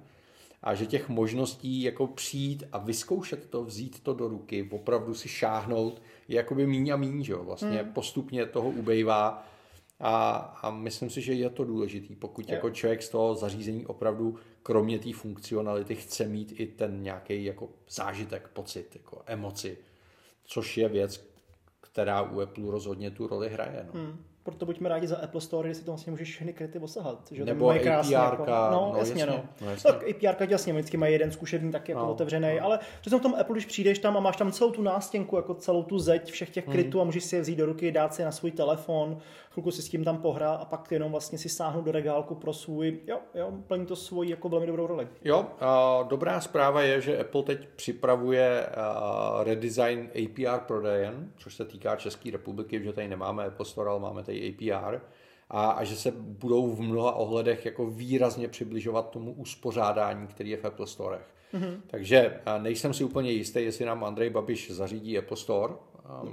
a 0.63 0.75
že 0.75 0.85
těch 0.85 1.09
možností 1.09 1.81
jako 1.81 2.07
přijít 2.07 2.63
a 2.71 2.77
vyzkoušet 2.77 3.49
to, 3.49 3.63
vzít 3.63 4.03
to 4.03 4.13
do 4.13 4.27
ruky, 4.27 4.69
opravdu 4.71 5.13
si 5.13 5.29
šáhnout, 5.29 6.01
je 6.27 6.37
jakoby 6.37 6.67
míň 6.67 6.89
a 6.89 6.95
míň, 6.95 7.23
že 7.23 7.33
jo? 7.33 7.43
Vlastně 7.43 7.83
mm. 7.83 7.93
postupně 7.93 8.45
toho 8.45 8.69
ubejvá 8.69 9.47
a, 9.99 10.31
a 10.61 10.69
myslím 10.69 11.09
si, 11.09 11.21
že 11.21 11.33
je 11.33 11.49
to 11.49 11.63
důležitý, 11.63 12.15
pokud 12.15 12.49
je. 12.49 12.55
jako 12.55 12.69
člověk 12.69 13.03
z 13.03 13.09
toho 13.09 13.35
zařízení 13.35 13.85
opravdu 13.85 14.35
kromě 14.63 14.99
té 14.99 15.13
funkcionality 15.13 15.95
chce 15.95 16.27
mít 16.27 16.53
i 16.59 16.67
ten 16.67 17.03
nějaký 17.03 17.45
jako 17.45 17.69
zážitek, 17.89 18.47
pocit, 18.47 18.95
jako 18.95 19.21
emoci, 19.25 19.77
což 20.45 20.77
je 20.77 20.89
věc, 20.89 21.29
která 21.99 22.21
u 22.21 22.39
Apple 22.39 22.71
rozhodně 22.71 23.11
tu 23.11 23.27
roli 23.27 23.49
hraje. 23.49 23.85
No. 23.93 23.99
Hmm 24.01 24.17
proto 24.43 24.65
buďme 24.65 24.89
rádi 24.89 25.07
za 25.07 25.17
Apple 25.17 25.41
Store, 25.41 25.69
jestli 25.69 25.83
to 25.83 25.91
vlastně 25.91 26.11
můžeš 26.11 26.29
všechny 26.29 26.53
kryty 26.53 26.79
osahat. 26.79 27.27
Že 27.31 27.45
Nebo 27.45 27.65
mají 27.65 27.79
krásně, 27.79 28.15
jako, 28.15 28.45
no, 28.45 28.91
no, 28.93 28.93
jasně, 28.97 29.25
no. 29.25 29.43
no 29.61 29.69
jasně. 29.69 29.91
Tak 29.91 30.03
APR 30.09 30.43
jasně, 30.49 30.73
vždycky 30.73 30.97
mají 30.97 31.13
jeden 31.13 31.31
zkušební 31.31 31.71
tak 31.71 31.89
jako 31.89 32.01
no, 32.01 32.11
otevřený, 32.11 32.55
no. 32.59 32.65
ale 32.65 32.79
přesně 33.01 33.19
v 33.19 33.21
tom 33.21 33.35
Apple, 33.39 33.53
když 33.53 33.65
přijdeš 33.65 33.99
tam 33.99 34.17
a 34.17 34.19
máš 34.19 34.37
tam 34.37 34.51
celou 34.51 34.71
tu 34.71 34.81
nástěnku, 34.81 35.35
jako 35.35 35.53
celou 35.53 35.83
tu 35.83 35.99
zeď 35.99 36.31
všech 36.31 36.49
těch 36.49 36.65
krytů 36.65 36.97
mm. 36.97 37.01
a 37.01 37.03
můžeš 37.03 37.23
si 37.23 37.35
je 37.35 37.41
vzít 37.41 37.55
do 37.55 37.65
ruky, 37.65 37.91
dát 37.91 38.13
si 38.13 38.23
na 38.23 38.31
svůj 38.31 38.51
telefon, 38.51 39.17
chvilku 39.61 39.71
si 39.71 39.81
s 39.81 39.89
tím 39.89 40.03
tam 40.03 40.17
pohrá 40.17 40.53
a 40.53 40.65
pak 40.65 40.91
jenom 40.91 41.11
vlastně 41.11 41.37
si 41.37 41.49
sáhnout 41.49 41.85
do 41.85 41.91
regálku 41.91 42.35
pro 42.35 42.53
svůj, 42.53 42.99
jo, 43.07 43.19
jo, 43.35 43.51
plní 43.67 43.85
to 43.85 43.95
svoji 43.95 44.29
jako 44.29 44.49
velmi 44.49 44.67
dobrou 44.67 44.87
roli. 44.87 45.07
Jo, 45.23 45.45
a 45.59 46.03
dobrá 46.09 46.41
zpráva 46.41 46.81
je, 46.81 47.01
že 47.01 47.19
Apple 47.19 47.43
teď 47.43 47.67
připravuje 47.75 48.65
redesign 49.43 50.09
APR 50.09 50.59
prodejen, 50.67 51.31
což 51.37 51.55
se 51.55 51.65
týká 51.65 51.95
České 51.95 52.31
republiky, 52.31 52.83
že 52.83 52.93
tady 52.93 53.07
nemáme 53.07 53.45
Apple 53.45 53.65
Store, 53.65 53.89
ale 53.89 53.99
máme 53.99 54.23
tady 54.23 54.55
APR 54.55 54.99
a, 55.49 55.69
a 55.69 55.83
že 55.83 55.95
se 55.95 56.11
budou 56.15 56.67
v 56.67 56.81
mnoha 56.81 57.11
ohledech 57.11 57.65
jako 57.65 57.85
výrazně 57.85 58.47
přibližovat 58.47 59.09
tomu 59.09 59.33
uspořádání, 59.33 60.27
který 60.27 60.49
je 60.49 60.57
v 60.57 60.65
Apple 60.65 60.87
Storech. 60.87 61.27
Mm-hmm. 61.53 61.81
Takže 61.87 62.39
nejsem 62.57 62.93
si 62.93 63.03
úplně 63.03 63.31
jistý, 63.31 63.63
jestli 63.63 63.85
nám 63.85 64.03
Andrej 64.03 64.29
Babiš 64.29 64.71
zařídí 64.71 65.17
Apple 65.17 65.37
Store. 65.37 65.73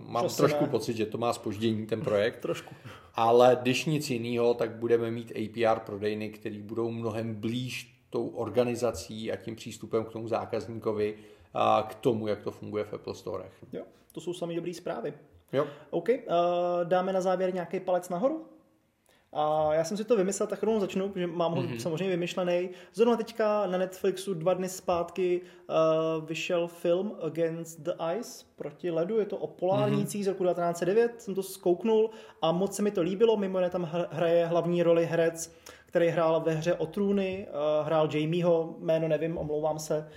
Mám 0.07 0.27
Přesně 0.27 0.43
trošku 0.43 0.64
ne. 0.64 0.70
pocit, 0.70 0.97
že 0.97 1.07
to 1.07 1.18
má 1.18 1.33
spoždění 1.33 1.87
ten 1.87 2.01
projekt. 2.01 2.37
trošku. 2.41 2.74
Ale 3.17 3.59
když 3.62 3.85
nic 3.85 4.11
jiného, 4.11 4.55
tak 4.55 4.71
budeme 4.71 5.11
mít 5.11 5.33
APR 5.33 5.81
prodejny, 5.81 6.31
které 6.31 6.59
budou 6.59 6.91
mnohem 6.91 7.35
blíž 7.35 7.97
tou 8.11 8.29
organizací 8.29 9.33
a 9.33 9.37
tím 9.37 9.57
přístupem 9.57 10.05
k 10.05 10.12
tomu 10.12 10.29
zákazníkovi 10.29 11.17
a 11.55 11.87
k 11.91 11.95
tomu, 11.95 12.27
jak 12.27 12.43
to 12.43 12.51
funguje 12.51 12.85
v 12.85 12.95
Apple 12.95 13.14
Storech. 13.14 13.64
Jo, 13.73 13.85
to 14.12 14.21
jsou 14.21 14.33
samé 14.33 14.55
dobré 14.55 14.75
zprávy. 14.75 15.14
Jo. 15.53 15.67
OK, 15.91 16.09
uh, 16.09 16.14
dáme 16.85 17.12
na 17.12 17.21
závěr 17.21 17.55
nějaký 17.55 17.81
palec 17.81 18.09
nahoru? 18.09 18.47
A 19.33 19.74
já 19.74 19.85
jsem 19.85 19.97
si 19.97 20.05
to 20.05 20.16
vymyslel, 20.16 20.47
tak 20.47 20.62
rovnou 20.62 20.81
začnu, 20.81 21.09
protože 21.09 21.27
mám 21.27 21.53
ho 21.53 21.62
mm-hmm. 21.62 21.79
samozřejmě 21.79 22.09
vymyšlený. 22.09 22.70
Zrovna 22.95 23.16
teďka 23.16 23.66
na 23.66 23.79
Netflixu 23.79 24.35
dva 24.35 24.55
dny 24.55 24.68
zpátky 24.68 25.41
uh, 25.41 26.24
vyšel 26.24 26.68
film 26.68 27.16
Against 27.22 27.81
the 27.81 27.93
Ice, 28.18 28.45
proti 28.57 28.91
ledu, 28.91 29.18
je 29.18 29.27
to 29.27 29.37
o 29.37 29.47
polárnících 29.47 30.20
mm-hmm. 30.20 30.24
z 30.24 30.29
roku 30.29 30.45
1909, 30.45 31.22
jsem 31.22 31.35
to 31.35 31.43
zkouknul 31.43 32.11
a 32.43 32.53
moc 32.53 32.77
se 32.77 32.83
mi 32.83 32.91
to 32.91 33.03
líbilo, 33.03 33.37
mimo 33.37 33.59
jiné 33.59 33.70
tam 33.70 33.91
hraje 34.11 34.47
hlavní 34.47 34.83
roli 34.83 35.07
herec, 35.07 35.57
který 35.87 36.09
hrál 36.09 36.41
ve 36.41 36.53
hře 36.55 36.74
o 36.74 36.87
trůny, 36.87 37.47
uh, 37.49 37.87
hrál 37.87 38.09
Jamieho, 38.12 38.74
jméno 38.79 39.09
nevím, 39.09 39.39
omlouvám 39.39 39.79
se, 39.79 40.09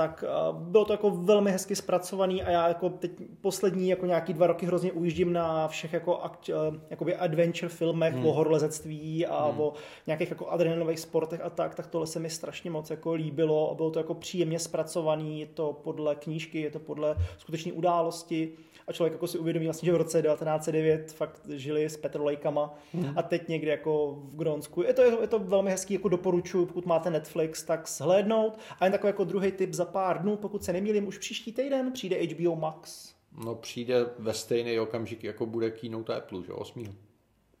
tak 0.00 0.24
bylo 0.52 0.84
to 0.84 0.92
jako 0.92 1.10
velmi 1.10 1.52
hezky 1.52 1.76
zpracovaný 1.76 2.42
a 2.42 2.50
já 2.50 2.68
jako 2.68 2.88
teď 2.88 3.10
poslední 3.40 3.88
jako 3.88 4.06
nějaký 4.06 4.32
dva 4.32 4.46
roky 4.46 4.66
hrozně 4.66 4.92
ujíždím 4.92 5.32
na 5.32 5.68
všech 5.68 5.92
jako 5.92 6.18
akt, 6.18 6.50
eh, 6.50 6.80
jakoby 6.90 7.16
adventure 7.16 7.68
filmech 7.68 8.14
hmm. 8.14 8.26
o 8.26 8.32
horolezectví 8.32 9.26
a 9.26 9.44
hmm. 9.44 9.60
o 9.60 9.72
nějakých 10.06 10.30
jako 10.30 10.48
adrenalinových 10.48 10.98
sportech 10.98 11.40
a 11.44 11.50
tak, 11.50 11.74
tak 11.74 11.86
tohle 11.86 12.06
se 12.06 12.18
mi 12.18 12.30
strašně 12.30 12.70
moc 12.70 12.90
jako 12.90 13.12
líbilo 13.12 13.70
a 13.70 13.74
bylo 13.74 13.90
to 13.90 13.98
jako 13.98 14.14
příjemně 14.14 14.58
zpracovaný, 14.58 15.40
je 15.40 15.46
to 15.46 15.72
podle 15.72 16.14
knížky, 16.14 16.60
je 16.60 16.70
to 16.70 16.78
podle 16.78 17.16
skutečné 17.38 17.72
události 17.72 18.52
a 18.90 18.92
člověk 18.92 19.12
jako 19.12 19.26
si 19.26 19.38
uvědomí 19.38 19.66
vlastně, 19.66 19.86
že 19.86 19.92
v 19.92 19.96
roce 19.96 20.22
1909 20.22 21.12
fakt 21.12 21.40
žili 21.48 21.84
s 21.84 21.96
petrolejkama 21.96 22.74
hmm. 22.94 23.12
a 23.16 23.22
teď 23.22 23.48
někde 23.48 23.70
jako 23.70 24.18
v 24.24 24.36
Grónsku. 24.36 24.82
Je 24.82 24.94
to, 24.94 25.02
je 25.02 25.26
to 25.26 25.38
velmi 25.38 25.70
hezký, 25.70 25.94
jako 25.94 26.08
doporučuji, 26.08 26.66
pokud 26.66 26.86
máte 26.86 27.10
Netflix, 27.10 27.62
tak 27.62 27.88
shlédnout. 27.88 28.58
A 28.80 28.84
jen 28.84 28.92
takový 28.92 29.08
jako 29.08 29.24
druhý 29.24 29.52
tip 29.52 29.74
za 29.74 29.84
pár 29.84 30.22
dnů, 30.22 30.36
pokud 30.36 30.64
se 30.64 30.72
nemýlím, 30.72 31.06
už 31.06 31.18
příští 31.18 31.52
týden 31.52 31.92
přijde 31.92 32.16
HBO 32.16 32.56
Max. 32.56 33.14
No 33.44 33.54
přijde 33.54 34.06
ve 34.18 34.34
stejný 34.34 34.80
okamžik, 34.80 35.24
jako 35.24 35.46
bude 35.46 35.70
keynote 35.70 36.14
Apple, 36.14 36.42
že 36.46 36.52
8. 36.52 36.96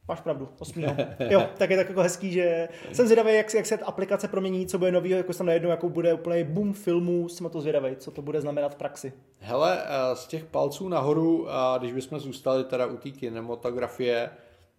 Máš 0.08 0.20
pravdu, 0.20 0.48
8. 0.58 0.82
jo, 1.30 1.48
tak 1.58 1.70
je 1.70 1.76
tak 1.76 1.88
jako 1.88 2.02
hezký, 2.02 2.32
že 2.32 2.68
jsem 2.92 3.06
zvědavý, 3.06 3.34
jak, 3.34 3.54
jak 3.54 3.66
se 3.66 3.78
aplikace 3.78 4.28
promění, 4.28 4.66
co 4.66 4.78
bude 4.78 4.92
novýho, 4.92 5.16
jako 5.16 5.32
jsem 5.32 5.46
najednou 5.46 5.70
jako 5.70 5.88
bude 5.88 6.14
úplně 6.14 6.44
boom 6.44 6.72
filmů, 6.72 7.28
jsem 7.28 7.50
to 7.50 7.60
zvědavý, 7.60 7.96
co 7.96 8.10
to 8.10 8.22
bude 8.22 8.40
znamenat 8.40 8.74
v 8.74 8.76
praxi. 8.76 9.12
Hele, 9.38 9.82
eh, 9.84 10.16
z 10.16 10.26
těch 10.26 10.44
palců 10.44 10.88
nahoru, 10.88 11.48
když 11.78 11.92
bychom 11.92 12.20
zůstali 12.20 12.64
teda 12.64 12.86
u 12.86 12.96
té 12.96 13.10
kinematografie, 13.10 14.30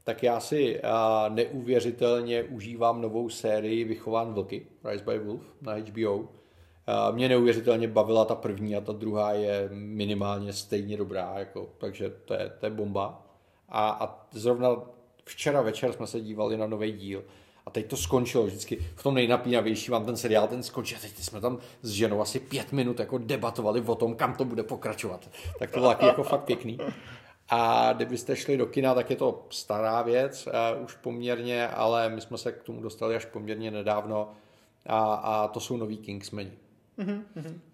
tak 0.03 0.24
já 0.24 0.39
si 0.39 0.80
eh, 0.84 0.89
neuvěřitelně 1.30 2.43
užívám 2.43 3.01
novou 3.01 3.30
sérii 3.30 3.84
Vychován 3.84 4.34
vlky, 4.34 4.67
Rise 4.86 5.05
by 5.05 5.19
Wolf 5.19 5.43
na 5.61 5.74
HBO. 5.74 6.30
Eh, 6.88 7.11
mě 7.11 7.30
neuvěřitelně 7.30 7.88
bavila 7.88 8.26
ta 8.26 8.36
první 8.36 8.76
a 8.76 8.82
ta 8.82 8.93
druhá 8.93 9.34
je 9.34 9.69
minimálně 9.72 10.53
stejně 10.53 10.97
dobrá, 10.97 11.34
jako, 11.36 11.69
takže 11.78 12.09
to 12.26 12.34
je, 12.34 12.51
to 12.59 12.65
je 12.65 12.69
bomba. 12.69 13.28
A, 13.69 13.89
a 13.89 14.28
zrovna 14.32 14.69
včera 15.26 15.61
večer 15.61 15.93
jsme 15.93 16.07
se 16.07 16.22
dívali 16.22 16.57
na 16.57 16.67
nový 16.67 16.91
díl 16.91 17.24
a 17.65 17.69
teď 17.72 17.88
to 17.88 17.97
skončilo 17.97 18.43
vždycky 18.43 18.78
v 18.95 19.03
tom 19.03 19.13
nejnapínavější 19.13 19.91
vám 19.91 20.05
ten 20.05 20.17
seriál 20.17 20.47
ten 20.47 20.63
skončil. 20.63 20.97
Teď 21.01 21.17
jsme 21.17 21.41
tam 21.41 21.57
s 21.82 21.91
ženou 21.91 22.22
asi 22.22 22.39
pět 22.39 22.72
minut 22.72 22.99
jako 22.99 23.17
debatovali 23.17 23.82
o 23.82 23.95
tom, 23.95 24.15
kam 24.15 24.36
to 24.36 24.45
bude 24.45 24.63
pokračovat. 24.63 25.30
Tak 25.59 25.72
to 25.72 25.80
bylo 25.80 25.91
taky 25.91 26.05
jako 26.05 26.24
fakt 26.24 26.43
pěkný. 26.43 26.78
A 27.49 27.93
kdybyste 27.93 28.36
šli 28.36 28.57
do 28.57 28.65
kina, 28.65 28.93
tak 28.93 29.09
je 29.09 29.15
to 29.15 29.45
stará 29.49 30.01
věc 30.01 30.47
uh, 30.47 30.84
už 30.84 30.95
poměrně, 30.95 31.67
ale 31.67 32.09
my 32.09 32.22
jsme 32.22 32.38
se 32.38 32.51
k 32.51 32.63
tomu 32.63 32.82
dostali 32.82 33.15
až 33.15 33.26
poměrně 33.26 33.72
nedávno 33.72 34.32
a, 34.86 35.13
a 35.13 35.47
to 35.47 35.59
jsou 35.59 35.78
nový 35.78 35.97
Kingsmeni. 35.97 36.51
Mm-hmm. 36.99 37.24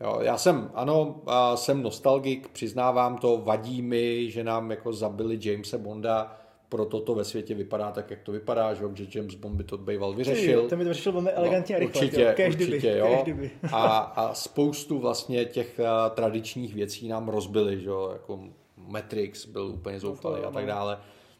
Jo, 0.01 0.19
já 0.21 0.37
jsem, 0.37 0.71
ano, 0.73 1.21
jsem 1.55 1.83
nostalgik, 1.83 2.47
přiznávám 2.47 3.17
to, 3.17 3.37
vadí 3.37 3.81
mi, 3.81 4.31
že 4.31 4.43
nám 4.43 4.71
jako 4.71 4.93
zabili 4.93 5.39
Jamesa 5.41 5.77
Bonda 5.77 6.37
proto 6.69 6.99
to 6.99 7.15
ve 7.15 7.23
světě 7.23 7.55
vypadá 7.55 7.91
tak, 7.91 8.11
jak 8.11 8.21
to 8.21 8.31
vypadá, 8.31 8.73
že, 8.73 8.83
že 8.93 9.19
James 9.19 9.35
Bond 9.35 9.55
by 9.55 9.63
to 9.63 9.77
býval 9.77 10.13
vyřešil. 10.13 10.69
To 10.69 10.75
by 10.75 10.83
to 10.83 10.89
vyřešil 10.89 11.11
velmi 11.11 11.31
elegantně 11.31 11.75
no, 11.75 11.77
a 11.77 11.79
rychle. 11.79 12.01
Určitě, 12.01 12.35
jo. 12.37 12.47
určitě, 12.47 12.97
jo. 12.97 13.23
A, 13.71 13.97
a 13.97 14.33
spoustu 14.33 14.99
vlastně 14.99 15.45
těch 15.45 15.79
uh, 15.79 16.15
tradičních 16.15 16.73
věcí 16.73 17.07
nám 17.07 17.29
rozbili, 17.29 17.81
že 17.81 17.89
jo, 17.89 18.09
jako 18.13 18.39
Matrix 18.77 19.45
byl 19.45 19.65
úplně 19.65 19.99
zoufalý 19.99 20.41
no 20.41 20.47
a 20.47 20.51
tak 20.51 20.65
dále. 20.65 20.99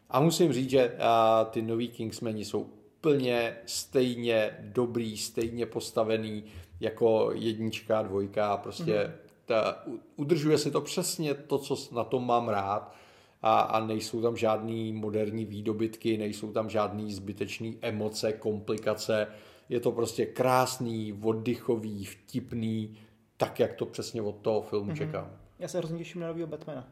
A 0.09 0.19
musím 0.19 0.53
říct, 0.53 0.69
že 0.69 0.91
uh, 0.91 1.47
ty 1.49 1.61
noví 1.61 1.87
Kingsmeni 1.87 2.45
jsou 2.45 2.69
úplně 2.99 3.57
stejně 3.65 4.57
dobrý, 4.61 5.17
stejně 5.17 5.65
postavený 5.65 6.43
jako 6.79 7.31
jednička, 7.33 8.01
dvojka, 8.01 8.57
prostě 8.57 8.93
mm-hmm. 8.93 9.11
ta, 9.45 9.83
udržuje 10.15 10.57
si 10.57 10.71
to 10.71 10.81
přesně 10.81 11.33
to, 11.33 11.57
co 11.57 11.95
na 11.95 12.03
tom 12.03 12.27
mám 12.27 12.49
rád 12.49 12.95
a, 13.41 13.59
a 13.59 13.85
nejsou 13.85 14.21
tam 14.21 14.37
žádný 14.37 14.93
moderní 14.93 15.45
výdobytky, 15.45 16.17
nejsou 16.17 16.51
tam 16.51 16.69
žádný 16.69 17.13
zbytečný 17.13 17.77
emoce, 17.81 18.33
komplikace, 18.33 19.27
je 19.69 19.79
to 19.79 19.91
prostě 19.91 20.25
krásný, 20.25 21.19
oddychový, 21.23 22.05
vtipný, 22.05 22.97
tak, 23.37 23.59
jak 23.59 23.73
to 23.73 23.85
přesně 23.85 24.21
od 24.21 24.35
toho 24.35 24.61
filmu 24.61 24.91
mm-hmm. 24.91 24.97
čekám. 24.97 25.31
Já 25.59 25.67
se 25.67 25.77
hrozně 25.77 25.97
těším 25.97 26.21
na 26.21 26.27
nového 26.27 26.47
Batmana. 26.47 26.87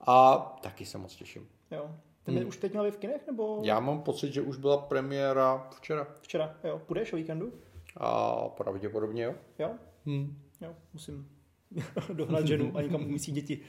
A 0.00 0.38
taky 0.62 0.86
se 0.86 0.98
moc 0.98 1.16
těším. 1.16 1.48
Jo. 1.70 1.90
Ten 2.22 2.38
hmm. 2.38 2.48
už 2.48 2.56
teď 2.56 2.72
měl 2.72 2.92
v 2.92 2.96
kinech, 2.96 3.26
nebo? 3.26 3.60
Já 3.64 3.80
mám 3.80 4.02
pocit, 4.02 4.32
že 4.32 4.42
už 4.42 4.56
byla 4.56 4.76
premiéra 4.76 5.68
včera. 5.70 6.06
Včera, 6.20 6.54
jo. 6.64 6.78
Půjdeš 6.86 7.12
o 7.12 7.16
víkendu? 7.16 7.52
A 7.96 8.34
pravděpodobně 8.48 9.24
jo. 9.24 9.34
Jo? 9.58 9.70
Hmm. 10.06 10.38
Jo, 10.60 10.74
musím 10.92 11.28
dohnat 12.12 12.46
ženu 12.46 12.72
a 12.74 12.82
někam 12.82 13.04
umístit 13.04 13.32
děti. 13.32 13.60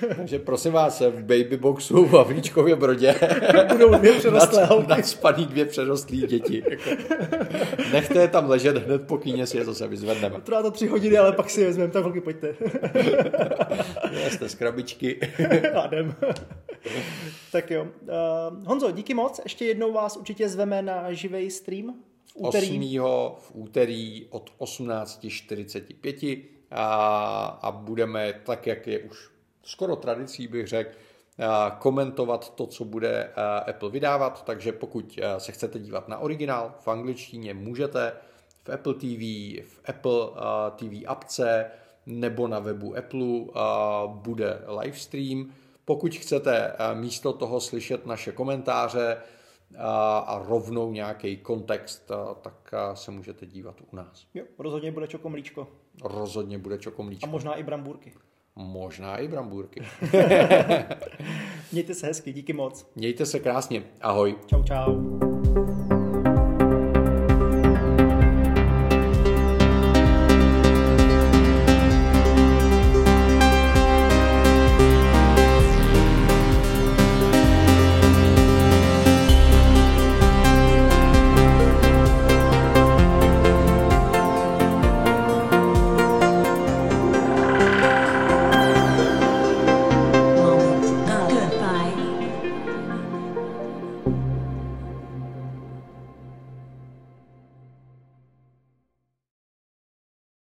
Takže 0.16 0.38
prosím 0.38 0.72
vás, 0.72 1.00
v 1.00 1.22
babyboxu 1.22 2.04
v 2.04 2.12
Havlíčkově 2.12 2.76
brodě 2.76 3.14
budou 3.72 3.94
dvě 3.94 4.12
přerostlé 4.12 4.60
nad, 4.60 4.88
nadspaný 4.88 5.46
dvě 5.46 5.64
přerostlé 5.64 6.16
děti. 6.16 6.62
Nechte 7.92 8.20
je 8.20 8.28
tam 8.28 8.50
ležet 8.50 8.76
hned 8.76 9.06
po 9.06 9.18
kíně 9.18 9.46
si 9.46 9.56
je 9.56 9.64
zase 9.64 9.88
vyzvedneme. 9.88 10.40
Trvá 10.40 10.62
to 10.62 10.70
tři 10.70 10.86
hodiny, 10.86 11.18
ale 11.18 11.32
pak 11.32 11.50
si 11.50 11.60
je 11.60 11.66
vezmeme, 11.66 11.92
tak 11.92 12.02
holky 12.04 12.20
pojďte. 12.20 12.54
Jste 14.28 14.48
z 14.48 14.54
krabičky. 14.54 15.20
Ádem. 15.74 16.14
tak 17.52 17.70
jo. 17.70 17.82
Uh, 17.82 18.64
Honzo, 18.64 18.90
díky 18.90 19.14
moc. 19.14 19.40
Ještě 19.44 19.64
jednou 19.64 19.92
vás 19.92 20.16
určitě 20.16 20.48
zveme 20.48 20.82
na 20.82 21.12
živý 21.12 21.50
stream 21.50 21.94
v 22.32 22.36
úterý. 22.36 23.00
8. 23.00 23.10
v 23.38 23.50
úterý 23.54 24.26
od 24.30 24.50
18.45 24.58 26.42
a, 26.70 26.84
a 27.62 27.70
budeme, 27.70 28.32
tak 28.44 28.66
jak 28.66 28.86
je 28.86 28.98
už 28.98 29.30
skoro 29.62 29.96
tradicí, 29.96 30.48
bych 30.48 30.66
řekl, 30.66 30.90
komentovat 31.78 32.54
to, 32.54 32.66
co 32.66 32.84
bude 32.84 33.30
Apple 33.66 33.90
vydávat, 33.90 34.44
takže 34.44 34.72
pokud 34.72 35.18
se 35.38 35.52
chcete 35.52 35.78
dívat 35.78 36.08
na 36.08 36.18
originál 36.18 36.74
v 36.80 36.88
angličtině, 36.88 37.54
můžete 37.54 38.12
v 38.64 38.68
Apple 38.68 38.94
TV, 38.94 39.20
v 39.68 39.80
Apple 39.88 40.28
TV 40.76 41.06
apce 41.06 41.70
nebo 42.06 42.48
na 42.48 42.58
webu 42.58 42.96
Apple 42.96 43.26
bude 44.06 44.62
livestream. 44.80 45.52
Pokud 45.84 46.14
chcete 46.14 46.72
místo 46.94 47.32
toho 47.32 47.60
slyšet 47.60 48.06
naše 48.06 48.32
komentáře, 48.32 49.16
a, 49.78 50.18
a 50.18 50.38
rovnou 50.48 50.92
nějaký 50.92 51.36
kontext, 51.36 52.10
tak 52.42 52.74
se 52.94 53.10
můžete 53.10 53.46
dívat 53.46 53.76
u 53.92 53.96
nás. 53.96 54.26
Jo, 54.34 54.44
rozhodně 54.58 54.92
bude 54.92 55.06
čokomlíčko. 55.08 55.68
Rozhodně 56.04 56.58
bude 56.58 56.78
čokomlíčko. 56.78 57.26
A 57.26 57.30
možná 57.30 57.54
i 57.54 57.62
brambůrky. 57.62 58.12
Možná 58.56 59.16
i 59.16 59.28
brambůrky. 59.28 59.82
Mějte 61.72 61.94
se 61.94 62.06
hezky, 62.06 62.32
díky 62.32 62.52
moc. 62.52 62.90
Mějte 62.96 63.26
se 63.26 63.40
krásně. 63.40 63.82
Ahoj. 64.00 64.34
Čau, 64.46 64.62
čau. 64.62 65.39